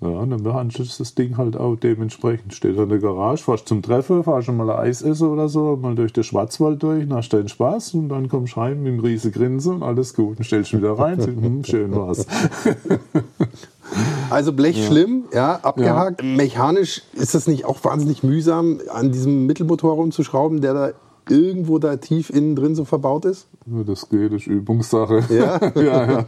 Ja, 0.00 0.08
und 0.08 0.30
dann 0.30 0.42
behandelst 0.42 0.98
du 0.98 1.02
das 1.02 1.14
Ding 1.14 1.36
halt 1.36 1.56
auch 1.56 1.76
dementsprechend. 1.76 2.52
Steht 2.52 2.76
in 2.76 2.88
der 2.88 2.98
Garage, 2.98 3.42
fahrst 3.42 3.68
zum 3.68 3.80
Treffen, 3.80 4.22
fahrst 4.22 4.46
schon 4.46 4.56
mal 4.56 4.70
Eis 4.70 5.02
essen 5.02 5.28
oder 5.28 5.48
so, 5.48 5.76
mal 5.80 5.94
durch 5.94 6.12
den 6.12 6.24
Schwarzwald 6.24 6.82
durch, 6.82 7.08
dann 7.08 7.16
hast 7.16 7.30
du 7.32 7.38
deinen 7.38 7.48
Spaß 7.48 7.94
und 7.94 8.08
dann 8.10 8.28
kommst 8.28 8.56
du 8.56 8.60
heim 8.60 8.82
mit 8.82 8.92
einem 8.92 9.00
riesen 9.00 9.32
Grinsen 9.32 9.76
und 9.76 9.82
alles 9.82 10.14
gut. 10.14 10.38
Und 10.38 10.44
stellst 10.44 10.72
dich 10.72 10.78
wieder 10.78 10.98
rein, 10.98 11.20
so, 11.20 11.28
hm, 11.28 11.64
schön 11.64 11.94
war's. 11.94 12.26
Also 14.30 14.52
Blech 14.52 14.86
schlimm, 14.86 15.24
ja, 15.32 15.56
abgehakt. 15.56 16.22
Mechanisch 16.22 17.02
ist 17.12 17.34
das 17.34 17.46
nicht 17.46 17.64
auch 17.64 17.84
wahnsinnig 17.84 18.22
mühsam, 18.22 18.80
an 18.92 19.12
diesem 19.12 19.46
Mittelmotor 19.46 19.94
rumzuschrauben, 19.94 20.60
der 20.60 20.74
da 20.74 20.90
irgendwo 21.28 21.78
da 21.78 21.96
tief 21.96 22.30
innen 22.30 22.56
drin 22.56 22.74
so 22.74 22.84
verbaut 22.84 23.24
ist? 23.24 23.48
Das 23.66 24.08
geht, 24.08 24.32
das 24.32 24.42
ist 24.42 24.46
Übungssache. 24.46 25.24
Ja? 25.30 25.60
ja, 25.80 26.10
ja. 26.10 26.26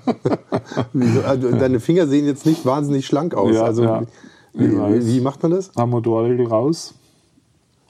Also 1.26 1.50
deine 1.50 1.80
Finger 1.80 2.06
sehen 2.06 2.26
jetzt 2.26 2.46
nicht 2.46 2.64
wahnsinnig 2.64 3.06
schlank 3.06 3.34
aus. 3.34 3.54
Ja, 3.54 3.64
also 3.64 3.84
ja. 3.84 4.02
Wie, 4.54 5.06
wie 5.06 5.20
macht 5.20 5.42
man 5.42 5.52
das? 5.52 5.70
am 5.76 5.90
Motorregel 5.90 6.46
raus 6.46 6.94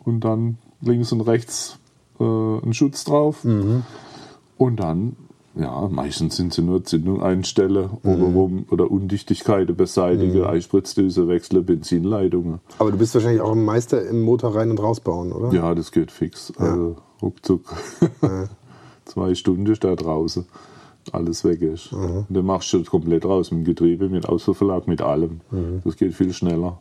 und 0.04 0.20
dann 0.20 0.59
links 0.80 1.12
und 1.12 1.20
rechts 1.20 1.78
äh, 2.18 2.24
einen 2.24 2.74
Schutz 2.74 3.04
drauf. 3.04 3.44
Und 3.44 4.80
dann, 4.80 5.16
ja, 5.59 5.88
meistens 5.90 6.36
sind 6.36 6.52
sie 6.52 6.62
nur 6.62 6.84
Zündung 6.84 7.22
einstellen, 7.22 7.88
obenrum 8.02 8.66
oder 8.70 8.90
Undichtigkeiten 8.90 9.74
beseitigen, 9.74 10.44
Einspritzdüse 10.44 11.28
wechseln, 11.28 11.64
Benzinleitungen. 11.64 12.61
Aber 12.78 12.90
du 12.90 12.98
bist 12.98 13.14
wahrscheinlich 13.14 13.40
auch 13.40 13.52
ein 13.52 13.64
Meister 13.64 14.07
im 14.07 14.22
Motor 14.22 14.54
rein 14.54 14.70
und 14.70 14.78
rausbauen, 14.78 15.32
oder? 15.32 15.52
Ja, 15.54 15.74
das 15.74 15.92
geht 15.92 16.11
fix. 16.11 16.52
Also 16.59 16.96
ruckzuck. 17.22 17.62
Zwei 19.07 19.34
Stunden 19.34 19.66
ist 19.66 19.82
da 19.82 19.94
draußen. 19.94 20.46
Alles 21.12 21.44
weg 21.44 21.62
ist. 21.62 21.92
Und 21.92 22.26
dann 22.28 22.44
machst 22.44 22.72
du 22.72 22.78
das 22.78 22.88
komplett 22.88 23.24
raus 23.24 23.50
mit 23.50 23.61
dem 23.61 23.64
Getriebe, 23.64 24.09
mit 24.09 24.28
Ausfuhrverlag, 24.28 24.86
mit 24.88 25.00
allem. 25.00 25.40
Das 25.84 25.96
geht 25.96 26.14
viel 26.14 26.32
schneller. 26.32 26.80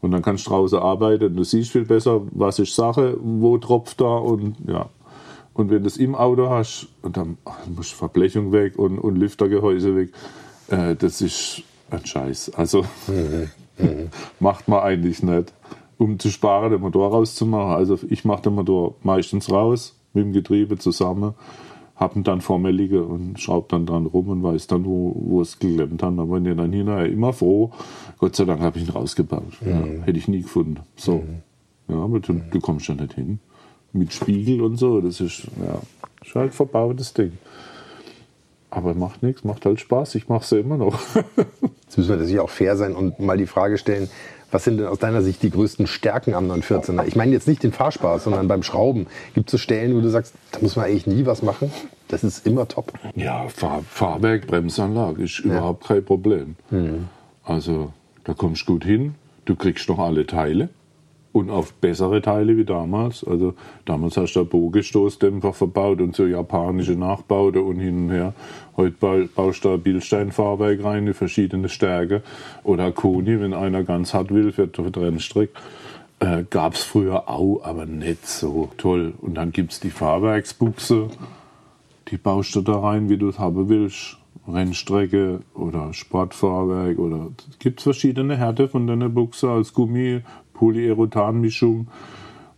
Und 0.00 0.10
dann 0.10 0.20
kannst 0.20 0.46
du 0.46 0.50
draußen 0.50 0.78
arbeiten. 0.78 1.34
Du 1.36 1.44
siehst 1.44 1.70
viel 1.70 1.84
besser, 1.84 2.22
was 2.32 2.58
ist 2.58 2.74
Sache, 2.74 3.16
wo 3.22 3.56
tropft 3.56 4.00
da 4.00 4.16
und 4.16 4.56
ja. 4.66 4.90
Und 5.54 5.70
wenn 5.70 5.82
du 5.82 5.86
es 5.86 5.96
im 5.96 6.14
Auto 6.14 6.48
hast, 6.48 6.88
und 7.02 7.16
dann 7.16 7.36
musst 7.74 7.92
du 7.92 7.96
Verblechung 7.96 8.52
weg 8.52 8.78
und, 8.78 8.98
und 8.98 9.16
Lüftergehäuse 9.16 9.96
weg, 9.96 10.10
äh, 10.68 10.96
das 10.96 11.20
ist 11.20 11.62
ein 11.90 12.04
Scheiß. 12.04 12.52
Also 12.54 12.84
macht 14.40 14.68
man 14.68 14.80
eigentlich 14.80 15.22
nicht, 15.22 15.52
um 15.98 16.18
zu 16.18 16.30
sparen, 16.30 16.70
den 16.70 16.80
Motor 16.80 17.10
rauszumachen. 17.10 17.74
Also 17.74 17.98
ich 18.08 18.24
mache 18.24 18.42
den 18.42 18.54
Motor 18.54 18.94
meistens 19.02 19.50
raus, 19.50 19.94
mit 20.14 20.24
dem 20.24 20.32
Getriebe 20.32 20.78
zusammen, 20.78 21.34
habe 21.96 22.18
ihn 22.18 22.24
dann 22.24 22.40
vor 22.40 22.58
mir 22.58 22.70
liegen 22.70 23.02
und 23.02 23.40
schraube 23.40 23.66
dann 23.70 23.86
dran 23.86 24.06
rum 24.06 24.28
und 24.28 24.42
weiß 24.42 24.66
dann, 24.66 24.84
wo, 24.84 25.14
wo 25.14 25.40
es 25.42 25.58
geklemmt 25.58 26.02
hat. 26.02 26.18
Aber 26.18 26.26
bin 26.26 26.46
ja 26.46 26.54
dann 26.54 26.72
hinterher 26.72 27.06
immer 27.06 27.32
froh, 27.32 27.72
Gott 28.18 28.36
sei 28.36 28.44
Dank 28.44 28.60
habe 28.60 28.78
ich 28.78 28.86
ihn 28.86 28.90
rausgebaut. 28.90 29.58
Ja, 29.64 29.82
hätte 30.04 30.18
ich 30.18 30.28
nie 30.28 30.42
gefunden. 30.42 30.80
So. 30.96 31.24
Ja, 31.88 31.96
aber 31.96 32.20
du, 32.20 32.40
du 32.50 32.60
kommst 32.60 32.88
ja 32.88 32.94
nicht 32.94 33.14
hin. 33.14 33.38
Mit 33.92 34.12
Spiegel 34.12 34.62
und 34.62 34.76
so, 34.76 35.00
das 35.00 35.20
ist, 35.20 35.44
ja, 35.64 35.80
ist 36.24 36.34
halt 36.34 36.54
verbautes 36.54 37.12
Ding. 37.12 37.32
Aber 38.70 38.94
macht 38.94 39.22
nichts, 39.22 39.44
macht 39.44 39.66
halt 39.66 39.80
Spaß. 39.80 40.14
Ich 40.14 40.28
mache 40.28 40.44
es 40.44 40.50
ja 40.50 40.58
immer 40.58 40.78
noch. 40.78 40.98
Jetzt 41.82 41.98
müssen 41.98 42.08
wir 42.08 42.16
natürlich 42.16 42.40
auch 42.40 42.48
fair 42.48 42.74
sein 42.76 42.96
und 42.96 43.20
mal 43.20 43.36
die 43.36 43.46
Frage 43.46 43.76
stellen, 43.76 44.08
was 44.50 44.64
sind 44.64 44.78
denn 44.78 44.86
aus 44.86 44.98
deiner 44.98 45.20
Sicht 45.22 45.42
die 45.42 45.50
größten 45.50 45.86
Stärken 45.86 46.34
am 46.34 46.50
914er? 46.50 47.06
Ich 47.06 47.16
meine 47.16 47.32
jetzt 47.32 47.48
nicht 47.48 47.62
den 47.62 47.72
Fahrspaß, 47.72 48.24
sondern 48.24 48.48
beim 48.48 48.62
Schrauben. 48.62 49.06
Gibt 49.34 49.48
es 49.48 49.52
so 49.52 49.58
Stellen, 49.58 49.96
wo 49.96 50.00
du 50.00 50.10
sagst, 50.10 50.34
da 50.52 50.60
muss 50.60 50.76
man 50.76 50.84
eigentlich 50.84 51.06
nie 51.06 51.24
was 51.24 51.42
machen? 51.42 51.72
Das 52.08 52.22
ist 52.22 52.46
immer 52.46 52.68
top. 52.68 52.92
Ja, 53.14 53.48
Fahr 53.48 53.82
Fahrwerk, 53.88 54.46
Bremsanlage 54.46 55.22
ist 55.22 55.38
überhaupt 55.40 55.86
kein 55.86 56.04
Problem. 56.04 56.56
Also 57.44 57.94
da 58.24 58.34
kommst 58.34 58.68
du 58.68 58.74
gut 58.74 58.84
hin, 58.84 59.14
du 59.46 59.56
kriegst 59.56 59.88
noch 59.88 59.98
alle 59.98 60.26
Teile 60.26 60.68
und 61.32 61.50
auf 61.50 61.72
bessere 61.74 62.20
Teile 62.20 62.56
wie 62.56 62.64
damals. 62.64 63.24
Also 63.24 63.54
damals 63.84 64.16
hast 64.16 64.34
du 64.34 64.40
da 64.40 64.44
Bogenstoßdämpfer 64.44 65.52
verbaut 65.52 66.00
und 66.00 66.14
so 66.14 66.26
japanische 66.26 66.92
Nachbaute 66.92 67.62
und 67.62 67.78
hin 67.78 68.04
und 68.04 68.10
her. 68.10 68.34
Heute 68.76 68.94
bau- 68.98 69.28
baust 69.34 69.64
du 69.64 69.70
da 69.70 69.76
Bildsteinfahrwerk 69.76 70.84
rein, 70.84 71.06
die 71.06 71.14
verschiedene 71.14 71.68
Stärke. 71.68 72.22
Oder 72.64 72.92
Koni, 72.92 73.40
wenn 73.40 73.54
einer 73.54 73.82
ganz 73.82 74.12
hart 74.14 74.32
will, 74.32 74.52
für 74.52 74.66
den 74.66 74.92
Rennstreck. 74.94 75.50
Äh, 76.20 76.44
Gab 76.50 76.74
es 76.74 76.82
früher 76.82 77.28
auch, 77.28 77.60
aber 77.64 77.86
nicht 77.86 78.26
so 78.26 78.70
toll. 78.76 79.14
Und 79.20 79.34
dann 79.34 79.52
gibt 79.52 79.72
es 79.72 79.80
die 79.80 79.90
Fahrwerksbuchse, 79.90 81.08
die 82.08 82.16
baust 82.18 82.54
du 82.54 82.60
da 82.60 82.78
rein, 82.78 83.08
wie 83.08 83.16
du 83.16 83.28
es 83.30 83.38
haben 83.38 83.68
willst. 83.68 84.18
Rennstrecke 84.48 85.40
oder 85.54 85.92
Sportfahrwerk 85.92 86.98
oder 86.98 87.28
es 87.48 87.60
gibt 87.60 87.80
verschiedene 87.80 88.36
Härte 88.36 88.66
von 88.68 88.88
deiner 88.88 89.08
Buchse 89.08 89.48
als 89.48 89.72
Gummi, 89.72 90.22
Polyurethan-Mischung. 90.62 91.88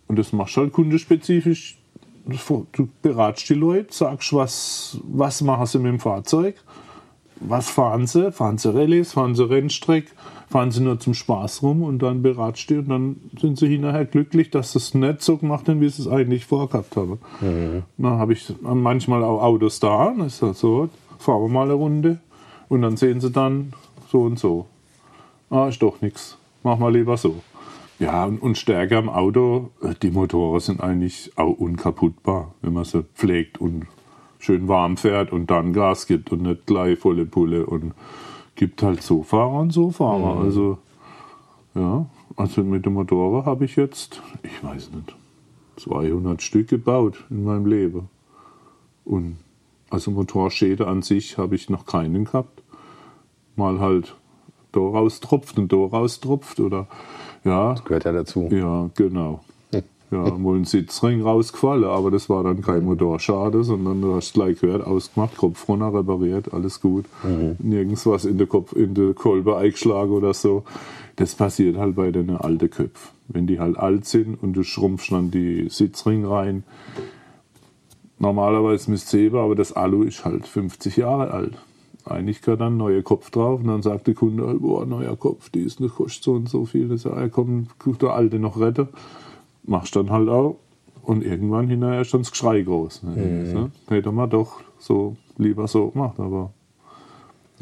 Und 0.08 0.18
das 0.18 0.34
machst 0.34 0.56
du 0.56 0.60
halt 0.60 0.74
kundenspezifisch. 0.74 1.78
Du 2.26 2.88
beratst 3.00 3.48
die 3.48 3.54
Leute, 3.54 3.94
sagst, 3.94 4.34
was, 4.34 4.98
was 5.04 5.40
machen 5.40 5.64
sie 5.64 5.78
mit 5.78 5.92
dem 5.92 6.00
Fahrzeug, 6.00 6.56
was 7.40 7.70
fahren 7.70 8.06
sie, 8.06 8.30
fahren 8.32 8.58
sie 8.58 8.74
Rallyes, 8.74 9.12
fahren 9.12 9.34
sie 9.34 9.48
Rennstreck, 9.48 10.12
fahren 10.48 10.70
sie 10.70 10.82
nur 10.82 11.00
zum 11.00 11.14
Spaß 11.14 11.62
rum 11.62 11.82
und 11.82 11.98
dann 12.00 12.22
beratst 12.22 12.70
du 12.70 12.78
und 12.78 12.88
dann 12.88 13.16
sind 13.40 13.58
sie 13.58 13.68
hinterher 13.68 14.04
glücklich, 14.04 14.50
dass 14.50 14.72
sie 14.72 14.78
es 14.78 14.94
nicht 14.94 15.22
so 15.22 15.36
gemacht 15.38 15.68
haben, 15.68 15.80
wie 15.80 15.88
sie 15.88 16.02
es 16.02 16.08
eigentlich 16.08 16.44
vorgehabt 16.46 16.96
haben. 16.96 17.18
Dann 17.98 18.18
habe 18.18 18.34
ich 18.34 18.54
manchmal 18.62 19.24
auch 19.24 19.42
Autos 19.42 19.80
da, 19.80 20.06
dann 20.06 20.26
ist 20.26 20.42
das 20.42 20.60
so, 20.60 20.88
fahren 21.18 21.42
wir 21.42 21.48
mal 21.48 21.64
eine 21.64 21.74
Runde 21.74 22.18
und 22.68 22.82
dann 22.82 22.96
sehen 22.96 23.20
sie 23.20 23.30
dann 23.30 23.72
so 24.10 24.22
und 24.22 24.38
so. 24.38 24.66
Ah, 25.50 25.68
ist 25.68 25.82
doch 25.82 26.00
nichts, 26.00 26.38
mach 26.62 26.78
mal 26.78 26.92
lieber 26.92 27.16
so. 27.18 27.42
Ja, 28.04 28.26
und, 28.26 28.42
und 28.42 28.58
Stärke 28.58 28.98
am 28.98 29.08
Auto, 29.08 29.70
äh, 29.80 29.94
die 30.02 30.10
Motoren 30.10 30.60
sind 30.60 30.82
eigentlich 30.82 31.32
auch 31.36 31.56
unkaputtbar, 31.58 32.54
wenn 32.60 32.74
man 32.74 32.84
sie 32.84 33.02
pflegt 33.14 33.58
und 33.58 33.86
schön 34.38 34.68
warm 34.68 34.98
fährt 34.98 35.32
und 35.32 35.50
dann 35.50 35.72
Gas 35.72 36.06
gibt 36.06 36.30
und 36.30 36.42
nicht 36.42 36.66
gleich 36.66 36.98
volle 36.98 37.24
Pulle 37.24 37.64
und 37.64 37.94
gibt 38.56 38.82
halt 38.82 39.02
so 39.02 39.22
Fahrer 39.22 39.58
und 39.60 39.72
so 39.72 39.90
Fahrer. 39.90 40.38
Also, 40.38 40.76
ja, 41.74 42.04
also 42.36 42.62
mit 42.62 42.84
dem 42.84 42.92
Motorrad 42.92 43.46
habe 43.46 43.64
ich 43.64 43.76
jetzt, 43.76 44.20
ich 44.42 44.62
weiß 44.62 44.90
nicht, 44.92 45.16
200 45.76 46.42
Stück 46.42 46.68
gebaut 46.68 47.24
in 47.30 47.44
meinem 47.44 47.64
Leben. 47.64 48.10
Und 49.06 49.38
also 49.88 50.10
Motorschäden 50.10 50.86
an 50.86 51.00
sich 51.00 51.38
habe 51.38 51.54
ich 51.54 51.70
noch 51.70 51.86
keinen 51.86 52.26
gehabt. 52.26 52.62
Mal 53.56 53.80
halt 53.80 54.14
da 54.74 54.80
raustropft 54.80 55.58
und 55.58 55.72
da 55.72 55.76
raustropft 55.76 56.60
oder 56.60 56.86
ja, 57.44 57.74
Gehört 57.84 58.04
ja 58.04 58.12
dazu. 58.12 58.48
ja, 58.50 58.90
genau. 58.94 59.40
Ja, 60.10 60.40
wohl 60.42 60.58
ein 60.58 60.64
Sitzring 60.64 61.22
rausgefallen, 61.22 61.84
aber 61.84 62.10
das 62.10 62.28
war 62.28 62.44
dann 62.44 62.62
kein 62.62 62.84
Motorschade, 62.84 63.64
sondern 63.64 64.00
du 64.00 64.14
hast 64.14 64.34
gleich 64.34 64.60
gehört, 64.60 64.86
ausgemacht, 64.86 65.36
Kopf 65.36 65.68
runter, 65.68 65.92
repariert, 65.92 66.52
alles 66.52 66.80
gut. 66.80 67.06
Nirgends 67.58 68.06
was 68.06 68.24
in 68.24 68.38
der 68.38 68.46
Kopf, 68.46 68.72
in 68.74 68.94
der 68.94 69.14
Kolbe 69.14 69.56
eingeschlagen 69.56 70.12
oder 70.12 70.32
so. 70.32 70.64
Das 71.16 71.34
passiert 71.34 71.76
halt 71.76 71.96
bei 71.96 72.10
den 72.10 72.30
alten 72.30 72.70
Köpfen. 72.70 73.14
Wenn 73.28 73.46
die 73.46 73.58
halt 73.58 73.78
alt 73.78 74.04
sind 74.04 74.40
und 74.42 74.52
du 74.52 74.62
schrumpfst 74.62 75.10
dann 75.10 75.30
die 75.30 75.68
Sitzring 75.70 76.26
rein. 76.26 76.64
Normalerweise 78.18 78.90
müsste 78.90 79.30
aber 79.32 79.54
das 79.54 79.72
Alu 79.72 80.02
ist 80.02 80.24
halt 80.24 80.46
50 80.46 80.96
Jahre 80.96 81.30
alt. 81.30 81.54
Eigentlich 82.04 82.42
gehört 82.42 82.60
dann 82.60 82.74
ein 82.74 82.76
neuer 82.78 83.02
Kopf 83.02 83.30
drauf 83.30 83.60
und 83.60 83.68
dann 83.68 83.82
sagt 83.82 84.06
der 84.06 84.14
Kunde, 84.14 84.46
halt, 84.46 84.60
boah, 84.60 84.84
neuer 84.84 85.16
Kopf, 85.16 85.48
die 85.48 85.62
ist 85.62 85.80
nicht 85.80 85.94
kostet 85.94 86.22
so 86.24 86.32
und 86.34 86.48
so 86.48 86.66
viel. 86.66 86.88
Das 86.88 87.04
ja, 87.04 87.28
komm, 87.28 87.68
guck 87.78 87.98
der 87.98 88.10
alte 88.10 88.38
noch 88.38 88.60
retten. 88.60 88.88
Machst 89.64 89.96
dann 89.96 90.10
halt 90.10 90.28
auch. 90.28 90.56
Und 91.02 91.24
irgendwann 91.24 91.68
hinterher 91.68 92.00
ist 92.02 92.12
dann 92.12 92.22
das 92.22 92.30
Geschrei 92.30 92.62
groß. 92.62 93.02
Ne? 93.04 93.70
Hätte 93.88 94.12
man 94.12 94.28
doch 94.30 94.60
so 94.78 95.16
lieber 95.36 95.66
so 95.68 95.88
gemacht, 95.88 96.18
aber 96.20 96.50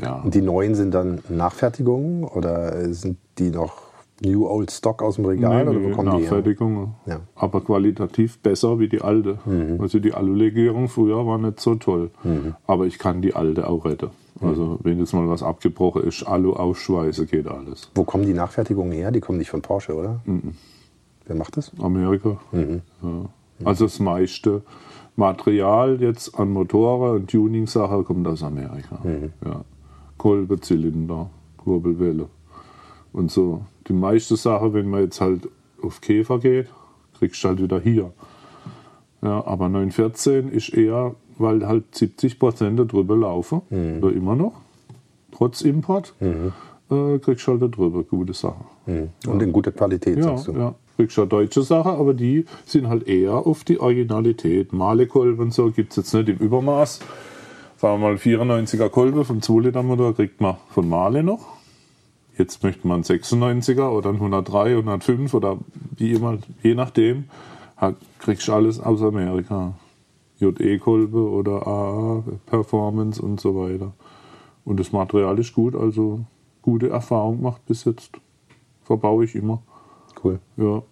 ja. 0.00 0.20
Und 0.22 0.34
die 0.34 0.40
neuen 0.42 0.74
sind 0.74 0.92
dann 0.94 1.20
Nachfertigungen 1.28 2.24
oder 2.24 2.92
sind 2.94 3.18
die 3.38 3.50
noch 3.50 3.82
New 4.24 4.46
Old 4.46 4.70
Stock 4.70 5.02
aus 5.02 5.16
dem 5.16 5.24
Regal 5.26 5.68
oder 5.68 5.82
wo 5.82 5.90
kommen 5.90 6.10
die 6.10 6.22
her? 6.24 6.30
Nachfertigung, 6.30 6.94
Ja. 7.06 7.20
aber 7.34 7.60
qualitativ 7.60 8.38
besser 8.38 8.78
wie 8.78 8.88
die 8.88 9.02
alte. 9.02 9.38
Mhm. 9.44 9.80
Also 9.80 9.98
die 9.98 10.14
Alulegierung 10.14 10.88
früher 10.88 11.26
war 11.26 11.38
nicht 11.38 11.60
so 11.60 11.74
toll, 11.74 12.10
aber 12.66 12.86
ich 12.86 12.98
kann 12.98 13.22
die 13.22 13.34
alte 13.34 13.68
auch 13.68 13.84
retten. 13.84 14.10
Also 14.40 14.78
wenn 14.82 14.98
jetzt 14.98 15.12
mal 15.12 15.28
was 15.28 15.42
abgebrochen 15.42 16.04
ist, 16.04 16.24
Alu 16.24 16.54
ausschweißen 16.54 17.26
geht 17.26 17.46
alles. 17.46 17.90
Wo 17.94 18.04
kommen 18.04 18.24
die 18.24 18.34
Nachfertigungen 18.34 18.92
her? 18.92 19.10
Die 19.10 19.20
kommen 19.20 19.38
nicht 19.38 19.50
von 19.50 19.62
Porsche, 19.62 19.94
oder? 19.94 20.20
Wer 21.26 21.36
macht 21.36 21.56
das? 21.56 21.70
Amerika. 21.78 22.38
Ja. 22.52 23.26
Also 23.64 23.84
das 23.84 24.00
meiste 24.00 24.62
Material 25.14 26.00
jetzt 26.00 26.38
an 26.38 26.50
Motoren 26.50 27.16
und 27.20 27.30
Tuning-Sachen 27.30 28.04
kommt 28.04 28.26
aus 28.26 28.42
Amerika. 28.42 28.98
Ja. 29.44 29.64
Kolbe, 30.16 30.60
Zylinder, 30.60 31.30
Kurbelwelle 31.58 32.26
und 33.12 33.30
so. 33.30 33.62
Die 33.86 33.92
meiste 33.92 34.36
Sache, 34.36 34.72
wenn 34.72 34.88
man 34.88 35.02
jetzt 35.02 35.20
halt 35.20 35.48
auf 35.82 36.00
Käfer 36.00 36.38
geht, 36.38 36.68
kriegst 37.18 37.42
du 37.44 37.48
halt 37.48 37.62
wieder 37.62 37.80
hier. 37.80 38.12
Ja, 39.20 39.46
aber 39.46 39.68
914 39.68 40.50
ist 40.50 40.70
eher, 40.70 41.14
weil 41.42 41.66
halt 41.66 41.94
70 41.94 42.38
Prozent 42.38 42.78
darüber 42.78 43.16
laufen, 43.16 43.60
oder 44.00 44.12
immer 44.12 44.34
noch, 44.36 44.54
trotz 45.32 45.60
Import, 45.62 46.14
äh, 46.20 47.18
kriegst 47.18 47.46
du 47.46 47.52
halt 47.52 47.62
darüber 47.62 48.02
gute 48.04 48.32
Sachen. 48.32 48.64
Und 49.26 49.42
in 49.42 49.52
guter 49.52 49.72
Qualität, 49.72 50.16
Ja, 50.18 50.22
sagst 50.24 50.48
du. 50.48 50.52
ja. 50.52 50.74
Kriegst 50.96 51.16
ja 51.16 51.24
deutsche 51.24 51.62
Sachen, 51.62 51.92
aber 51.92 52.12
die 52.14 52.44
sind 52.66 52.86
halt 52.88 53.08
eher 53.08 53.34
auf 53.34 53.64
die 53.64 53.80
Originalität. 53.80 54.72
Malekolben 54.74 55.46
und 55.46 55.54
so 55.54 55.70
gibt 55.70 55.90
es 55.92 55.96
jetzt 55.96 56.14
nicht 56.14 56.28
im 56.28 56.36
Übermaß. 56.36 57.00
Sagen 57.78 58.00
wir 58.00 58.08
mal 58.08 58.16
94er 58.16 58.88
Kolbe 58.90 59.24
vom 59.24 59.40
2 59.40 59.60
Liter 59.62 59.82
Motor 59.82 60.14
kriegt 60.14 60.40
man 60.40 60.56
von 60.68 60.88
Male 60.88 61.22
noch. 61.22 61.46
Jetzt 62.36 62.62
möchte 62.62 62.86
man 62.86 62.96
einen 62.96 63.04
96er 63.04 63.88
oder 63.88 64.10
einen 64.10 64.18
103, 64.18 64.76
105 64.76 65.32
oder 65.34 65.58
wie 65.96 66.12
immer, 66.12 66.38
je 66.62 66.74
nachdem, 66.74 67.24
kriegst 68.18 68.46
du 68.48 68.52
alles 68.52 68.78
aus 68.78 69.02
Amerika. 69.02 69.72
JE-Kolbe 70.42 71.18
oder 71.18 71.66
AA, 71.66 72.22
Performance 72.46 73.22
und 73.22 73.40
so 73.40 73.54
weiter. 73.56 73.92
Und 74.64 74.80
das 74.80 74.92
Material 74.92 75.38
ist 75.38 75.54
gut, 75.54 75.74
also 75.74 76.20
gute 76.60 76.88
Erfahrung 76.88 77.38
gemacht 77.38 77.62
bis 77.66 77.84
jetzt. 77.84 78.10
Verbaue 78.84 79.24
ich 79.24 79.34
immer. 79.34 79.62
Cool. 80.22 80.38
Ja. 80.56 80.82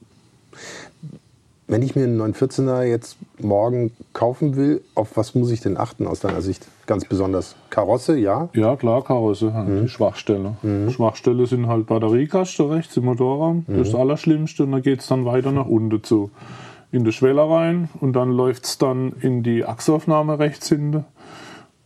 Wenn 1.66 1.82
ich 1.82 1.94
mir 1.94 2.02
einen 2.02 2.20
914er 2.20 2.82
jetzt 2.82 3.16
morgen 3.38 3.92
kaufen 4.12 4.56
will, 4.56 4.82
auf 4.96 5.16
was 5.16 5.36
muss 5.36 5.52
ich 5.52 5.60
denn 5.60 5.76
achten 5.76 6.08
aus 6.08 6.18
deiner 6.18 6.42
Sicht? 6.42 6.66
Ganz 6.86 7.04
besonders 7.04 7.54
Karosse, 7.70 8.18
ja? 8.18 8.48
Ja, 8.54 8.74
klar, 8.74 9.04
Karosse, 9.04 9.54
halt 9.54 9.84
die 9.84 9.88
Schwachstelle. 9.88 10.56
Schwachstelle 10.90 11.46
sind 11.46 11.68
halt 11.68 11.86
Batteriekasten 11.86 12.66
rechts 12.66 12.96
im 12.96 13.04
Motorraum. 13.04 13.64
Das 13.68 13.86
ist 13.86 13.92
das 13.92 14.00
Allerschlimmste. 14.00 14.64
Und 14.64 14.72
dann 14.72 14.82
geht 14.82 14.98
es 14.98 15.06
dann 15.06 15.24
weiter 15.24 15.52
nach 15.52 15.66
unten 15.66 16.02
zu. 16.02 16.32
In 16.92 17.04
die 17.04 17.12
Schwelle 17.12 17.48
rein 17.48 17.88
und 18.00 18.14
dann 18.14 18.30
läuft 18.32 18.64
es 18.64 18.78
dann 18.78 19.12
in 19.20 19.42
die 19.42 19.64
Achsaufnahme 19.64 20.38
rechts 20.38 20.68
hinten. 20.68 21.04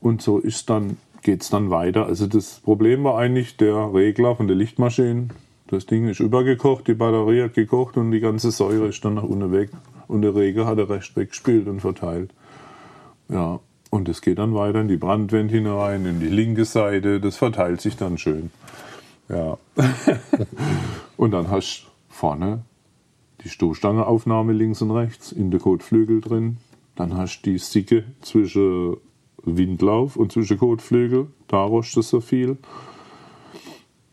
Und 0.00 0.22
so 0.22 0.42
dann, 0.66 0.96
geht 1.22 1.42
es 1.42 1.50
dann 1.50 1.70
weiter. 1.70 2.06
Also 2.06 2.26
das 2.26 2.60
Problem 2.60 3.04
war 3.04 3.18
eigentlich 3.18 3.56
der 3.56 3.92
Regler 3.92 4.36
von 4.36 4.46
der 4.46 4.56
Lichtmaschine. 4.56 5.28
Das 5.68 5.86
Ding 5.86 6.08
ist 6.08 6.20
übergekocht, 6.20 6.86
die 6.86 6.94
Batterie 6.94 7.42
hat 7.42 7.54
gekocht 7.54 7.96
und 7.96 8.10
die 8.12 8.20
ganze 8.20 8.50
Säure 8.50 8.86
ist 8.88 9.04
dann 9.04 9.14
nach 9.14 9.22
unten 9.22 9.50
weg. 9.50 9.70
Und 10.06 10.22
der 10.22 10.34
Regler 10.34 10.66
hat 10.66 10.78
er 10.78 10.90
recht 10.90 11.16
weggespielt 11.16 11.66
und 11.66 11.80
verteilt. 11.80 12.30
Ja, 13.28 13.60
und 13.90 14.08
es 14.08 14.20
geht 14.20 14.38
dann 14.38 14.54
weiter 14.54 14.80
in 14.80 14.88
die 14.88 14.96
Brandwände 14.96 15.54
hinein, 15.54 16.04
in 16.04 16.20
die 16.20 16.28
linke 16.28 16.64
Seite. 16.64 17.20
Das 17.20 17.36
verteilt 17.36 17.80
sich 17.80 17.96
dann 17.96 18.18
schön. 18.18 18.50
Ja. 19.28 19.56
und 21.16 21.30
dann 21.30 21.48
hast 21.50 21.84
du 21.84 22.14
vorne 22.14 22.62
die 23.44 23.50
Stoßstangeaufnahme 23.50 24.52
links 24.52 24.82
und 24.82 24.90
rechts 24.90 25.30
in 25.32 25.50
der 25.50 25.60
Kotflügel 25.60 26.20
drin. 26.20 26.56
Dann 26.96 27.16
hast 27.16 27.42
du 27.42 27.50
die 27.50 27.58
Sicke 27.58 28.04
zwischen 28.20 28.96
Windlauf 29.42 30.16
und 30.16 30.32
zwischen 30.32 30.58
Kotflügel. 30.58 31.28
Da 31.48 31.62
rostet 31.62 32.04
so 32.04 32.20
viel. 32.20 32.56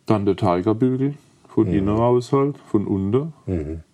Dann 0.05 0.25
der 0.25 0.35
Tigerbügel 0.35 1.15
von 1.47 1.67
innen 1.67 1.89
raus 1.89 2.31
halt, 2.31 2.57
von 2.57 2.87
unten. 2.87 3.33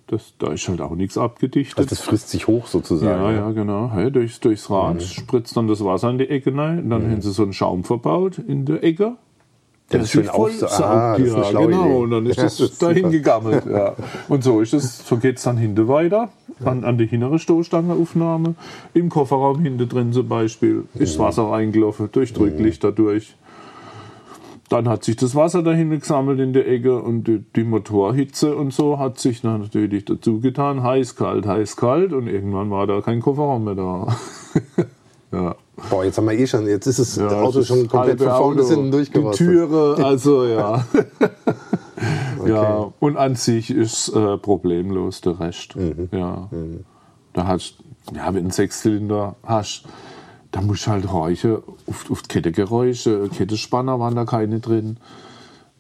Das, 0.08 0.34
da 0.40 0.54
ist 0.54 0.68
halt 0.70 0.80
auch 0.80 0.96
nichts 0.96 1.18
abgedichtet. 1.18 1.78
Also 1.78 1.90
das 1.90 2.00
frisst 2.00 2.30
sich 2.30 2.48
hoch 2.48 2.68
sozusagen. 2.68 3.22
Ja, 3.22 3.32
ja, 3.32 3.52
genau. 3.52 3.92
Ja, 3.96 4.10
durchs, 4.10 4.40
durchs 4.40 4.70
Rad 4.70 5.04
spritzt 5.04 5.58
dann 5.58 5.68
das 5.68 5.84
Wasser 5.84 6.10
in 6.10 6.18
die 6.18 6.30
Ecke 6.30 6.56
rein. 6.56 6.90
Dann 6.90 7.12
haben 7.12 7.22
sie 7.22 7.32
so 7.32 7.44
einen 7.44 7.54
Schaum 7.54 7.84
verbaut 7.84 8.38
in 8.38 8.66
der 8.66 8.84
Ecke. 8.84 9.18
Der 9.92 10.02
das 10.02 10.12
schön 10.12 10.24
sich 10.24 10.32
voll 10.32 10.52
aufsaugt. 10.52 10.72
saugt. 10.72 10.84
Ah, 10.84 11.16
ist 11.16 11.34
ja, 11.34 11.62
genau. 11.62 11.86
Idee. 11.86 11.96
Und 11.96 12.12
dann 12.12 12.26
ist 12.26 12.38
das, 12.38 12.58
das 12.58 12.72
ist 12.72 12.82
dahin 12.82 13.10
gegammelt. 13.10 13.66
Ja. 13.66 13.96
Und 14.28 14.44
so 14.44 14.60
ist 14.60 14.74
es. 14.74 15.08
So 15.08 15.18
geht 15.18 15.38
es 15.38 15.44
dann 15.44 15.58
hinten 15.58 15.88
weiter. 15.88 16.30
An, 16.66 16.84
an 16.84 16.98
die 16.98 17.06
hintere 17.06 17.40
Stoßstangeaufnahme. 17.40 18.56
Im 18.94 19.10
Kofferraum 19.10 19.62
hinten 19.62 19.88
drin 19.88 20.12
zum 20.12 20.28
Beispiel 20.28 20.86
ist 20.96 21.20
Wasser 21.20 21.44
reingelaufen, 21.44 22.12
durchdrücklich 22.12 22.80
dadurch. 22.80 23.36
Dann 24.70 24.90
hat 24.90 25.06
sich 25.06 25.16
das 25.16 25.34
Wasser 25.36 25.64
dahin 25.64 25.92
gesammelt 25.92 26.40
in 26.40 26.52
der 26.52 26.68
Ecke 26.68 27.02
und 27.02 27.24
die, 27.26 27.46
die 27.56 27.64
Motorhitze 27.64 28.56
und 28.56 28.74
so 28.74 29.00
hat 29.00 29.18
sich 29.18 29.42
dann 29.42 29.62
natürlich 29.62 30.04
dazu 30.04 30.42
getan. 30.42 30.84
Heiß, 30.84 31.16
kalt, 31.16 31.46
heiß, 31.46 31.78
kalt 31.78 32.12
und 32.12 32.28
irgendwann 32.28 32.70
war 32.70 32.86
da 32.88 33.00
kein 33.00 33.22
Kofferraum 33.22 33.64
mehr 33.64 33.76
da. 33.76 34.18
ja. 35.32 35.56
Boah, 35.90 36.04
jetzt 36.04 36.18
haben 36.18 36.26
wir 36.26 36.38
eh 36.38 36.48
schon, 36.48 36.68
jetzt 36.68 36.88
ist 36.88 37.00
das 37.00 37.16
Ja, 37.16 37.28
Auto 37.42 37.60
das 37.60 37.68
schon 37.68 37.88
komplett 37.88 38.20
von 38.20 38.30
vorne 38.30 38.56
bis 38.58 38.70
hinten 38.70 38.92
Die. 38.92 39.32
Türe, 39.32 39.98
also 40.04 40.46
ja. 40.46 40.86
Ja, 42.46 42.92
und 43.00 43.18
an 43.18 43.36
sich 43.36 43.72
ist 43.72 44.10
äh, 44.10 44.38
problemlos 44.38 45.22
der 45.22 45.40
Rest. 45.40 45.76
Mhm. 45.76 46.10
Ja. 46.12 46.50
Da 47.34 47.48
hast 47.48 47.76
ja, 48.14 48.28
wenn 48.28 48.34
du 48.36 48.40
einen 48.40 48.52
Sechszylinder 48.52 49.36
hast, 49.44 49.84
da 50.52 50.62
musst 50.62 50.88
du 50.88 50.92
halt 50.92 51.08
auf, 51.08 52.12
auf 52.12 52.22
die 52.22 52.28
Kettegeräusche. 52.28 53.30
Kettespanner 53.30 54.00
waren 54.00 54.16
da 54.16 54.26
keine 54.26 54.60
drin. 54.60 54.98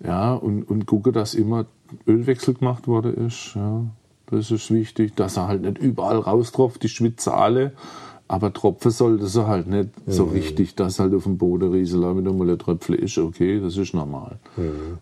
Ja, 0.03 0.33
und, 0.33 0.63
und 0.63 0.85
gucke, 0.85 1.11
dass 1.11 1.33
immer 1.33 1.65
Ölwechsel 2.05 2.53
gemacht 2.53 2.87
worden 2.87 3.27
ist. 3.27 3.55
Ja, 3.55 3.83
das 4.29 4.51
ist 4.51 4.71
wichtig, 4.71 5.15
dass 5.15 5.37
er 5.37 5.47
halt 5.47 5.61
nicht 5.61 5.77
überall 5.77 6.19
raustropft, 6.19 6.83
die 6.83 6.89
schwitzen 6.89 7.31
alle. 7.31 7.71
Aber 8.29 8.51
tropfen 8.51 8.91
sollte 8.91 9.27
sie 9.27 9.47
halt 9.47 9.67
nicht 9.67 9.89
so 10.05 10.25
richtig, 10.25 10.75
dass 10.75 10.99
halt 10.99 11.13
auf 11.13 11.23
dem 11.23 11.37
Boden 11.37 11.71
rieselt, 11.71 12.15
mit 12.15 12.27
einmal 12.27 12.49
ein 12.49 12.59
Tröpfle 12.59 12.97
ist, 12.97 13.17
okay, 13.17 13.61
das 13.61 13.77
ist 13.77 13.93
normal. 13.93 14.37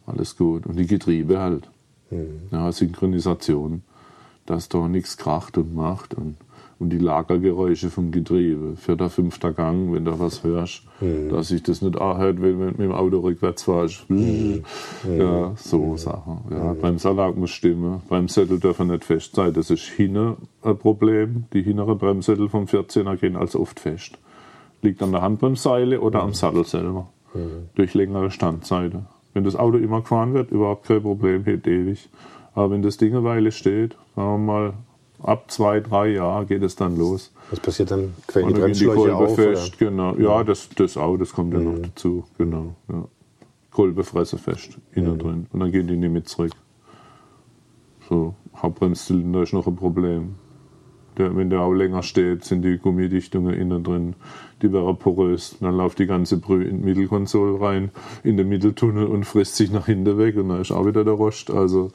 Alles 0.05 0.37
gut. 0.37 0.67
Und 0.67 0.77
die 0.77 0.85
Getriebe 0.85 1.39
halt. 1.39 1.67
Ja, 2.51 2.71
Synchronisation, 2.71 3.81
dass 4.45 4.69
da 4.69 4.87
nichts 4.87 5.17
kracht 5.17 5.57
und 5.57 5.73
macht. 5.73 6.13
Und, 6.13 6.35
und 6.85 6.91
die 6.91 6.99
Lagergeräusche 6.99 7.89
vom 7.89 8.11
Getriebe. 8.11 8.75
Vierter, 8.75 9.09
fünfter 9.09 9.53
Gang, 9.53 9.91
wenn 9.91 10.05
du 10.05 10.19
was 10.19 10.43
hörst, 10.43 10.83
dass 11.31 11.47
sich 11.47 11.63
das 11.63 11.81
nicht 11.81 11.99
anhört, 11.99 12.39
wenn 12.43 12.59
du 12.59 12.65
mit 12.65 12.79
dem 12.79 12.91
Auto 12.91 13.21
rückwärts 13.21 13.63
fährst. 13.63 14.05
Ja, 14.09 15.53
so 15.55 15.97
Sachen. 15.97 16.41
Ja, 16.51 16.73
Bremsanlage 16.73 17.39
muss 17.39 17.49
stimmen. 17.49 18.03
Bremssättel 18.07 18.59
dürfen 18.59 18.89
nicht 18.89 19.03
fest 19.03 19.33
sein. 19.33 19.51
Das 19.53 19.71
ist 19.71 19.85
hinten 19.85 20.35
ein 20.61 20.77
Problem. 20.77 21.45
Die 21.53 21.63
hinteren 21.63 21.97
Bremssättel 21.97 22.49
vom 22.49 22.65
14er 22.65 23.15
gehen 23.15 23.35
als 23.35 23.55
oft 23.55 23.79
fest. 23.79 24.19
Liegt 24.83 25.01
an 25.01 25.11
der 25.11 25.23
Handbremsseile 25.23 25.99
oder 26.01 26.21
am 26.21 26.35
Sattel 26.35 26.65
selber. 26.65 27.07
Durch 27.73 27.95
längere 27.95 28.29
Standseite. 28.29 29.05
Wenn 29.33 29.43
das 29.43 29.55
Auto 29.55 29.77
immer 29.77 30.01
gefahren 30.01 30.35
wird, 30.35 30.51
überhaupt 30.51 30.85
kein 30.85 31.01
Problem, 31.01 31.45
hält 31.45 31.65
ewig. 31.65 32.07
Aber 32.53 32.69
wenn 32.69 32.83
das 32.83 32.97
Ding 32.97 33.13
eine 33.13 33.23
Weile 33.23 33.51
steht, 33.51 33.97
sagen 34.15 34.45
wir 34.45 34.53
mal, 34.53 34.73
ab 35.25 35.51
zwei, 35.51 35.79
drei 35.79 36.09
Jahren 36.09 36.47
geht 36.47 36.63
es 36.63 36.75
dann 36.75 36.97
los. 36.97 37.31
Was 37.49 37.59
passiert 37.59 37.91
dann? 37.91 38.13
Quellen 38.27 38.53
die 38.53 38.53
Bremsschläuche 38.61 38.95
Kolbe 38.95 39.15
auf? 39.15 39.35
fest, 39.35 39.77
genau. 39.77 40.15
Ja, 40.15 40.43
das, 40.43 40.69
das 40.75 40.97
auch, 40.97 41.17
das 41.17 41.33
kommt 41.33 41.53
ja 41.53 41.59
noch 41.59 41.79
dazu, 41.79 42.23
genau. 42.37 42.75
Ja. 42.89 43.05
Kolbe 43.71 44.03
fresse 44.03 44.37
fest, 44.37 44.77
innen 44.93 45.19
drin. 45.19 45.47
Und 45.51 45.59
dann 45.59 45.71
gehen 45.71 45.87
die 45.87 45.97
nicht 45.97 46.11
mit 46.11 46.29
zurück. 46.29 46.53
So, 48.07 48.35
Hauptbremszylinder 48.55 49.43
ist 49.43 49.53
noch 49.53 49.67
ein 49.67 49.75
Problem. 49.75 50.35
Der, 51.17 51.35
wenn 51.35 51.49
der 51.49 51.61
auch 51.61 51.73
länger 51.73 52.03
steht, 52.03 52.43
sind 52.43 52.61
die 52.61 52.77
Gummidichtungen 52.77 53.53
innen 53.53 53.83
drin, 53.83 54.15
die 54.61 54.71
wäre 54.71 54.93
porös. 54.93 55.57
Dann 55.61 55.75
läuft 55.75 55.99
die 55.99 56.07
ganze 56.07 56.37
Brühe 56.37 56.65
in 56.65 56.79
die 56.79 56.85
Mittelkonsole 56.85 57.59
rein, 57.59 57.91
in 58.23 58.37
den 58.37 58.49
Mitteltunnel 58.49 59.05
und 59.07 59.23
frisst 59.23 59.55
sich 59.55 59.71
nach 59.71 59.85
hinten 59.85 60.17
weg 60.17 60.35
und 60.35 60.49
dann 60.49 60.61
ist 60.61 60.71
auch 60.71 60.85
wieder 60.85 61.03
der 61.03 61.13
Rost. 61.13 61.51
Also 61.51 61.91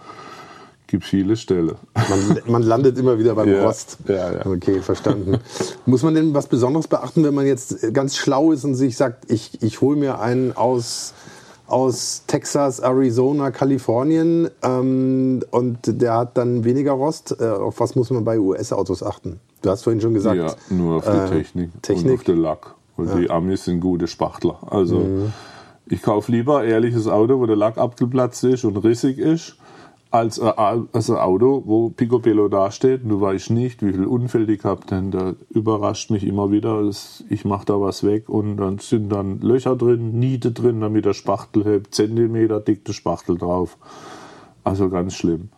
gibt 0.91 1.05
viele 1.05 1.37
Stellen. 1.37 1.77
Man, 1.95 2.41
man 2.47 2.63
landet 2.63 2.99
immer 2.99 3.19
wieder 3.19 3.35
beim 3.35 3.49
Ja, 3.51 3.65
Rost. 3.67 3.97
ja, 4.07 4.33
ja. 4.35 4.47
Okay, 4.47 4.81
verstanden. 4.81 5.39
Muss 5.87 6.03
man 6.03 6.15
denn 6.15 6.35
was 6.35 6.47
Besonderes 6.49 6.87
beachten, 6.89 7.25
wenn 7.25 7.35
man 7.35 7.47
jetzt 7.47 7.95
ganz 7.95 8.17
schlau 8.17 8.53
ist 8.53 8.65
und 8.65 8.75
sich 8.75 8.97
sagt, 8.97 9.31
ich, 9.31 9.63
ich 9.63 9.81
hole 9.81 9.97
mir 9.97 10.21
einen 10.21 10.55
aus, 10.57 11.15
aus 11.67 12.25
Texas, 12.27 12.81
Arizona, 12.81 13.51
Kalifornien 13.51 14.51
ähm, 14.63 15.41
und 15.51 15.79
der 15.85 16.15
hat 16.15 16.37
dann 16.37 16.65
weniger 16.65 16.93
Rost? 16.93 17.37
Äh, 17.41 17.49
auf 17.49 17.81
was 17.81 17.95
muss 17.95 18.11
man 18.11 18.25
bei 18.25 18.39
US-Autos 18.39 19.03
achten? 19.03 19.41
Du 19.63 19.71
hast 19.71 19.85
vorhin 19.85 20.01
schon 20.01 20.15
gesagt. 20.15 20.37
Ja, 20.37 20.55
nur 20.75 20.97
auf 20.97 21.05
die 21.05 21.11
äh, 21.17 21.29
Technik, 21.29 21.71
und 21.75 21.83
Technik. 21.83 22.15
auf 22.19 22.25
den 22.25 22.39
Lack. 22.39 22.75
Und 22.97 23.15
die 23.19 23.31
Amis 23.31 23.65
sind 23.65 23.81
gute 23.81 24.07
Spachtler. 24.09 24.59
Also 24.71 24.99
Mhm. 24.99 25.33
ich 25.87 26.03
kaufe 26.03 26.31
lieber 26.33 26.59
ein 26.59 26.69
ehrliches 26.69 27.07
Auto, 27.09 27.39
wo 27.41 27.47
der 27.47 27.57
Lack 27.57 27.79
abgeplatzt 27.79 28.45
ist 28.45 28.65
und 28.65 28.77
rissig 28.79 29.19
ist, 29.19 29.57
als, 30.11 30.39
äh, 30.39 30.53
als 30.57 31.11
ein 31.11 31.17
Auto, 31.17 31.63
wo 31.67 31.91
Picobello 31.91 32.49
dasteht, 32.49 33.03
du 33.05 33.21
weißt 33.21 33.51
nicht, 33.51 33.83
wie 33.83 33.93
viel 33.93 34.07
Unfälle 34.07 34.53
ich 34.53 34.65
habe, 34.65 34.85
denn 34.87 35.11
da 35.11 35.35
überrascht 35.51 36.11
mich 36.11 36.27
immer 36.27 36.51
wieder, 36.51 36.83
dass 36.83 37.25
ich 37.31 37.45
mache 37.45 37.67
da 37.67 37.81
was 37.81 38.03
weg 38.05 38.29
und 38.29 38.57
dann 38.57 38.79
sind 38.79 39.11
dann 39.11 39.41
Löcher 39.41 39.77
drin, 39.77 40.19
Niete 40.19 40.51
drin, 40.51 40.81
damit 40.81 41.05
der 41.05 41.15
Spachtel 41.15 41.65
hält, 41.65 41.95
Zentimeter 41.95 42.61
dickte 42.61 42.93
Spachtel 42.93 43.39
drauf. 43.39 43.79
Also 44.65 44.91
ganz 44.91 45.15
schlimm. 45.15 45.49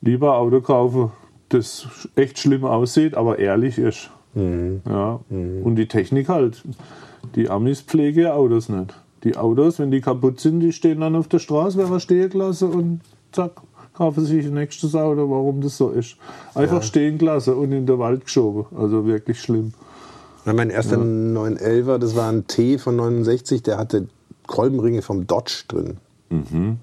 Lieber 0.00 0.36
Auto 0.36 0.60
kaufen, 0.60 1.10
das 1.48 2.08
echt 2.14 2.38
schlimm 2.38 2.64
aussieht, 2.64 3.14
aber 3.14 3.38
ehrlich 3.38 3.76
ist. 3.78 4.10
Ja. 4.34 5.20
Und 5.28 5.74
die 5.74 5.88
Technik 5.88 6.28
halt. 6.28 6.62
Die 7.34 7.50
Amis 7.50 7.82
pflegen 7.82 8.22
ja 8.22 8.34
Autos 8.34 8.68
nicht. 8.68 8.94
Die 9.24 9.36
Autos, 9.36 9.78
wenn 9.78 9.90
die 9.90 10.00
kaputt 10.00 10.40
sind, 10.40 10.60
die 10.60 10.72
stehen 10.72 11.00
dann 11.00 11.16
auf 11.16 11.28
der 11.28 11.40
Straße, 11.40 11.76
werden 11.76 12.00
stehen 12.00 12.30
gelassen 12.30 12.70
und 12.70 13.00
zack, 13.32 13.60
kaufen 13.94 14.24
sich 14.24 14.46
ein 14.46 14.54
nächstes 14.54 14.94
Auto, 14.94 15.30
warum 15.30 15.60
das 15.60 15.76
so 15.76 15.90
ist. 15.90 16.16
Einfach 16.54 16.82
stehen 16.82 17.18
gelassen 17.18 17.54
und 17.54 17.72
in 17.72 17.86
den 17.86 17.98
Wald 17.98 18.24
geschoben. 18.24 18.66
Also 18.76 19.04
wirklich 19.06 19.40
schlimm. 19.40 19.72
Ja, 20.46 20.52
mein 20.54 20.70
erster 20.70 20.96
911er, 20.96 21.98
das 21.98 22.16
war 22.16 22.30
ein 22.30 22.46
T 22.46 22.78
von 22.78 22.96
69, 22.96 23.62
der 23.62 23.76
hatte 23.76 24.08
Kolbenringe 24.46 25.02
vom 25.02 25.26
Dodge 25.26 25.64
drin. 25.68 25.98
Mhm. 26.30 26.78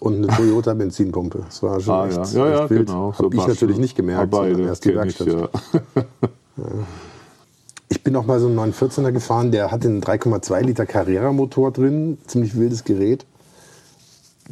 Und 0.00 0.16
eine 0.16 0.26
Toyota 0.28 0.74
Benzinpumpe. 0.74 1.44
Das 1.46 1.62
war 1.62 1.78
schon 1.78 1.94
Ah, 1.94 2.06
echt, 2.06 2.34
ja. 2.34 2.46
Ja, 2.48 2.50
ja, 2.62 2.70
wild. 2.70 2.86
genau. 2.88 3.14
Hab 3.16 3.32
ich 3.34 3.46
natürlich 3.46 3.78
nicht 3.78 3.94
gemerkt, 3.96 4.34
sondern 4.34 4.60
erst 4.66 4.84
die 4.84 4.92
kenn 4.94 5.08
ich, 5.08 5.20
Werkstatt. 5.20 5.50
ja. 6.56 6.62
Ich 7.88 8.02
bin 8.02 8.14
noch 8.14 8.24
mal 8.24 8.40
so 8.40 8.46
einen 8.48 8.58
914er 8.58 9.12
gefahren, 9.12 9.52
der 9.52 9.70
hatte 9.70 9.86
einen 9.86 10.00
3,2 10.02 10.62
Liter 10.62 10.86
Carrera-Motor 10.86 11.72
drin, 11.72 12.16
ziemlich 12.26 12.56
wildes 12.56 12.84
Gerät. 12.84 13.26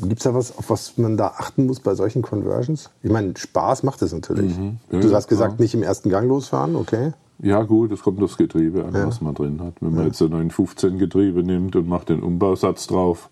Gibt 0.02 0.18
es 0.20 0.24
da 0.24 0.34
was, 0.34 0.56
auf 0.56 0.70
was 0.70 0.96
man 0.98 1.16
da 1.16 1.28
achten 1.28 1.66
muss 1.66 1.80
bei 1.80 1.94
solchen 1.94 2.22
Conversions? 2.22 2.90
Ich 3.02 3.10
meine, 3.10 3.34
Spaß 3.36 3.82
macht 3.82 4.00
es 4.02 4.12
natürlich. 4.12 4.56
Mhm. 4.56 4.78
Ja, 4.90 5.00
du 5.00 5.14
hast 5.14 5.28
gesagt, 5.28 5.56
klar. 5.56 5.62
nicht 5.62 5.74
im 5.74 5.82
ersten 5.82 6.08
Gang 6.10 6.28
losfahren, 6.28 6.76
okay? 6.76 7.12
Ja 7.42 7.62
gut, 7.62 7.90
es 7.92 8.02
kommt 8.02 8.22
aufs 8.22 8.36
Getriebe 8.36 8.84
an, 8.84 8.94
Ja. 8.94 9.06
was 9.06 9.20
man 9.20 9.34
drin 9.34 9.60
hat. 9.62 9.74
Wenn 9.80 9.94
man 9.94 10.06
jetzt 10.06 10.20
ein 10.20 10.30
915 10.30 10.98
Getriebe 10.98 11.42
nimmt 11.42 11.74
und 11.76 11.88
macht 11.88 12.08
den 12.10 12.22
Umbausatz 12.22 12.86
drauf 12.86 13.30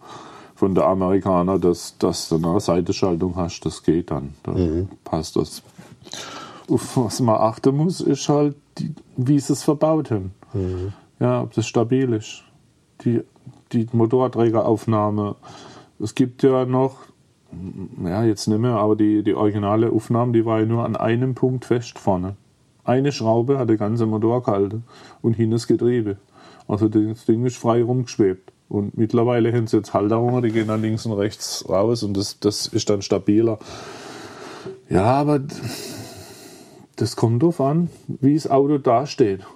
von 0.55 0.75
der 0.75 0.87
Amerikaner, 0.87 1.59
dass, 1.59 1.97
dass 1.99 2.29
du 2.31 2.37
eine 2.37 2.59
Seitenschaltung 2.61 3.37
hast, 3.37 3.61
das 3.61 3.83
geht 3.83 4.11
dann. 4.11 4.35
Dann 4.43 4.89
passt 5.05 5.37
das. 5.37 5.63
Auf 6.71 6.97
was 6.97 7.21
man 7.21 7.37
achten 7.37 7.77
muss, 7.77 8.01
ist 8.01 8.29
halt, 8.29 8.57
die, 8.79 8.95
wie 9.17 9.39
sie 9.39 9.53
es 9.53 9.63
verbaut 9.63 10.11
haben. 10.11 10.33
Ja, 11.21 11.43
ob 11.43 11.53
das 11.55 11.67
stabil 11.67 12.13
ist. 12.13 12.43
Die, 13.05 13.21
die 13.73 13.87
Motorträgeraufnahme. 13.93 15.37
Es 16.01 16.15
gibt 16.15 16.43
ja 16.43 16.65
noch, 16.65 17.01
ja 18.05 18.25
jetzt 18.25 18.47
nicht 18.47 18.59
mehr, 18.59 18.77
aber 18.77 18.97
die, 18.97 19.23
die 19.23 19.35
originale 19.35 19.91
Aufnahme, 19.91 20.33
die 20.33 20.45
war 20.45 20.61
ja 20.61 20.67
nur 20.67 20.85
an 20.85 20.97
einem 20.97 21.35
Punkt 21.35 21.65
fest 21.65 21.99
vorne. 21.99 22.37
Eine 22.85 23.13
Schraube 23.13 23.59
hat 23.59 23.69
der 23.69 23.77
ganze 23.77 24.07
Motor 24.07 24.43
gehalten 24.43 24.85
und 25.21 25.35
hinten 25.35 25.53
das 25.53 25.67
Getriebe. 25.67 26.17
Also 26.67 26.89
das 26.89 27.25
Ding 27.25 27.45
ist 27.45 27.57
frei 27.57 27.83
rumgeschwebt. 27.83 28.53
Und 28.69 28.97
mittlerweile 28.97 29.53
haben 29.53 29.67
sie 29.67 29.79
jetzt 29.79 29.95
Halterungen, 29.95 30.43
die 30.43 30.53
gehen 30.53 30.69
dann 30.69 30.83
links 30.83 31.07
und 31.07 31.13
rechts 31.13 31.65
raus 31.69 32.03
und 32.03 32.17
das, 32.17 32.39
das 32.39 32.67
ist 32.67 32.91
dann 32.91 33.03
stabiler. 33.03 33.59
Ja, 34.91 35.05
aber 35.05 35.41
das 36.97 37.17
kommt 37.17 37.43
drauf 37.43 37.61
an, 37.61 37.89
wie 38.07 38.35
das 38.35 38.51
Auto 38.51 38.79
dasteht. 38.79 39.47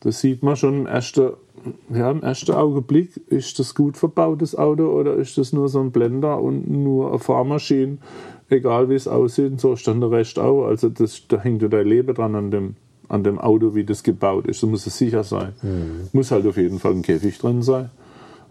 Das 0.00 0.20
sieht 0.20 0.42
man 0.42 0.56
schon 0.56 0.80
im 0.80 0.86
ersten, 0.86 1.30
ja, 1.92 2.10
im 2.10 2.22
ersten 2.22 2.52
Augenblick. 2.52 3.20
Ist 3.28 3.58
das 3.58 3.74
gut 3.74 3.96
verbautes 3.96 4.56
Auto 4.56 4.84
oder 4.88 5.14
ist 5.14 5.38
das 5.38 5.52
nur 5.52 5.68
so 5.68 5.80
ein 5.80 5.90
Blender 5.90 6.40
und 6.40 6.70
nur 6.70 7.10
eine 7.10 7.18
Fahrmaschine? 7.18 7.98
Egal 8.48 8.88
wie 8.88 8.94
es 8.94 9.08
aussieht, 9.08 9.60
so 9.60 9.72
ist 9.72 9.88
dann 9.88 10.00
der 10.00 10.10
Rest 10.10 10.38
auch. 10.38 10.66
Also 10.66 10.88
das, 10.88 11.22
da 11.26 11.40
hängt 11.40 11.62
ja 11.62 11.68
dein 11.68 11.86
Leben 11.86 12.14
dran 12.14 12.34
an 12.36 12.50
dem, 12.50 12.76
an 13.08 13.24
dem 13.24 13.38
Auto, 13.40 13.74
wie 13.74 13.84
das 13.84 14.02
gebaut 14.02 14.46
ist. 14.46 14.62
Da 14.62 14.66
muss 14.68 14.86
es 14.86 14.96
sicher 14.96 15.24
sein. 15.24 15.52
Muss 16.12 16.30
halt 16.30 16.46
auf 16.46 16.56
jeden 16.56 16.78
Fall 16.78 16.92
ein 16.92 17.02
Käfig 17.02 17.38
drin 17.38 17.62
sein. 17.62 17.90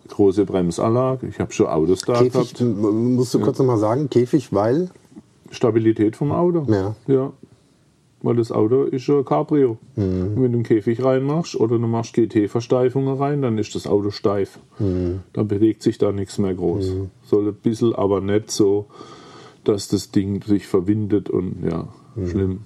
Große 0.10 0.46
Bremsanlage. 0.46 1.28
Ich 1.28 1.40
habe 1.40 1.52
schon 1.54 1.68
Autos 1.68 2.02
da 2.02 2.14
Käfig, 2.14 2.54
gehabt. 2.56 2.62
musst 2.62 3.34
du 3.34 3.40
kurz 3.40 3.58
noch 3.58 3.66
mal 3.66 3.78
sagen, 3.78 4.10
Käfig, 4.10 4.54
weil? 4.54 4.90
Stabilität 5.52 6.16
vom 6.16 6.32
Auto. 6.32 6.66
Ja. 6.70 6.96
Ja. 7.08 7.32
Weil 8.26 8.38
das 8.38 8.52
Auto 8.52 8.86
ist 8.86 9.06
ja 9.06 9.20
ein 9.20 9.24
Cabrio. 9.26 9.78
Mhm. 9.96 10.32
Wenn 10.36 10.52
du 10.52 10.58
einen 10.58 10.64
Käfig 10.64 11.04
reinmachst 11.04 11.56
oder 11.60 11.78
du 11.78 11.86
machst 11.86 12.16
GT-Versteifungen 12.16 13.16
rein, 13.18 13.44
dann 13.44 13.60
ist 13.60 13.76
das 13.76 13.86
Auto 13.86 14.10
steif. 14.10 14.58
Mhm. 14.80 15.20
Dann 15.34 15.48
bewegt 15.48 15.84
sich 15.84 16.00
da 16.00 16.12
nichts 16.12 16.40
mehr 16.40 16.56
groß. 16.56 16.92
Soll 17.24 17.48
ein 17.48 17.54
bisschen, 17.54 17.94
aber 17.94 18.22
nicht 18.22 18.50
so, 18.50 18.88
dass 19.64 19.90
das 19.90 20.10
Ding 20.10 20.42
sich 20.44 20.66
verwindet 20.66 21.30
und 21.30 21.64
ja, 21.70 21.88
Mhm. 22.16 22.28
schlimm. 22.28 22.60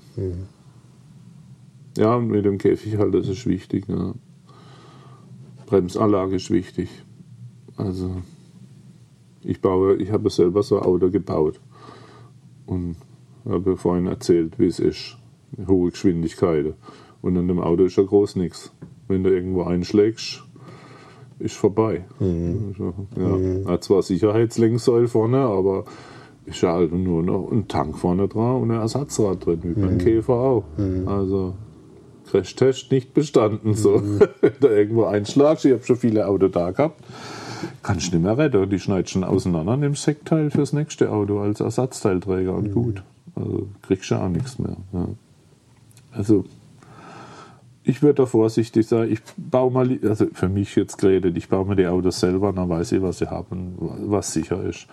Ja, 1.98 2.16
und 2.16 2.30
mit 2.30 2.46
dem 2.46 2.58
Käfig 2.58 2.98
halt, 2.98 3.14
das 3.14 3.28
ist 3.28 3.46
wichtig. 3.46 3.84
Ja. 3.90 4.14
Bremsanlage 5.66 6.38
ist 6.38 6.52
wichtig. 6.52 6.88
Also, 7.76 8.22
ich 9.44 9.60
baue, 9.60 9.96
ich 9.98 10.10
habe 10.12 10.30
selber 10.30 10.64
so 10.64 10.78
ein 10.80 10.86
Auto 10.86 11.10
gebaut 11.10 11.60
und 12.66 12.96
habe 13.44 13.76
vorhin 13.76 14.08
erzählt, 14.08 14.58
wie 14.58 14.68
es 14.68 14.80
ist. 14.80 15.18
Hohe 15.68 15.92
Geschwindigkeiten. 15.92 16.74
Und 17.22 17.38
an 17.38 17.48
dem 17.48 17.60
Auto 17.60 17.84
ist 17.84 17.98
ja 17.98 18.04
groß 18.04 18.36
nichts. 18.38 18.72
Wenn 19.08 19.24
du 19.24 19.32
irgendwo 19.32 19.64
einschlägst, 19.64 20.44
ist 21.40 21.56
vorbei. 21.56 22.06
Also, 22.20 22.94
ja. 23.18 23.72
Hat 23.72 23.84
zwar 23.84 24.02
Sicherheitslenksäule 24.04 25.08
vorne, 25.08 25.40
aber 25.40 25.86
ist 26.46 26.62
ja 26.62 26.74
halt 26.74 26.92
nur 26.94 27.24
noch 27.24 27.52
ein 27.52 27.68
Tank 27.68 27.98
vorne 27.98 28.28
dran 28.28 28.62
und 28.62 28.72
ein 28.72 28.80
Ersatzrad 28.80 29.46
drin, 29.46 29.60
wie 29.64 29.74
beim 29.74 29.98
Käfer 29.98 30.34
auch. 30.34 30.64
Also 31.06 31.54
Crashtest 32.30 32.92
nicht 32.92 33.14
bestanden. 33.14 33.74
So. 33.74 34.02
Wenn 34.42 34.54
du 34.60 34.68
irgendwo 34.68 35.06
einschlagst, 35.06 35.66
ich 35.66 35.74
habe 35.74 35.84
schon 35.84 35.96
viele 35.96 36.28
Autos 36.28 36.52
da 36.52 36.72
gehabt, 36.72 37.04
kannst 37.82 38.12
du 38.12 38.18
nicht 38.18 38.26
mehr 38.26 38.38
retten. 38.38 38.70
Die 38.70 38.80
schneidest 38.80 39.14
schon 39.14 39.24
auseinander, 39.24 39.78
nimmst 39.78 40.06
Heckteil 40.06 40.52
fürs 40.52 40.74
nächste 40.74 41.12
Auto 41.12 41.40
als 41.40 41.60
Ersatzteilträger 41.60 42.54
und 42.54 42.72
gut. 42.74 43.04
Also 43.36 43.68
kriegst 43.82 44.12
du 44.12 44.16
auch 44.16 44.30
nichts 44.30 44.60
mehr. 44.60 44.78
Ja. 44.94 45.08
Also 46.12 46.46
ich 47.84 48.02
würde 48.02 48.16
da 48.16 48.26
vorsichtig 48.26 48.88
sein. 48.88 49.12
Ich 49.12 49.22
baue 49.38 49.72
mal, 49.72 50.00
also 50.04 50.28
für 50.34 50.50
mich 50.50 50.76
jetzt 50.76 50.98
geredet, 50.98 51.38
ich 51.38 51.50
baue 51.50 51.66
mir 51.66 51.76
die 51.76 51.88
Autos 51.88 52.20
selber, 52.20 52.54
dann 52.54 52.70
weiß 52.70 52.92
ich, 52.92 53.02
was 53.02 53.20
sie 53.20 53.30
haben, 53.30 53.76
was 53.80 54.34
sicher 54.34 54.62
ist. 54.64 54.88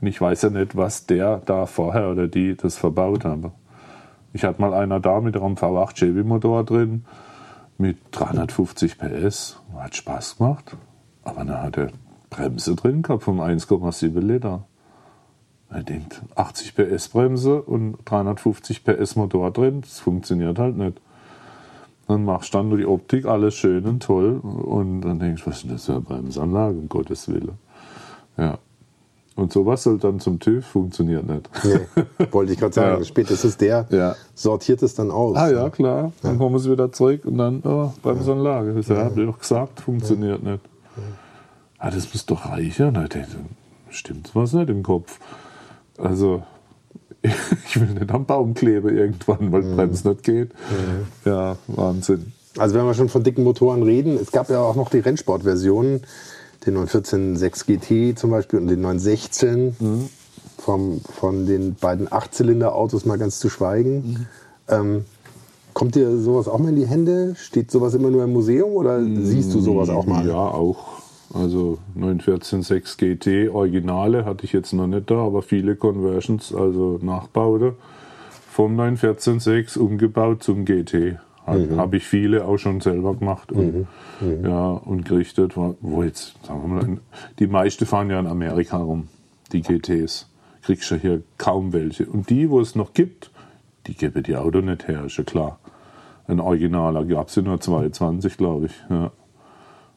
Und 0.00 0.06
ich 0.06 0.20
weiß 0.20 0.42
ja 0.42 0.50
nicht, 0.50 0.76
was 0.76 1.06
der 1.06 1.38
da 1.44 1.66
vorher 1.66 2.10
oder 2.10 2.28
die 2.28 2.56
das 2.56 2.78
verbaut 2.78 3.24
haben. 3.24 3.52
Ich 4.32 4.44
hatte 4.44 4.60
mal 4.60 4.74
einer 4.74 5.00
da 5.00 5.20
mit 5.20 5.36
einem 5.36 5.54
V8 5.54 5.94
Chevy 5.94 6.22
Motor 6.22 6.64
drin, 6.64 7.04
mit 7.76 7.98
350 8.12 8.98
PS. 8.98 9.60
Hat 9.74 9.96
Spaß 9.96 10.38
gemacht. 10.38 10.76
Aber 11.24 11.44
dann 11.44 11.62
hat 11.62 11.76
er 11.76 11.88
Bremse 12.30 12.76
drin 12.76 13.02
gehabt 13.02 13.24
vom 13.24 13.40
1,7 13.40 14.20
Liter. 14.20 14.67
Er 15.70 15.82
denkt, 15.82 16.22
80 16.34 16.74
PS 16.74 17.08
Bremse 17.08 17.60
und 17.62 17.98
350 18.06 18.84
PS 18.84 19.16
Motor 19.16 19.50
drin, 19.50 19.82
das 19.82 20.00
funktioniert 20.00 20.58
halt 20.58 20.76
nicht. 20.76 20.98
Dann 22.06 22.24
machst 22.24 22.54
du 22.54 22.58
dann 22.58 22.70
nur 22.70 22.78
die 22.78 22.86
Optik, 22.86 23.26
alles 23.26 23.54
schön 23.54 23.84
und 23.84 24.02
toll. 24.02 24.38
Und 24.38 25.02
dann 25.02 25.18
denkst 25.18 25.44
du, 25.44 25.50
was 25.50 25.56
ist 25.56 25.64
denn 25.64 25.72
das 25.72 25.84
für 25.84 25.92
eine 25.92 26.00
Bremsanlage, 26.00 26.78
um 26.78 26.88
Gottes 26.88 27.28
Willen. 27.28 27.58
Ja. 28.38 28.56
Und 29.36 29.52
sowas 29.52 29.82
soll 29.82 29.98
dann 29.98 30.18
zum 30.18 30.40
TÜV, 30.40 30.64
funktioniert 30.66 31.24
nicht. 31.28 31.48
Nee, 31.62 32.26
wollte 32.32 32.52
ich 32.54 32.58
gerade 32.58 32.72
sagen. 32.72 32.96
Ja. 32.98 33.04
Spätestens 33.04 33.56
der 33.58 33.86
Ja. 33.90 34.16
sortiert 34.34 34.82
es 34.82 34.94
dann 34.94 35.10
aus. 35.10 35.36
Ah 35.36 35.50
ja, 35.50 35.68
klar. 35.68 36.12
Dann 36.22 36.38
kommen 36.38 36.58
sie 36.58 36.72
wieder 36.72 36.90
zurück 36.90 37.24
und 37.26 37.36
dann, 37.36 37.60
oh, 37.62 37.92
Bremsanlage. 38.02 38.72
Das 38.72 38.88
ja, 38.88 38.96
hab 39.04 39.16
ich 39.16 39.26
doch 39.26 39.38
gesagt, 39.38 39.80
funktioniert 39.80 40.42
nicht. 40.42 40.60
Ah, 41.78 41.90
das 41.90 42.12
muss 42.12 42.24
doch 42.26 42.46
reichen. 42.46 42.90
Na, 42.94 43.06
dann 43.06 43.26
stimmt 43.90 44.30
was 44.34 44.54
nicht 44.54 44.70
im 44.70 44.82
Kopf. 44.82 45.20
Also, 45.98 46.42
ich 47.22 47.80
will 47.80 47.88
nicht 47.88 48.10
am 48.10 48.24
Baum 48.24 48.54
kleben 48.54 48.96
irgendwann, 48.96 49.52
weil 49.52 49.62
Bremsen 49.62 50.10
nicht 50.10 50.22
geht. 50.22 50.50
Ja, 51.24 51.56
Wahnsinn. 51.66 52.32
Also 52.56 52.74
wenn 52.74 52.86
wir 52.86 52.94
schon 52.94 53.08
von 53.08 53.22
dicken 53.22 53.44
Motoren 53.44 53.82
reden, 53.82 54.18
es 54.20 54.32
gab 54.32 54.50
ja 54.50 54.60
auch 54.60 54.74
noch 54.74 54.90
die 54.90 54.98
Rennsportversionen, 54.98 56.02
den 56.66 56.74
914 56.74 57.36
6 57.36 57.66
GT 57.66 58.18
zum 58.18 58.30
Beispiel 58.30 58.58
und 58.58 58.68
den 58.68 58.80
916 58.80 59.76
vom, 60.58 61.00
von 61.00 61.46
den 61.46 61.74
beiden 61.74 62.10
Achtzylinder-Autos 62.10 63.04
mal 63.04 63.18
ganz 63.18 63.38
zu 63.38 63.48
schweigen. 63.48 64.26
Ähm, 64.68 65.04
kommt 65.72 65.94
dir 65.94 66.18
sowas 66.18 66.48
auch 66.48 66.58
mal 66.58 66.70
in 66.70 66.76
die 66.76 66.86
Hände? 66.86 67.34
Steht 67.36 67.70
sowas 67.70 67.94
immer 67.94 68.10
nur 68.10 68.24
im 68.24 68.32
Museum 68.32 68.72
oder 68.72 69.02
siehst 69.02 69.54
du 69.54 69.60
sowas 69.60 69.88
auch 69.88 70.06
mal? 70.06 70.26
Ja, 70.26 70.34
auch. 70.34 70.97
Also 71.38 71.78
914.6 71.96 72.98
GT 72.98 73.54
Originale 73.54 74.24
hatte 74.24 74.44
ich 74.44 74.52
jetzt 74.52 74.72
noch 74.72 74.86
nicht 74.86 75.10
da, 75.10 75.16
aber 75.16 75.42
viele 75.42 75.76
Conversions, 75.76 76.54
also 76.54 76.98
Nachbaute 77.02 77.76
vom 78.50 78.78
914.6 78.78 79.78
umgebaut 79.78 80.42
zum 80.42 80.64
GT. 80.64 81.18
Habe 81.46 81.76
hab 81.76 81.94
ich 81.94 82.04
viele 82.04 82.44
auch 82.44 82.58
schon 82.58 82.80
selber 82.80 83.14
gemacht 83.14 83.52
und, 83.52 83.86
Ja, 84.42 84.70
und 84.70 85.04
gerichtet. 85.04 85.56
Wo 85.56 86.02
jetzt, 86.02 86.34
sagen 86.44 86.62
wir 86.62 86.68
mal, 86.68 86.98
die 87.38 87.46
meisten 87.46 87.86
fahren 87.86 88.10
ja 88.10 88.18
in 88.18 88.26
Amerika 88.26 88.78
rum, 88.78 89.08
die 89.52 89.62
GTs. 89.62 90.28
kriegst 90.62 90.90
du 90.90 90.96
hier 90.96 91.22
kaum 91.38 91.72
welche. 91.72 92.04
Und 92.06 92.28
die, 92.30 92.50
wo 92.50 92.60
es 92.60 92.74
noch 92.74 92.92
gibt, 92.92 93.30
die 93.86 93.94
geben 93.94 94.22
die 94.24 94.36
Auto 94.36 94.60
nicht 94.60 94.88
her, 94.88 95.04
ist 95.04 95.16
ja 95.16 95.24
klar. 95.24 95.58
Ein 96.26 96.40
Originaler 96.40 97.04
gab 97.04 97.28
es 97.28 97.36
ja 97.36 97.42
nur 97.42 97.60
22, 97.60 98.36
glaube 98.36 98.66
ich. 98.66 98.72
Ja. 98.90 99.12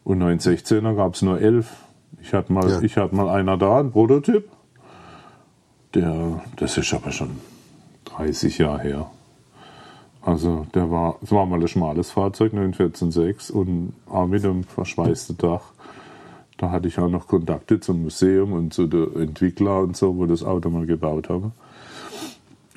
Und 0.04 0.22
916er 0.22 0.96
gab 0.96 1.16
es 1.16 1.22
nur 1.22 1.40
11. 1.40 1.68
Ich 2.22 2.34
hatte 2.34 2.52
mal, 2.52 2.70
Ja. 2.70 2.82
ich 2.82 2.98
hatte 2.98 3.16
mal 3.16 3.30
einer 3.30 3.58
da, 3.58 3.80
ein 3.80 3.92
Prototyp. 3.92 4.50
Der, 5.94 6.42
das 6.56 6.78
ist 6.78 6.94
aber 6.94 7.12
schon 7.12 7.32
30 8.06 8.58
Jahre 8.58 8.82
her. 8.82 9.12
Also 10.24 10.68
der 10.74 10.90
war, 10.92 11.16
es 11.22 11.32
war 11.32 11.46
mal 11.46 11.60
ein 11.60 11.68
schmales 11.68 12.12
Fahrzeug, 12.12 12.54
914.6 12.54 13.52
und 13.52 13.94
auch 14.08 14.28
mit 14.28 14.46
einem 14.46 14.64
verschweißten 14.64 15.38
Dach. 15.38 15.72
Da 16.58 16.70
hatte 16.70 16.88
ich 16.88 17.00
auch 17.00 17.10
noch 17.10 17.28
Kontakte 17.28 17.80
zum 17.80 18.04
Museum 18.04 18.54
und 18.54 18.72
zu 18.74 18.86
den 18.86 19.16
Entwicklern 19.16 19.84
und 19.86 19.98
so, 19.98 20.16
wo 20.18 20.28
das 20.28 20.44
Auto 20.44 20.70
mal 20.70 20.86
gebaut 20.86 21.30
haben. 21.30 21.54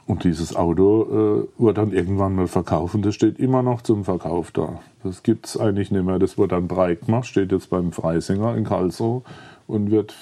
Und 0.07 0.25
dieses 0.25 0.55
Auto 0.55 1.47
äh, 1.57 1.61
wurde 1.61 1.81
dann 1.81 1.93
irgendwann 1.93 2.35
mal 2.35 2.47
verkauft 2.47 2.95
und 2.95 3.07
das 3.07 3.15
steht 3.15 3.39
immer 3.39 3.63
noch 3.63 3.81
zum 3.81 4.05
Verkauf 4.05 4.51
da. 4.51 4.81
Das 5.03 5.23
gibt 5.23 5.47
es 5.47 5.57
eigentlich 5.57 5.91
nicht 5.91 6.05
mehr. 6.05 6.19
Das 6.19 6.37
wurde 6.37 6.57
dann 6.57 6.69
breit 6.69 7.07
gemacht, 7.07 7.27
steht 7.27 7.53
jetzt 7.53 7.71
beim 7.71 7.91
Freisinger 7.91 8.55
in 8.55 8.65
Karlsruhe 8.65 9.23
und 9.67 9.91
wird 9.91 10.15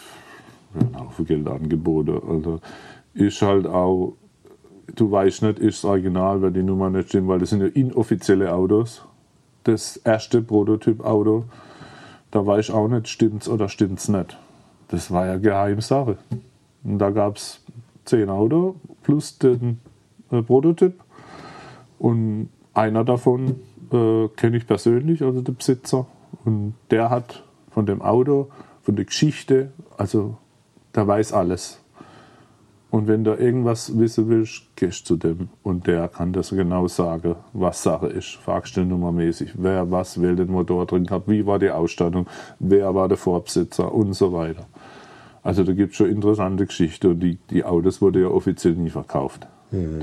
für 0.72 0.80
einen 0.80 1.01
Haufen 1.01 1.26
Geld 1.26 1.49
angeboten. 1.49 2.20
Also 2.28 2.61
ist 3.14 3.43
halt 3.43 3.66
auch, 3.66 4.14
du 4.95 5.11
weißt 5.11 5.43
nicht, 5.43 5.59
ist 5.59 5.83
das 5.83 5.91
Original, 5.91 6.43
weil 6.43 6.53
die 6.53 6.62
Nummer 6.62 6.89
nicht 6.89 7.09
stimmt, 7.09 7.26
weil 7.26 7.41
das 7.41 7.51
sind 7.51 7.61
ja 7.61 7.66
inoffizielle 7.66 8.55
Autos. 8.55 9.03
Das 9.64 9.97
erste 9.97 10.43
Prototyp-Auto, 10.43 11.45
da 12.30 12.47
weiß 12.47 12.68
ich 12.68 12.74
auch 12.74 12.89
nicht, 12.89 13.09
stimmt's 13.09 13.49
oder 13.49 13.68
stimmt's 13.68 14.09
nicht. 14.09 14.39
Das 14.89 15.11
war 15.11 15.26
ja 15.26 15.39
Geheimsache. 15.39 16.18
Und 16.85 16.99
da 16.99 17.11
gab 17.11 17.37
es 17.37 17.61
zehn 18.05 18.29
Autos 18.29 18.75
plus 19.03 19.39
den 19.39 19.81
äh, 20.31 20.43
Prototyp. 20.43 20.95
Und 21.99 22.49
einer 22.75 23.05
davon 23.05 23.57
äh, 23.93 24.29
kenne 24.29 24.57
ich 24.57 24.67
persönlich, 24.67 25.23
also 25.23 25.41
der 25.41 25.53
Besitzer. 25.53 26.07
Und 26.45 26.75
der 26.91 27.11
hat 27.11 27.45
von 27.71 27.87
dem 27.87 28.03
Auto, 28.03 28.49
von 28.83 28.97
der 28.97 29.05
Geschichte, 29.05 29.73
also 29.97 30.37
der 30.95 31.07
weiß 31.07 31.33
alles. 31.33 31.83
Und 32.93 33.09
wenn 33.09 33.25
du 33.25 33.33
irgendwas 33.33 33.99
wissen 33.99 34.29
willst, 34.29 34.77
gehst 34.77 35.07
zu 35.07 35.17
dem. 35.17 35.49
Und 35.63 35.87
der 35.87 36.09
kann 36.09 36.35
das 36.35 36.51
genau 36.51 36.89
sagen, 36.89 37.37
was 37.55 37.83
Sache 37.83 38.09
ist. 38.09 38.35
Fragst 38.35 38.77
du 38.77 38.85
nummermäßig, 38.85 39.55
wer 39.55 39.91
was 39.91 40.21
will 40.21 40.37
den 40.37 40.51
Motor 40.51 40.85
drin 40.85 41.07
gehabt, 41.07 41.27
wie 41.27 41.47
war 41.47 41.59
die 41.59 41.71
Ausstattung, 41.71 42.27
wer 42.59 42.95
war 42.95 43.09
der 43.09 43.17
Vorbesitzer 43.17 43.95
und 43.95 44.13
so 44.13 44.35
weiter. 44.35 44.67
Also 45.43 45.64
da 45.64 45.72
gibt 45.72 45.90
es 45.93 45.97
schon 45.97 46.09
interessante 46.09 46.66
Geschichten. 46.66 47.09
Und 47.09 47.20
die, 47.20 47.38
die 47.51 47.64
Autos 47.64 48.01
wurden 48.01 48.22
ja 48.22 48.28
offiziell 48.28 48.74
nie 48.74 48.90
verkauft. 48.90 49.47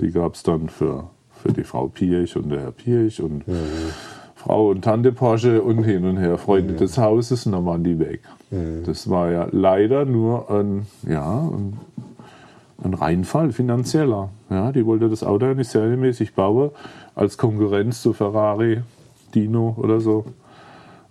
Die 0.01 0.11
gab 0.11 0.33
es 0.33 0.43
dann 0.43 0.67
für, 0.67 1.09
für 1.31 1.53
die 1.53 1.63
Frau 1.63 1.87
Pirch 1.87 2.35
und 2.35 2.49
der 2.49 2.61
Herr 2.61 2.71
Pirch 2.71 3.21
und 3.21 3.43
Frau 4.35 4.69
und 4.69 4.83
Tante 4.83 5.11
Porsche 5.11 5.61
und 5.61 5.83
hin 5.83 6.05
und 6.05 6.17
her, 6.17 6.37
Freunde 6.37 6.73
des 6.73 6.97
Hauses, 6.97 7.45
und 7.45 7.51
dann 7.51 7.65
waren 7.65 7.83
die 7.83 7.99
weg. 7.99 8.21
Das 8.85 9.09
war 9.09 9.29
ja 9.31 9.47
leider 9.51 10.05
nur 10.05 10.49
ein, 10.49 10.87
ja, 11.07 11.41
ein, 11.41 11.77
ein 12.83 12.93
Reinfall 12.93 13.51
finanzieller. 13.51 14.29
Ja, 14.49 14.71
die 14.71 14.85
wollte 14.85 15.09
das 15.09 15.23
Auto 15.23 15.45
ja 15.45 15.53
nicht 15.53 15.69
serienmäßig 15.69 16.33
bauen, 16.33 16.71
als 17.15 17.37
Konkurrenz 17.37 18.01
zu 18.01 18.13
Ferrari, 18.13 18.81
Dino 19.35 19.75
oder 19.77 19.99
so. 19.99 20.25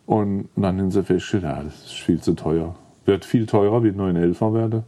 Und 0.07 0.49
dann 0.57 0.79
haben 0.79 0.91
sie 0.91 1.05
festgestellt, 1.05 1.45
ja, 1.45 1.63
das 1.63 1.75
ist 1.85 2.01
viel 2.01 2.21
zu 2.21 2.33
teuer. 2.35 2.75
Wird 3.09 3.25
viel 3.25 3.47
teurer 3.47 3.83
wie 3.83 3.89
ein 3.89 3.99
911er 3.99 4.53
werde, 4.53 4.85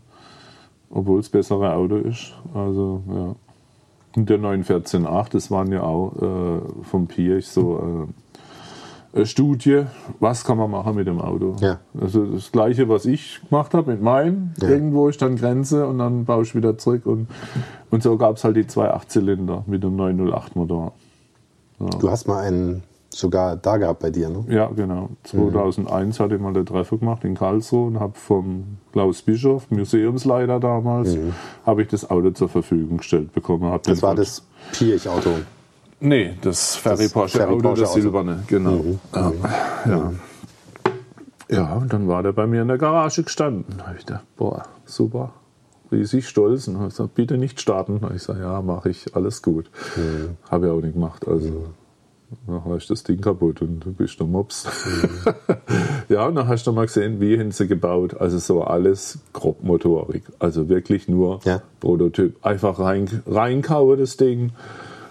obwohl 0.91 1.21
es 1.21 1.31
bessere 1.31 1.73
Auto 1.73 1.97
ist. 1.97 2.35
Also, 2.53 3.03
ja. 3.09 3.35
Und 4.15 4.29
der 4.29 4.39
914.8, 4.39 5.31
das 5.31 5.51
waren 5.51 5.73
ja 5.73 5.83
auch 5.83 6.13
äh, 6.21 6.85
vom 6.85 7.07
Pirch 7.07 7.49
so 7.49 8.09
äh, 9.15 9.17
eine 9.17 9.25
Studie, 9.25 9.85
was 10.19 10.45
kann 10.45 10.59
man 10.59 10.71
machen 10.71 10.97
mit 10.97 11.07
dem 11.07 11.19
Auto. 11.19 11.57
Ja. 11.61 11.79
Also 11.99 12.27
das 12.27 12.53
gleiche, 12.53 12.91
was 12.91 13.07
ich 13.07 13.41
gemacht 13.49 13.73
habe 13.73 13.93
mit 13.93 14.03
meinem. 14.03 14.51
Ja. 14.61 14.69
Irgendwo 14.69 15.09
ist 15.09 15.23
dann 15.23 15.37
Grenze 15.37 15.87
und 15.87 15.99
dann 15.99 16.27
baue 16.27 16.43
ich 16.43 16.55
wieder 16.55 16.77
zurück. 16.77 17.07
Und, 17.07 17.27
und 17.91 18.03
so 18.03 18.19
gab 18.19 18.37
es 18.37 18.45
halt 18.45 18.55
die 18.55 18.67
zwei 18.67 18.91
Achtzylinder 18.91 19.65
mit 19.67 19.83
dem 19.83 19.97
908 19.97 20.57
Motor. 20.57 20.93
Du 21.79 22.11
hast 22.11 22.29
mal 22.29 22.41
einen 22.41 22.83
sogar 23.11 23.57
da 23.57 23.77
gehabt 23.77 24.01
bei 24.01 24.11
dir, 24.11 24.29
ne? 24.29 24.45
Ja, 24.49 24.69
genau. 24.69 25.11
2001 25.25 26.21
hatte 26.21 26.37
ich 26.37 26.41
mal 26.41 26.49
eine 26.49 26.65
Treffer 26.65 26.97
gemacht 26.97 27.25
in 27.25 27.35
Karlsruhe 27.35 27.89
und 27.89 28.01
habe 28.01 28.17
vom 28.17 28.79
Klaus 28.93 29.23
Bischof, 29.23 29.71
Museumsleiter 29.71 30.61
damals, 30.61 31.17
habe 31.67 31.83
ich 31.83 31.89
das 31.89 32.09
Auto 32.09 32.31
zur 32.31 32.49
Verfügung 32.49 32.99
gestellt 32.99 33.33
bekommen. 33.33 33.71
Das 33.71 33.83
den 33.83 34.03
war 34.03 34.15
das 34.15 34.45
Pirch-Auto. 34.73 35.31
Nee, 36.01 36.37
das 36.41 36.77
Ferry 36.77 37.09
Porsche 37.09 37.39
Ferry 37.39 37.53
Auto, 37.53 37.63
Porsche 37.63 37.83
das 37.83 37.91
Auto. 37.91 38.01
silberne, 38.01 38.45
genau. 38.47 38.85
Ja. 39.15 39.33
Ja. 39.87 40.13
ja, 41.51 41.75
und 41.75 41.93
dann 41.93 42.09
war 42.09 42.23
der 42.23 42.33
bei 42.33 42.47
mir 42.47 42.63
in 42.63 42.69
der 42.69 42.79
Garage 42.79 43.23
gestanden. 43.23 43.75
Da 43.77 43.89
habe 43.89 43.99
ich 43.99 44.07
gedacht, 44.07 44.25
boah, 44.37 44.65
super, 44.87 45.33
riesig 45.93 46.27
stolz. 46.27 46.69
Und 46.69 46.79
habe 46.79 46.89
gesagt, 46.89 47.15
bitte 47.15 47.37
nicht 47.37 47.61
starten. 47.61 48.01
Da 48.01 48.07
ich 48.09 48.15
gesagt, 48.15 48.41
ja, 48.41 48.63
mache 48.63 48.89
ich, 48.89 49.15
alles 49.15 49.43
gut. 49.43 49.71
Habe 50.51 50.67
ich 50.67 50.73
auch 50.73 50.81
nicht 50.81 50.95
gemacht. 50.95 51.29
Also, 51.29 51.67
dann 52.47 52.77
ist 52.77 52.91
das 52.91 53.03
Ding 53.03 53.21
kaputt 53.21 53.61
und 53.63 53.81
du 53.85 53.93
bist 53.93 54.19
der 54.21 54.27
Mops. 54.27 54.67
ja, 56.09 56.27
und 56.27 56.35
dann 56.37 56.49
hast 56.49 56.67
du 56.67 56.73
mal 56.73 56.87
gesehen, 56.87 57.21
wie 57.21 57.39
haben 57.39 57.51
sie 57.51 57.67
gebaut. 57.67 58.15
Also 58.21 58.39
so 58.39 58.63
alles 58.63 59.19
grob 59.33 59.63
Motorik. 59.63 60.23
Also 60.39 60.69
wirklich 60.69 61.09
nur 61.09 61.41
Ja. 61.45 61.63
Prototyp. 61.81 62.37
Einfach 62.45 62.79
rein, 62.79 63.23
reinkauen 63.27 63.99
das 63.99 64.17
Ding 64.17 64.51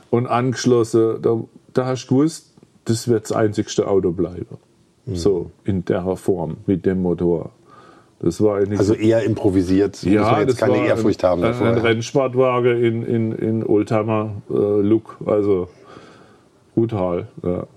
und 0.10 0.28
angeschlossen. 0.28 1.22
Da, 1.22 1.42
da 1.74 1.86
hast 1.86 2.06
du 2.08 2.16
gewusst, 2.16 2.54
das 2.86 3.08
wird 3.08 3.24
das 3.26 3.32
einzigste 3.32 3.88
Auto 3.88 4.12
bleiben. 4.12 4.58
So, 5.12 5.50
in 5.64 5.86
der 5.86 6.16
Form, 6.18 6.58
mit 6.68 6.86
dem 6.86 7.02
Motor. 7.02 7.50
Das 8.20 8.42
war 8.42 8.58
eigentlich 8.58 8.78
Also 8.78 8.94
eher 8.94 9.24
improvisiert. 9.24 9.98
muss 10.04 10.14
man 10.14 10.42
jetzt 10.42 10.58
keine 10.58 10.86
Ehrfurcht 10.86 11.24
haben 11.24 11.42
davor. 11.42 11.68
ein 11.68 11.78
ja. 11.78 11.82
Rennsportwagen 11.82 12.84
in, 12.84 13.04
in, 13.04 13.32
in 13.32 13.66
Oldtimer-Look. 13.66 15.18
also 15.26 15.68
brutal. 16.80 17.28
Ja. 17.44 17.68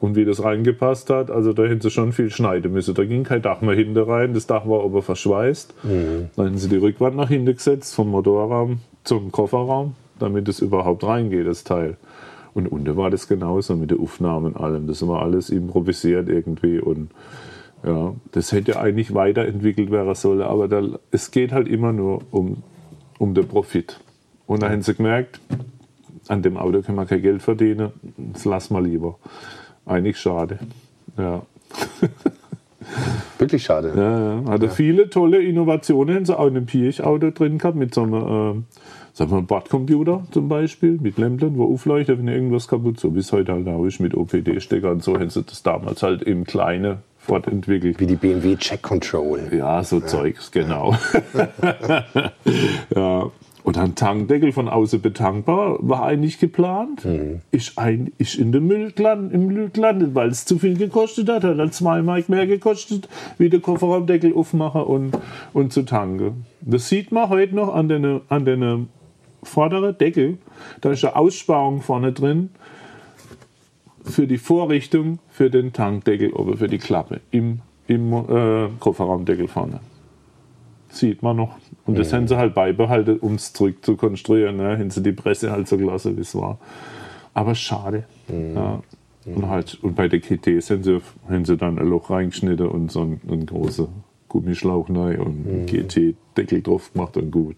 Und 0.00 0.14
wie 0.14 0.24
das 0.24 0.44
reingepasst 0.44 1.10
hat, 1.10 1.30
also 1.30 1.52
da 1.52 1.64
hätten 1.64 1.80
sie 1.80 1.90
schon 1.90 2.12
viel 2.12 2.30
schneiden 2.30 2.72
müssen. 2.72 2.94
Da 2.94 3.04
ging 3.04 3.24
kein 3.24 3.42
Dach 3.42 3.62
mehr 3.62 3.74
hinten 3.74 3.98
rein, 3.98 4.32
das 4.32 4.46
Dach 4.46 4.66
war 4.68 4.84
aber 4.84 5.02
verschweißt. 5.02 5.74
Mhm. 5.82 6.28
Dann 6.36 6.46
hätten 6.46 6.58
sie 6.58 6.68
die 6.68 6.76
Rückwand 6.76 7.16
nach 7.16 7.28
hinten 7.28 7.52
gesetzt, 7.52 7.94
vom 7.96 8.10
Motorraum 8.10 8.78
zum 9.02 9.32
Kofferraum, 9.32 9.94
damit 10.20 10.48
es 10.48 10.60
überhaupt 10.60 11.02
reingeht, 11.02 11.46
das 11.46 11.64
Teil. 11.64 11.96
Und 12.54 12.68
unten 12.68 12.96
war 12.96 13.10
das 13.10 13.26
genauso 13.26 13.74
mit 13.74 13.90
den 13.90 14.00
Aufnahmen 14.00 14.52
und 14.52 14.56
allem. 14.56 14.86
Das 14.86 15.06
war 15.06 15.22
alles 15.22 15.50
improvisiert 15.50 16.28
irgendwie 16.28 16.78
und 16.78 17.10
ja, 17.84 18.14
das 18.32 18.52
hätte 18.52 18.78
eigentlich 18.80 19.14
weiterentwickelt 19.14 19.90
werden 19.90 20.14
sollen, 20.14 20.42
aber 20.42 20.66
da, 20.68 20.82
es 21.10 21.30
geht 21.30 21.52
halt 21.52 21.68
immer 21.68 21.92
nur 21.92 22.22
um, 22.30 22.62
um 23.18 23.34
den 23.34 23.46
Profit. 23.46 24.00
Und 24.46 24.62
da 24.62 24.70
haben 24.70 24.82
sie 24.82 24.94
gemerkt, 24.94 25.40
an 26.28 26.42
dem 26.42 26.56
Auto 26.56 26.82
können 26.82 26.98
wir 26.98 27.06
kein 27.06 27.22
Geld 27.22 27.42
verdienen, 27.42 27.92
das 28.16 28.44
lassen 28.44 28.74
wir 28.74 28.82
lieber. 28.82 29.18
Eigentlich 29.86 30.18
schade. 30.18 30.58
Ja. 31.16 31.42
Wirklich 33.38 33.64
schade. 33.64 33.92
Ja, 33.96 34.40
ja. 34.40 34.50
Hatte 34.50 34.70
viele 34.70 35.10
tolle 35.10 35.42
Innovationen, 35.42 36.16
haben 36.16 36.24
sie 36.24 36.38
auch 36.38 36.46
in 36.46 36.56
einem 36.56 36.66
Pirch-Auto 36.66 37.30
drin 37.30 37.58
gehabt, 37.58 37.76
mit 37.76 37.94
so 37.94 38.02
einem, 38.02 38.14
äh, 38.14 38.62
sagen 39.12 39.30
wir, 39.30 39.42
Bordcomputer 39.42 40.24
zum 40.30 40.48
Beispiel, 40.48 40.98
mit 41.00 41.18
Lämpchen, 41.18 41.56
wo 41.56 41.72
aufleuchtet, 41.72 42.18
wenn 42.18 42.28
irgendwas 42.28 42.68
kaputt 42.68 42.98
so 43.00 43.14
wie 43.14 43.20
es 43.20 43.32
heute 43.32 43.52
halt 43.52 43.68
auch 43.68 43.84
ist, 43.84 44.00
mit 44.00 44.14
OPD-Stecker 44.14 44.90
und 44.90 45.02
so, 45.02 45.18
haben 45.18 45.30
sie 45.30 45.42
das 45.42 45.62
damals 45.62 46.02
halt 46.02 46.22
im 46.22 46.44
Kleinen 46.44 46.98
fortentwickelt. 47.18 48.00
Wie 48.00 48.06
die 48.06 48.16
BMW 48.16 48.56
Check 48.56 48.82
Control. 48.82 49.50
Ja, 49.52 49.84
so 49.84 50.00
Zeugs, 50.00 50.50
genau. 50.50 50.96
ja. 52.94 53.30
Und 53.68 53.76
ein 53.76 53.94
Tankdeckel 53.94 54.52
von 54.52 54.66
außen 54.66 55.02
betankbar 55.02 55.76
war 55.80 56.04
eigentlich 56.04 56.38
geplant. 56.38 57.04
Ist, 57.50 57.76
ein, 57.76 58.10
ist 58.16 58.36
in 58.36 58.50
den 58.50 58.66
Müll 58.66 58.92
gelandet, 58.92 59.34
im 59.34 59.46
Müll 59.48 59.68
gelandet, 59.68 60.14
weil 60.14 60.30
es 60.30 60.46
zu 60.46 60.58
viel 60.58 60.78
gekostet 60.78 61.28
hat. 61.28 61.44
Hat 61.44 61.58
dann 61.58 61.70
zwei 61.70 62.00
Mark 62.00 62.30
mehr 62.30 62.46
gekostet, 62.46 63.10
wie 63.36 63.50
der 63.50 63.60
Kofferraumdeckel 63.60 64.32
aufmachen 64.32 64.84
und, 64.84 65.18
und 65.52 65.74
zu 65.74 65.82
tanken. 65.82 66.46
Das 66.62 66.88
sieht 66.88 67.12
man 67.12 67.28
heute 67.28 67.56
noch 67.56 67.74
an 67.74 67.90
den, 67.90 68.22
an 68.30 68.46
den 68.46 68.88
vorderen 69.42 69.98
Deckel. 69.98 70.38
Da 70.80 70.92
ist 70.92 71.04
eine 71.04 71.16
Aussparung 71.16 71.82
vorne 71.82 72.14
drin 72.14 72.48
für 74.02 74.26
die 74.26 74.38
Vorrichtung 74.38 75.18
für 75.28 75.50
den 75.50 75.74
Tankdeckel 75.74 76.30
oder 76.30 76.56
für 76.56 76.68
die 76.68 76.78
Klappe 76.78 77.20
im, 77.32 77.60
im 77.86 78.14
äh, 78.14 78.68
Kofferraumdeckel 78.80 79.46
vorne. 79.46 79.80
Sieht 80.88 81.22
man 81.22 81.36
noch. 81.36 81.58
Und 81.88 81.98
das 81.98 82.12
haben 82.12 82.28
sie 82.28 82.36
halt 82.36 82.54
beibehalten, 82.54 83.18
um 83.18 83.36
es 83.36 83.54
zurück 83.54 83.82
zu 83.82 83.96
konstruieren. 83.96 84.58
Ne? 84.58 84.78
Haben 84.78 84.90
sie 84.90 85.02
die 85.02 85.12
Presse 85.12 85.50
halt 85.50 85.68
so 85.68 85.78
gelassen, 85.78 86.18
wie 86.18 86.20
es 86.20 86.34
war. 86.34 86.58
Aber 87.32 87.54
schade. 87.54 88.04
Ja. 88.28 88.82
Und, 89.24 89.48
halt, 89.48 89.78
und 89.82 89.94
bei 89.94 90.06
der 90.06 90.20
KT 90.20 90.46
haben 90.46 90.82
sie, 90.82 91.00
haben 91.28 91.44
sie 91.44 91.56
dann 91.56 91.78
ein 91.78 91.86
Loch 91.86 92.10
reingeschnitten 92.10 92.66
und 92.66 92.92
so 92.92 93.02
ein, 93.02 93.20
ein 93.30 93.46
großer 93.46 93.88
Gummischlauch 94.28 94.90
neu 94.90 95.18
und 95.18 95.66
GT-Deckel 95.66 96.62
drauf 96.62 96.92
gemacht 96.92 97.16
und 97.16 97.30
gut. 97.30 97.56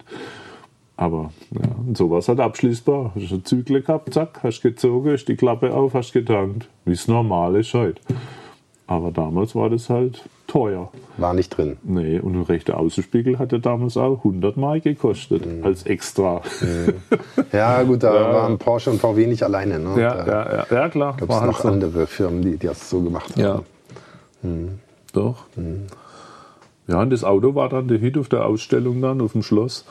Aber 0.96 1.32
ja, 1.52 1.70
und 1.86 1.96
so 1.96 2.10
war 2.10 2.18
es 2.18 2.28
halt 2.28 2.38
abschließbar. 2.38 3.12
Hast 3.14 3.30
du 3.32 3.38
Zügel 3.38 3.82
gehabt, 3.82 4.14
zack, 4.14 4.40
hast 4.44 4.60
gezogen, 4.60 5.10
hast 5.10 5.24
die 5.24 5.36
Klappe 5.36 5.74
auf, 5.74 5.94
hast 5.94 6.12
getankt. 6.12 6.68
Wie 6.84 6.92
es 6.92 7.08
normal 7.08 7.56
ist 7.56 7.74
heute. 7.74 8.00
Aber 8.90 9.12
damals 9.12 9.54
war 9.54 9.70
das 9.70 9.88
halt 9.88 10.24
teuer. 10.48 10.90
War 11.16 11.32
nicht 11.32 11.50
drin. 11.56 11.76
Nee, 11.84 12.18
und 12.18 12.34
ein 12.34 12.42
rechter 12.42 12.76
Außenspiegel 12.76 13.38
hat 13.38 13.52
ja 13.52 13.58
damals 13.58 13.96
auch 13.96 14.18
100 14.18 14.56
Mark 14.56 14.82
gekostet, 14.82 15.44
als 15.62 15.84
extra. 15.84 16.42
Ja, 17.52 17.82
gut, 17.84 18.02
da 18.02 18.12
Ja. 18.12 18.32
waren 18.34 18.58
Porsche 18.58 18.90
und 18.90 19.00
VW 19.00 19.28
nicht 19.28 19.44
alleine. 19.44 19.78
Ne? 19.78 19.90
Ja, 20.00 20.26
ja, 20.26 20.52
ja, 20.56 20.66
ja, 20.68 20.88
klar. 20.88 21.16
gab 21.16 21.30
es 21.30 21.36
halt 21.36 21.46
noch 21.52 21.60
so. 21.60 21.68
andere 21.68 22.08
Firmen, 22.08 22.42
die, 22.42 22.56
die 22.56 22.66
das 22.66 22.90
so 22.90 23.00
gemacht 23.00 23.30
haben. 23.36 23.40
Ja. 23.40 23.62
Doch. 25.12 25.44
Ja, 26.88 27.00
und 27.00 27.10
das 27.10 27.22
Auto 27.22 27.54
war 27.54 27.68
dann 27.68 27.86
der 27.86 27.98
Hit 27.98 28.18
auf 28.18 28.28
der 28.28 28.44
Ausstellung 28.44 29.00
dann 29.00 29.20
auf 29.20 29.32
dem 29.32 29.44
Schloss. 29.44 29.84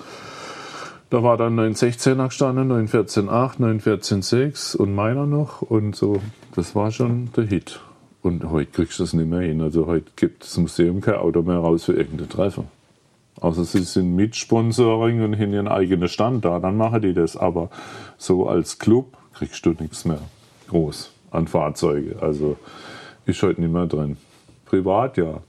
Da 1.10 1.24
war 1.24 1.38
dann 1.38 1.58
916er 1.58 2.28
gestanden, 2.28 2.70
914.8, 2.86 3.60
914.6 3.82 4.76
und 4.76 4.94
meiner 4.94 5.26
noch. 5.26 5.62
Und 5.62 5.96
so, 5.96 6.18
das 6.54 6.76
war 6.76 6.92
schon 6.92 7.30
der 7.38 7.46
Hit. 7.46 7.80
Und 8.22 8.50
heute 8.50 8.72
kriegst 8.72 9.00
du 9.00 9.04
das 9.04 9.14
nicht 9.14 9.30
mehr 9.30 9.42
hin. 9.42 9.62
Also 9.62 9.86
heute 9.86 10.12
gibt 10.16 10.44
das 10.44 10.58
Museum 10.58 11.02
kein 11.02 11.16
Auto 11.16 11.42
mehr 11.42 11.58
raus 11.58 11.86
für 11.86 11.94
irgendeinen 11.94 12.30
Treffer. 12.30 12.66
Außer 13.40 13.64
sie 13.64 13.84
sind 13.84 14.16
mit 14.16 14.36
Sponsoring 14.36 15.24
und 15.24 15.40
haben 15.40 15.54
ihren 15.54 15.70
eigenen 15.70 16.10
Stand 16.10 16.44
da, 16.44 16.60
dann 16.60 16.76
machen 16.76 17.02
die 17.02 17.14
das. 17.14 17.38
Aber 17.38 17.70
so 18.18 18.48
als 18.48 18.80
Club 18.80 19.18
kriegst 19.34 19.66
du 19.66 19.72
nichts 19.80 20.04
mehr 20.04 20.20
groß 20.68 21.12
an 21.32 21.48
Fahrzeuge. 21.48 22.22
Also 22.22 22.58
ist 23.26 23.42
heute 23.42 23.62
nicht 23.62 23.72
mehr 23.72 23.88
drin. 23.88 24.18
Privat 24.66 25.18
ja. 25.18 25.42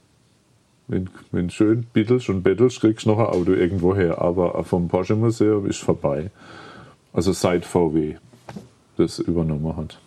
Wenn, 0.87 1.09
wenn 1.31 1.51
schön 1.51 1.87
bittelst 1.93 2.29
und 2.29 2.43
bettelst, 2.43 2.81
kriegst 2.81 3.07
du 3.07 3.11
noch 3.11 3.18
ein 3.18 3.27
Auto 3.27 3.53
irgendwo 3.53 3.95
her. 3.95 4.21
Aber 4.21 4.62
vom 4.64 4.89
Porsche 4.89 5.16
Museum 5.16 5.66
ist 5.66 5.79
vorbei. 5.79 6.31
Also 7.12 7.33
seit 7.33 7.64
VW 7.64 8.16
das 8.97 9.18
übernommen 9.18 9.77
hat. 9.77 9.99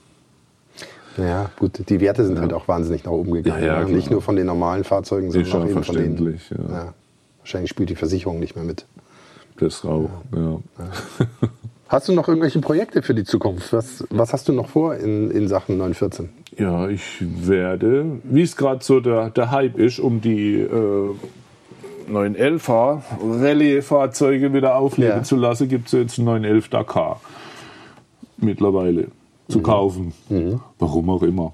Ja, 1.18 1.50
gut, 1.60 1.90
die 1.90 2.00
Werte 2.00 2.26
sind 2.26 2.40
halt 2.40 2.54
auch 2.54 2.68
wahnsinnig 2.68 3.04
nach 3.04 3.12
oben 3.12 3.32
gegangen. 3.34 3.64
Ja, 3.64 3.82
ja, 3.82 3.86
ne? 3.88 3.94
Nicht 3.94 4.10
nur 4.10 4.22
von 4.22 4.36
den 4.36 4.48
normalen 4.48 4.84
Fahrzeugen, 4.84 5.32
sondern 5.32 5.52
auch 5.52 5.56
ja 5.66 5.66
eben 5.70 5.84
von 5.84 5.96
den. 5.96 6.18
verständlich. 6.18 6.50
Ja. 6.50 6.74
Ja. 6.76 6.94
Wahrscheinlich 7.40 7.70
spielt 7.70 7.90
die 7.90 7.96
Versicherung 7.96 8.40
nicht 8.40 8.56
mehr 8.56 8.66
mit. 8.66 8.86
Das 9.60 9.86
auch. 9.86 10.10
Ja. 10.36 10.60
Hast 11.88 12.08
du 12.08 12.14
noch 12.14 12.28
irgendwelche 12.28 12.60
Projekte 12.60 13.04
für 13.04 13.14
die 13.14 13.24
Zukunft? 13.24 13.72
Was, 13.74 14.04
was 14.10 14.34
hast 14.34 14.48
du 14.48 14.54
noch 14.54 14.70
vor 14.70 14.96
in, 14.96 15.30
in 15.30 15.48
Sachen 15.48 15.78
914? 15.78 16.30
Ja, 16.58 16.88
ich 16.88 17.18
werde, 17.22 18.06
wie 18.24 18.42
es 18.42 18.56
gerade 18.58 18.84
so 18.84 19.00
der, 19.00 19.30
der 19.30 19.52
Hype 19.52 19.78
ist, 19.78 20.00
um 20.00 20.20
die 20.22 20.56
äh, 20.62 21.10
911er 22.12 23.02
Rallye-Fahrzeuge 23.22 24.54
wieder 24.54 24.76
aufleben 24.76 25.18
Ja. 25.18 25.24
zu 25.24 25.36
lassen, 25.36 25.68
gibt 25.70 25.88
es 25.88 25.92
jetzt 25.94 26.18
einen 26.18 26.26
911 26.26 26.70
Dakar 26.70 27.22
mittlerweile 28.38 29.08
zu 29.48 29.60
Mhm. 29.60 29.64
kaufen. 29.64 30.14
Warum 30.80 31.10
auch 31.10 31.24
immer. 31.24 31.54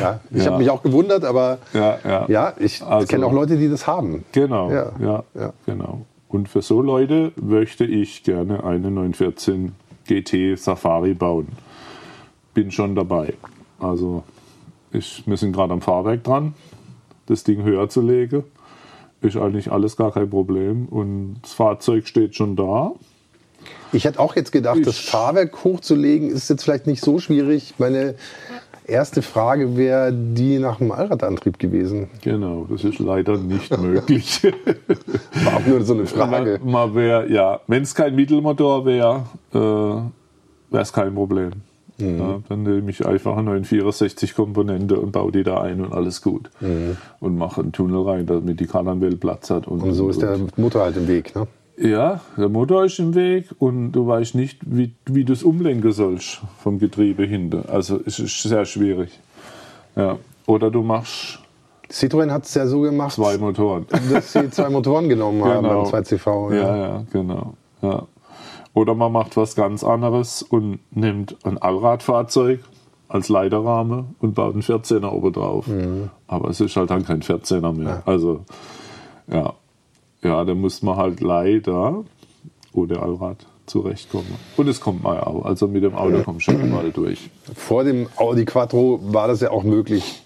Ja, 0.00 0.20
ich 0.30 0.38
Ja. 0.44 0.46
habe 0.46 0.58
mich 0.58 0.70
auch 0.70 0.82
gewundert, 0.82 1.24
aber 1.24 1.58
ja, 1.72 1.98
ja. 2.04 2.26
ja, 2.28 2.52
ich 2.58 2.82
Also- 2.82 3.06
kenne 3.06 3.26
auch 3.26 3.32
Leute, 3.32 3.56
die 3.56 3.68
das 3.68 3.86
haben. 3.86 4.24
Genau, 4.32 4.70
Ja, 4.70 4.92
ja, 5.00 5.24
ja. 5.34 5.52
genau. 5.66 6.02
Und 6.28 6.48
für 6.48 6.62
so 6.62 6.80
Leute 6.80 7.32
möchte 7.40 7.84
ich 7.84 8.22
gerne 8.22 8.62
eine 8.64 8.90
914 8.90 9.72
GT 10.06 10.56
Safari 10.56 11.14
bauen. 11.14 11.48
Bin 12.54 12.70
schon 12.70 12.94
dabei. 12.94 13.34
Also 13.78 14.22
ich, 14.92 15.22
wir 15.26 15.36
sind 15.36 15.52
gerade 15.52 15.72
am 15.72 15.80
Fahrwerk 15.80 16.22
dran, 16.24 16.54
das 17.26 17.44
Ding 17.44 17.62
höher 17.62 17.88
zu 17.88 18.00
legen. 18.00 18.44
Ist 19.22 19.36
eigentlich 19.36 19.70
alles 19.70 19.96
gar 19.96 20.12
kein 20.12 20.30
Problem. 20.30 20.86
Und 20.86 21.36
das 21.42 21.52
Fahrzeug 21.52 22.06
steht 22.06 22.34
schon 22.34 22.56
da. 22.56 22.92
Ich 23.92 24.04
hätte 24.04 24.20
auch 24.20 24.36
jetzt 24.36 24.52
gedacht, 24.52 24.80
das 24.84 24.98
Fahrwerk 24.98 25.64
hochzulegen 25.64 26.30
ist 26.30 26.48
jetzt 26.48 26.62
vielleicht 26.62 26.86
nicht 26.86 27.02
so 27.02 27.18
schwierig. 27.18 27.74
Meine 27.78 28.14
erste 28.84 29.22
Frage 29.22 29.76
wäre 29.76 30.12
die 30.12 30.58
nach 30.58 30.78
dem 30.78 30.92
Allradantrieb 30.92 31.58
gewesen. 31.58 32.08
Genau, 32.22 32.66
das 32.68 32.84
ist 32.84 32.98
leider 32.98 33.36
nicht 33.36 33.76
möglich. 33.78 34.42
War 35.44 35.56
auch 35.56 35.66
nur 35.66 35.82
so 35.82 35.94
eine 35.94 36.06
Frage. 36.06 36.60
Man, 36.62 36.72
man 36.72 36.94
wär, 36.94 37.30
ja, 37.30 37.60
wenn 37.66 37.82
es 37.82 37.94
kein 37.94 38.14
Mittelmotor 38.14 38.84
wäre, 38.86 39.24
äh, 39.52 39.58
wäre 39.58 40.82
es 40.82 40.92
kein 40.92 41.14
Problem. 41.14 41.50
Mhm. 41.98 42.18
Ja, 42.18 42.40
dann 42.48 42.62
nehme 42.62 42.90
ich 42.90 43.06
einfach 43.06 43.32
eine 43.36 43.50
964 43.50 44.34
Komponente 44.34 44.98
und 44.98 45.12
baue 45.12 45.32
die 45.32 45.42
da 45.42 45.60
ein 45.60 45.80
und 45.84 45.92
alles 45.92 46.22
gut. 46.22 46.50
Und 47.20 47.36
mache 47.36 47.60
einen 47.60 47.72
Tunnel 47.72 48.02
rein, 48.08 48.26
damit 48.26 48.58
die 48.60 48.66
Kardanwelle 48.66 49.16
Platz 49.16 49.50
hat. 49.50 49.66
Und, 49.66 49.78
Mhm. 49.82 49.88
Und 49.88 49.94
so 49.94 50.08
ist 50.08 50.22
der 50.22 50.38
Motor 50.56 50.82
halt 50.82 50.96
im 50.96 51.08
Weg. 51.08 51.34
Ne? 51.34 51.46
Ja, 51.82 52.20
der 52.36 52.50
Motor 52.50 52.84
ist 52.84 52.98
im 52.98 53.14
Weg 53.14 53.46
und 53.58 53.92
du 53.92 54.06
weißt 54.06 54.34
nicht, 54.34 54.58
wie, 54.66 54.92
wie 55.06 55.24
du 55.24 55.32
es 55.32 55.42
umlenken 55.42 55.92
sollst 55.92 56.42
vom 56.58 56.78
Getriebe 56.78 57.24
hinter. 57.24 57.64
Also 57.72 57.98
es 58.04 58.18
ist 58.18 58.42
sehr 58.42 58.66
schwierig. 58.66 59.18
Ja. 59.96 60.18
Oder 60.46 60.70
du 60.70 60.82
machst 60.82 61.38
Citroën 61.90 62.30
hat 62.30 62.44
es 62.44 62.54
ja 62.54 62.66
so 62.66 62.82
gemacht, 62.82 63.12
zwei 63.14 63.36
Motoren. 63.38 63.86
dass 64.12 64.32
sie 64.32 64.48
zwei 64.50 64.68
Motoren 64.70 65.08
genommen 65.08 65.42
haben 65.44 65.62
Genau. 65.64 65.82
beim 65.90 66.02
2CV. 66.04 66.54
Ja, 66.54 66.76
ja, 66.76 67.04
genau. 67.12 67.54
Ja. 67.82 68.06
Oder 68.74 68.94
man 68.94 69.10
macht 69.10 69.36
was 69.36 69.56
ganz 69.56 69.82
anderes 69.82 70.42
und 70.42 70.78
nimmt 70.92 71.36
ein 71.44 71.58
Allradfahrzeug 71.58 72.60
als 73.08 73.28
Leiterrahmen 73.28 74.14
und 74.20 74.34
baut 74.36 74.52
einen 74.52 74.62
14er 74.62 75.10
oben 75.10 75.32
drauf. 75.32 75.64
Aber 76.28 76.50
es 76.50 76.60
ist 76.60 76.76
halt 76.76 76.90
dann 76.90 77.04
kein 77.04 77.22
14er 77.22 77.72
mehr. 77.72 78.02
Also, 78.06 78.44
ja. 79.26 79.54
Ja, 80.22 80.44
da 80.44 80.54
muss 80.54 80.82
man 80.82 80.96
halt 80.96 81.20
leider 81.20 82.04
ohne 82.72 83.00
Allrad 83.00 83.46
zurechtkommen. 83.66 84.34
Und 84.56 84.68
es 84.68 84.80
kommt 84.80 85.02
mal 85.02 85.20
auch. 85.20 85.44
Also 85.44 85.68
mit 85.68 85.82
dem 85.84 85.94
Auto 85.94 86.22
kommt 86.24 86.42
schon 86.42 86.60
überall 86.60 86.90
durch. 86.90 87.30
Vor 87.54 87.84
dem 87.84 88.08
Audi 88.16 88.44
Quattro 88.44 88.98
war 89.02 89.28
das 89.28 89.40
ja 89.40 89.50
auch 89.50 89.62
möglich, 89.62 90.22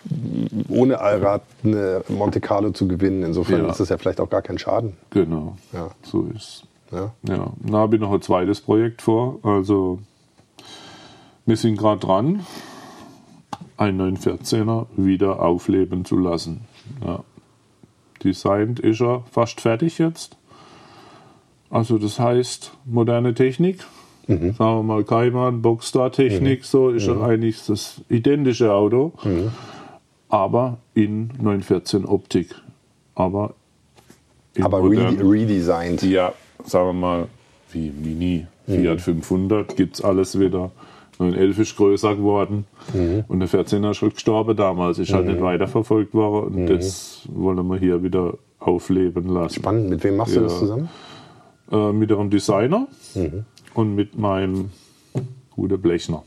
ohne 0.69 1.01
Allrad 1.01 1.43
eine 1.63 2.03
Monte 2.09 2.41
Carlo 2.41 2.71
zu 2.71 2.89
gewinnen. 2.89 3.23
Insofern 3.23 3.65
Ja. 3.65 3.71
ist 3.71 3.81
das 3.81 3.91
ja 3.91 3.99
vielleicht 3.99 4.21
auch 4.21 4.31
gar 4.31 4.43
kein 4.43 4.59
Schaden. 4.59 4.95
Genau. 5.11 5.57
Ja. 5.73 5.91
So 6.03 6.27
ist 6.35 6.65
Ja. 6.91 7.13
Ja, 7.29 7.53
da 7.61 7.79
habe 7.79 7.97
ich 7.97 8.01
noch 8.03 8.13
ein 8.13 8.23
zweites 8.23 8.61
Projekt 8.61 9.03
vor. 9.03 9.39
Also, 9.43 9.99
wir 11.45 11.57
sind 11.57 11.77
gerade 11.77 12.01
dran, 12.01 12.47
einen 13.77 14.17
914er 14.17 14.87
wieder 14.97 15.43
aufleben 15.43 16.05
zu 16.05 16.17
lassen. 16.19 16.63
Ja. 17.05 17.21
Designt 18.25 18.81
ist 18.81 19.01
er 19.01 19.23
fast 19.31 19.61
fertig 19.61 19.99
jetzt. 19.99 20.37
Also, 21.71 21.99
das 21.99 22.19
heißt, 22.19 22.73
moderne 22.85 23.35
Technik. 23.35 23.85
Sagen 24.27 24.57
wir 24.57 24.83
mal 24.83 25.05
Cayman, 25.05 25.61
Boxstar-Technik, 25.61 26.65
so 26.65 26.89
ist 26.89 27.07
er 27.09 27.21
eigentlich 27.23 27.67
das 27.67 28.01
identische 28.09 28.73
Auto, 28.73 29.13
aber 30.31 30.79
in 30.95 31.29
914 31.41 32.07
Optik. 32.07 32.55
Aber, 33.15 33.53
Aber 34.63 34.81
modern- 34.81 35.19
re 35.19 35.31
redesigned. 35.31 36.03
ja, 36.05 36.33
sagen 36.65 36.87
wir 36.89 36.93
mal, 36.95 37.27
wie 37.73 37.91
Mini, 37.91 38.47
Fiat 38.67 39.03
500 39.03 39.77
gibt 39.77 39.97
es 39.97 40.01
alles 40.03 40.41
wieder. 40.41 40.71
911 41.19 41.59
ist 41.61 41.77
größer 41.77 42.17
geworden 42.17 42.65
und 43.29 43.41
der 43.41 43.49
14er 43.49 43.91
ist 43.93 43.99
schon 43.99 44.11
gestorben 44.11 44.57
damals, 44.57 44.99
ist 44.99 45.13
halt 45.13 45.27
nicht 45.27 45.41
weiterverfolgt 45.41 46.13
worden 46.15 46.55
und 46.63 46.67
das 46.67 47.23
wollen 47.33 47.67
wir 47.69 47.77
hier 47.79 48.03
wieder 48.03 48.35
aufleben 48.59 49.29
lassen. 49.29 49.55
Spannend. 49.57 49.91
Mit 49.91 50.03
wem 50.05 50.17
machst 50.17 50.35
du 50.35 50.41
Ja. 50.41 50.45
das 50.47 50.59
zusammen? 50.59 50.89
Äh, 51.71 51.93
mit 51.93 52.11
einem 52.13 52.31
Designer 52.31 52.89
und 53.75 53.95
mit 53.95 54.19
meinem 54.19 54.71
guten 55.55 55.81
Blechner, 55.81 56.23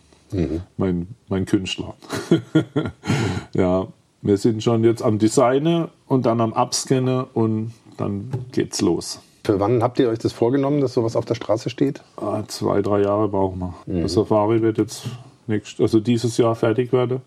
mein, 0.77 1.07
mein 1.29 1.45
Künstler. 1.45 1.95
ja, 3.53 3.88
wir 4.21 4.38
sind 4.38 4.63
schon 4.63 4.83
jetzt 4.83 5.01
am 5.03 5.19
Designen 5.19 5.88
und 6.07 6.25
dann 6.25 6.41
am 6.41 6.53
Abscannen 6.53 7.25
und 7.33 7.71
dann 7.97 8.29
geht's 8.51 8.81
los. 8.81 9.19
Für 9.48 9.62
wann 9.62 9.82
habt 9.82 9.98
ihr 9.98 10.10
euch 10.10 10.20
das 10.20 10.34
vorgenommen, 10.34 10.82
dass 10.82 10.93
sowas 10.93 11.16
auf 11.16 11.24
der 11.24 11.36
Straße 11.36 11.70
steht? 11.70 12.02
Ah, 12.18 12.43
zwei, 12.50 12.82
drei 12.82 13.00
Jahre 13.02 13.30
brauchen 13.30 13.60
wir. 13.60 13.74
Der 13.86 14.10
Safari 14.10 14.62
wird 14.62 14.78
jetzt 14.78 15.04
nächst, 15.48 15.80
also 15.80 16.02
dieses 16.02 16.36
Jahr 16.38 16.54
fertig 16.54 16.91
werden. 16.91 17.22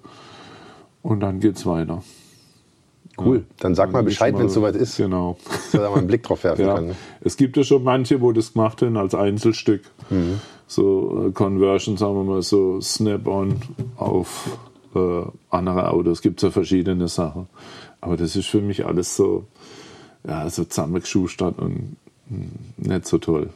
Und 1.01 1.21
dann 1.21 1.41
geht's 1.41 1.65
weiter. 1.65 2.03
Cool. 3.17 3.47
Dann 3.59 3.75
sag 3.75 3.91
mal 3.93 4.03
Bescheid, 4.03 4.37
wenn 4.39 4.47
es 4.49 4.53
soweit 4.53 4.77
ist, 4.77 4.99
Genau. 4.99 5.39
dass 5.49 5.73
wir 5.73 5.81
da 5.81 5.89
mal 5.89 5.97
einen 5.97 6.09
Blick 6.09 6.23
drauf 6.23 6.45
werfen 6.45 6.63
Ja. 6.67 6.75
können. 6.75 6.95
Es 7.23 7.39
gibt 7.39 7.57
ja 7.57 7.65
schon 7.65 7.85
manche, 7.85 8.21
wo 8.21 8.33
das 8.33 8.53
gemacht 8.53 8.83
haben 8.83 8.99
als 8.99 9.15
Einzelstück. 9.15 9.81
Mhm. 10.11 10.43
So 10.67 11.29
äh, 11.29 11.33
Conversion, 11.33 11.97
sagen 11.97 12.17
wir 12.17 12.25
mal, 12.25 12.43
so 12.43 12.83
Snap-on 12.83 13.57
auf 13.97 14.59
äh, 14.95 15.23
andere 15.49 15.91
Autos. 15.91 16.19
Es 16.19 16.23
gibt 16.23 16.43
ja 16.43 16.51
verschiedene 16.51 17.09
Sachen. 17.09 17.47
Aber 18.03 18.19
das 18.19 18.37
ist 18.37 18.47
für 18.49 18.61
mich 18.61 18.85
alles 18.85 19.17
so, 19.17 19.45
ja, 20.29 20.51
so 20.51 20.65
zusammengeschustert 20.65 21.59
und 21.59 21.97
nicht 22.77 23.07
so 23.07 23.19
toll. 23.19 23.51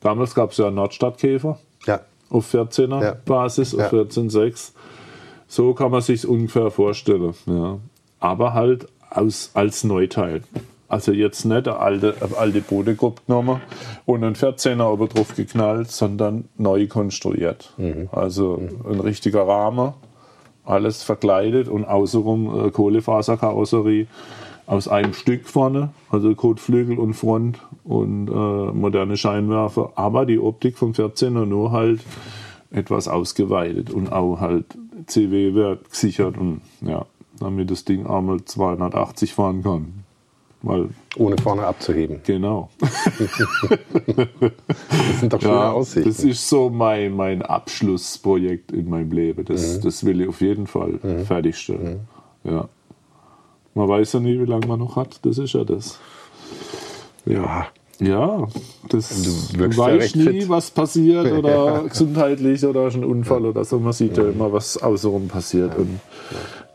Damals 0.00 0.34
gab 0.34 0.52
es 0.52 0.58
ja 0.58 0.66
einen 0.66 0.76
Nordstadtkäfer. 0.76 1.58
Ja. 1.86 2.00
auf 2.30 2.52
14er 2.52 3.02
Ja. 3.02 3.16
Basis, 3.24 3.72
auf 3.74 3.80
Ja. 3.92 4.00
14.6. 4.00 4.72
So 5.46 5.74
kann 5.74 5.92
man 5.92 6.00
sich 6.00 6.26
ungefähr 6.26 6.70
vorstellen. 6.72 7.34
Ja. 7.46 7.78
Aber 8.18 8.52
halt 8.54 8.88
aus, 9.10 9.50
als 9.54 9.84
Neuteil. 9.84 10.42
Also 10.88 11.12
jetzt 11.12 11.44
nicht 11.44 11.68
eine 11.68 11.78
alte, 11.78 12.14
eine 12.20 12.36
alte 12.36 12.60
Bodengruppe 12.60 13.22
genommen 13.26 13.60
und 14.06 14.24
einen 14.24 14.34
14er 14.34 14.84
oben 14.88 15.08
drauf 15.08 15.34
geknallt, 15.36 15.90
sondern 15.90 16.48
neu 16.58 16.86
konstruiert. 16.88 17.72
Also 18.12 18.60
ein 18.88 19.00
richtiger 19.00 19.46
Rahmen, 19.46 19.94
alles 20.64 21.02
verkleidet 21.04 21.68
und 21.68 21.84
außenrum 21.84 22.66
äh, 22.66 22.70
Kohlefaserkarosserie 22.70 24.06
aus 24.66 24.88
einem 24.88 25.12
Stück 25.14 25.46
vorne, 25.48 25.90
also 26.10 26.34
Kotflügel 26.34 26.98
und 26.98 27.14
Front 27.14 27.58
und 27.84 28.28
äh, 28.28 28.32
moderne 28.32 29.16
Scheinwerfer, 29.16 29.92
aber 29.94 30.26
die 30.26 30.38
Optik 30.40 30.76
vom 30.76 30.92
14er 30.92 31.44
nur 31.44 31.70
halt 31.72 32.00
etwas 32.72 33.06
ausgeweitet 33.08 33.90
und 33.90 34.12
auch 34.12 34.40
halt 34.40 34.64
CW-Wert 35.06 35.90
gesichert 35.90 36.36
und 36.36 36.62
ja, 36.80 37.06
damit 37.38 37.70
das 37.70 37.84
Ding 37.84 38.06
einmal 38.06 38.44
280 38.44 39.34
fahren 39.34 39.62
kann. 39.62 40.02
Weil, 40.62 40.88
Ohne 41.16 41.36
vorne 41.38 41.64
abzuheben. 41.64 42.20
genau. 42.24 42.70
Das 43.98 45.20
sind 45.20 45.32
doch 45.32 45.40
schöne 45.40 45.52
Ja, 45.54 45.72
Aussichten. 45.72 46.08
das 46.08 46.24
ist 46.24 46.48
so 46.48 46.70
mein, 46.70 47.12
mein 47.14 47.42
Abschlussprojekt 47.42 48.72
in 48.72 48.88
meinem 48.88 49.12
Leben. 49.12 49.44
Das, 49.44 49.80
das 49.80 50.04
will 50.04 50.20
ich 50.22 50.28
auf 50.28 50.40
jeden 50.40 50.66
Fall 50.66 50.98
fertigstellen. 51.24 52.00
Ja. 52.44 52.68
Man 53.76 53.88
weiß 53.88 54.14
ja 54.14 54.20
nie, 54.20 54.40
wie 54.40 54.46
lange 54.46 54.66
man 54.66 54.78
noch 54.80 54.96
hat. 54.96 55.18
Das 55.22 55.36
ist 55.38 55.52
ja 55.52 55.62
das. 55.64 55.98
ja. 57.26 57.66
Ja, 57.98 58.46
das 58.90 59.22
Du 59.22 59.56
du, 59.56 59.64
ja 59.64 59.76
weißt 59.76 60.02
recht 60.02 60.16
nie, 60.16 60.40
fit. 60.42 60.48
was 60.50 60.70
passiert 60.70 61.32
oder 61.32 61.84
gesundheitlich 61.88 62.62
oder 62.66 62.88
ist 62.88 62.94
ein 62.96 63.04
Unfall 63.04 63.46
oder 63.46 63.64
so. 63.64 63.78
Man 63.78 63.94
sieht 63.94 64.18
ja 64.18 64.28
immer, 64.28 64.52
was 64.52 64.76
außenrum 64.76 65.28
passiert. 65.28 65.78
Und 65.78 66.00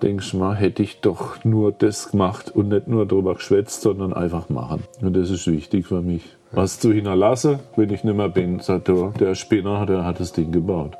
denkst 0.01 0.33
mal, 0.33 0.55
hätte 0.55 0.81
ich 0.81 0.99
doch 1.01 1.43
nur 1.43 1.71
das 1.73 2.09
gemacht 2.09 2.49
und 2.55 2.69
nicht 2.69 2.87
nur 2.87 3.05
drüber 3.05 3.35
geschwätzt, 3.35 3.83
sondern 3.83 4.13
einfach 4.13 4.49
machen. 4.49 4.83
Und 4.99 5.15
das 5.15 5.29
ist 5.29 5.45
wichtig 5.45 5.85
für 5.85 6.01
mich. 6.01 6.23
Was 6.53 6.79
zu 6.79 6.91
hinterlassen, 6.91 7.59
wenn 7.75 7.91
ich 7.91 8.03
nicht 8.03 8.17
mehr 8.17 8.29
bin, 8.29 8.59
sagt 8.59 8.89
er, 8.89 9.13
der 9.19 9.35
Spinner, 9.35 9.85
der 9.85 10.03
hat 10.05 10.19
das 10.19 10.33
Ding 10.33 10.51
gebaut. 10.51 10.97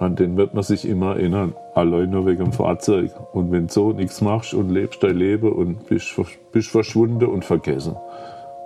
An 0.00 0.16
den 0.16 0.36
wird 0.36 0.54
man 0.54 0.64
sich 0.64 0.88
immer 0.88 1.16
erinnern. 1.16 1.54
Allein 1.74 2.10
nur 2.10 2.26
wegen 2.26 2.44
dem 2.44 2.52
Fahrzeug. 2.52 3.12
Und 3.32 3.52
wenn 3.52 3.68
so 3.68 3.92
nichts 3.92 4.20
machst 4.20 4.52
und 4.54 4.70
lebst 4.70 5.02
dein 5.02 5.16
Leben 5.16 5.52
und 5.52 5.86
bist, 5.86 6.14
bist 6.52 6.70
verschwunden 6.70 7.26
und 7.26 7.44
vergessen. 7.44 7.96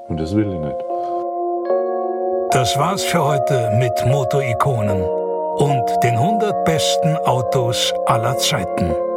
Und 0.09 0.19
das 0.19 0.35
will 0.35 0.49
ich 0.49 0.59
nicht. 0.59 0.77
Das 2.51 2.79
war's 2.79 3.05
für 3.05 3.23
heute 3.23 3.71
mit 3.79 3.93
Motorikonen 4.07 5.03
und 5.03 5.85
den 6.03 6.15
100 6.15 6.65
besten 6.65 7.17
Autos 7.27 7.93
aller 8.07 8.39
Zeiten. 8.39 9.08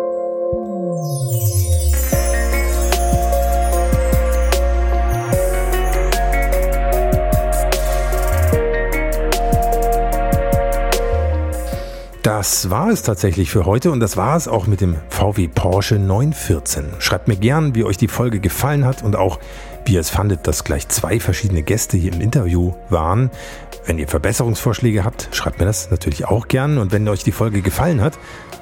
Das 12.41 12.71
war 12.71 12.89
es 12.89 13.03
tatsächlich 13.03 13.51
für 13.51 13.67
heute 13.67 13.91
und 13.91 13.99
das 13.99 14.17
war 14.17 14.35
es 14.35 14.47
auch 14.47 14.65
mit 14.65 14.81
dem 14.81 14.95
VW 15.09 15.47
Porsche 15.47 15.99
914. 15.99 16.85
Schreibt 16.97 17.27
mir 17.27 17.35
gern, 17.35 17.75
wie 17.75 17.83
euch 17.83 17.97
die 17.97 18.07
Folge 18.07 18.39
gefallen 18.39 18.83
hat 18.83 19.03
und 19.03 19.15
auch, 19.15 19.37
wie 19.85 19.93
ihr 19.93 19.99
es 19.99 20.09
fandet, 20.09 20.47
dass 20.47 20.63
gleich 20.63 20.87
zwei 20.87 21.19
verschiedene 21.19 21.61
Gäste 21.61 21.97
hier 21.97 22.11
im 22.11 22.19
Interview 22.19 22.73
waren. 22.89 23.29
Wenn 23.85 23.99
ihr 23.99 24.07
Verbesserungsvorschläge 24.07 25.05
habt, 25.05 25.29
schreibt 25.33 25.59
mir 25.59 25.67
das 25.67 25.91
natürlich 25.91 26.25
auch 26.25 26.47
gern 26.47 26.79
und 26.79 26.91
wenn 26.91 27.07
euch 27.09 27.23
die 27.23 27.31
Folge 27.31 27.61
gefallen 27.61 28.01
hat, 28.01 28.17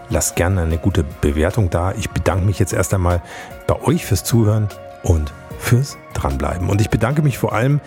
lasst 0.10 0.36
gerne 0.36 0.64
eine 0.64 0.78
gute 0.78 1.06
Bewertung 1.22 1.70
da. 1.70 1.94
Ich 1.94 2.10
bedanke 2.10 2.46
mich 2.46 2.60
jetzt 2.60 2.74
erst 2.74 2.94
einmal 2.94 3.22
bei 3.66 3.82
euch 3.82 4.06
fürs 4.06 4.26
Zuhören 4.26 4.68
und 5.04 5.32
fürs 5.58 5.98
Dranbleiben. 6.16 6.70
Und 6.70 6.82
ich 6.82 6.90
bedanke 6.90 7.22
mich 7.22 7.38
vor 7.38 7.54
allem 7.54 7.80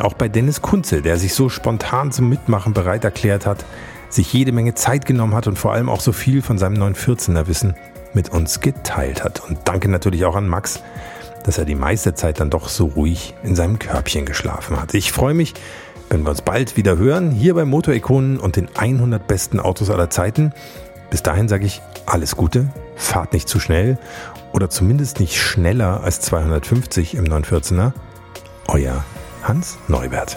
auch 0.00 0.14
bei 0.14 0.28
Dennis 0.28 0.62
Kunze, 0.62 1.02
der 1.02 1.18
sich 1.18 1.34
so 1.34 1.50
spontan 1.50 2.12
zum 2.12 2.30
Mitmachen 2.30 2.72
bereit 2.72 3.04
erklärt 3.04 3.44
hat, 3.44 3.66
sich 4.14 4.32
jede 4.32 4.52
Menge 4.52 4.74
Zeit 4.74 5.06
genommen 5.06 5.34
hat 5.34 5.46
und 5.46 5.58
vor 5.58 5.72
allem 5.72 5.88
auch 5.88 6.00
so 6.00 6.12
viel 6.12 6.42
von 6.42 6.58
seinem 6.58 6.80
914er 6.82 7.46
Wissen 7.46 7.74
mit 8.12 8.30
uns 8.30 8.60
geteilt 8.60 9.24
hat. 9.24 9.42
Und 9.48 9.58
danke 9.64 9.88
natürlich 9.88 10.24
auch 10.24 10.36
an 10.36 10.48
Max, 10.48 10.80
dass 11.44 11.58
er 11.58 11.64
die 11.64 11.74
meiste 11.74 12.14
Zeit 12.14 12.40
dann 12.40 12.50
doch 12.50 12.68
so 12.68 12.86
ruhig 12.86 13.34
in 13.42 13.56
seinem 13.56 13.78
Körbchen 13.78 14.24
geschlafen 14.24 14.80
hat. 14.80 14.94
Ich 14.94 15.12
freue 15.12 15.34
mich, 15.34 15.54
wenn 16.10 16.22
wir 16.22 16.30
uns 16.30 16.42
bald 16.42 16.76
wieder 16.76 16.96
hören, 16.96 17.30
hier 17.30 17.54
bei 17.54 17.64
Motorikonen 17.64 18.38
und 18.38 18.56
den 18.56 18.68
100 18.74 19.26
besten 19.26 19.60
Autos 19.60 19.90
aller 19.90 20.10
Zeiten. 20.10 20.52
Bis 21.10 21.22
dahin 21.22 21.48
sage 21.48 21.66
ich 21.66 21.82
alles 22.06 22.36
Gute, 22.36 22.68
fahrt 22.96 23.32
nicht 23.32 23.48
zu 23.48 23.58
schnell 23.58 23.98
oder 24.52 24.70
zumindest 24.70 25.20
nicht 25.20 25.40
schneller 25.40 26.02
als 26.02 26.20
250 26.20 27.14
im 27.14 27.24
914er. 27.24 27.92
Euer 28.68 29.04
Hans 29.42 29.76
Neubert. 29.88 30.36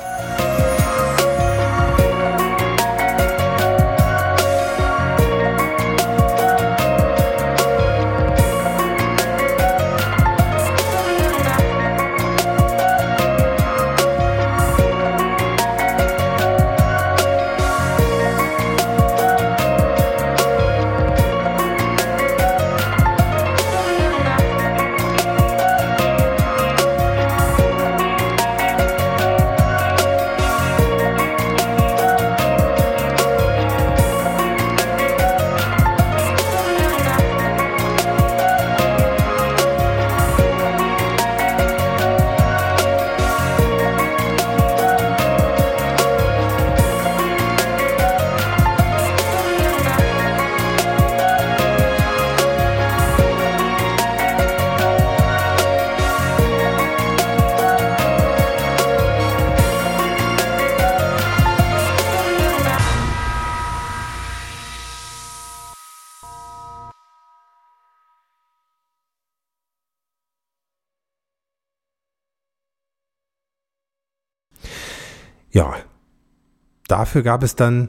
Dafür 77.07 77.23
gab 77.23 77.41
es 77.41 77.55
dann. 77.55 77.87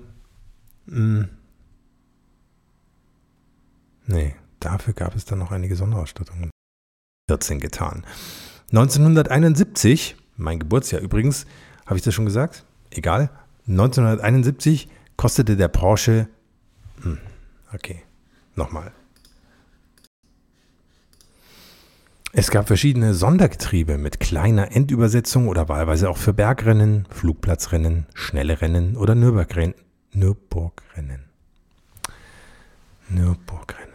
Mh, 0.87 1.27
nee, 4.07 4.37
dafür 4.61 4.95
gab 4.95 5.16
es 5.16 5.25
dann 5.25 5.41
noch 5.41 5.51
einige 5.51 5.75
Sonderausstattungen. 5.75 6.51
14 7.29 7.59
getan. 7.59 8.07
1971, 8.71 10.16
mein 10.37 10.61
Geburtsjahr 10.61 11.03
übrigens, 11.03 11.47
habe 11.85 11.97
ich 11.97 12.05
das 12.05 12.14
schon 12.14 12.27
gesagt? 12.27 12.64
Egal. 12.91 13.31
1971 13.66 14.89
kostete 15.16 15.57
der 15.57 15.69
Porsche. 15.69 16.29
Hm, 17.03 17.19
okay, 17.75 18.03
nochmal. 18.55 18.93
Es 22.33 22.51
gab 22.51 22.66
verschiedene 22.66 23.14
Sondergetriebe 23.14 23.97
mit 23.97 24.20
kleiner 24.20 24.76
Endübersetzung 24.76 25.49
oder 25.49 25.70
wahlweise 25.70 26.11
auch 26.11 26.18
für 26.18 26.35
Bergrennen, 26.35 27.07
Flugplatzrennen, 27.11 28.07
schnelle 28.12 28.61
Rennen 28.61 28.99
oder 28.99 29.14
Nürburgrennen. 29.14 29.74
Nürburgrennen. 30.12 31.24
Nürburgrennen. 33.09 33.89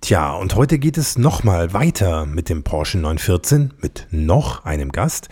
Tja, 0.00 0.32
und 0.34 0.54
heute 0.54 0.78
geht 0.78 0.96
es 0.96 1.18
nochmal 1.18 1.74
weiter 1.74 2.24
mit 2.24 2.48
dem 2.48 2.62
Porsche 2.62 2.96
914 2.96 3.74
mit 3.82 4.06
noch 4.10 4.64
einem 4.64 4.92
Gast, 4.92 5.28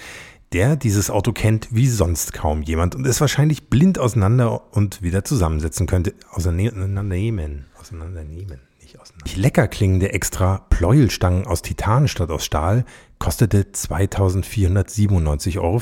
der 0.52 0.76
dieses 0.76 1.08
Auto 1.08 1.32
kennt 1.32 1.68
wie 1.70 1.88
sonst 1.88 2.34
kaum 2.34 2.60
jemand 2.60 2.94
und 2.94 3.06
es 3.06 3.20
wahrscheinlich 3.20 3.70
blind 3.70 3.98
auseinander 3.98 4.74
und 4.74 5.00
wieder 5.00 5.24
zusammensetzen 5.24 5.86
könnte. 5.86 6.12
Auseinandernehmen. 6.30 7.64
Auseinandernehmen. 7.80 8.60
Nicht 8.94 9.00
auseinander. 9.00 9.24
Die 9.34 9.40
lecker 9.40 9.68
klingende 9.68 10.12
extra 10.12 10.58
Pleuelstangen 10.70 11.46
aus 11.46 11.62
Titan 11.62 12.06
statt 12.08 12.30
aus 12.30 12.44
Stahl 12.44 12.84
kostete 13.18 13.62
2497,50 13.62 15.58
Euro. 15.58 15.80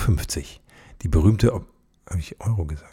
Die 1.02 1.08
berühmte, 1.08 1.52
habe 1.52 2.18
ich 2.18 2.40
Euro 2.40 2.64
gesagt? 2.64 2.91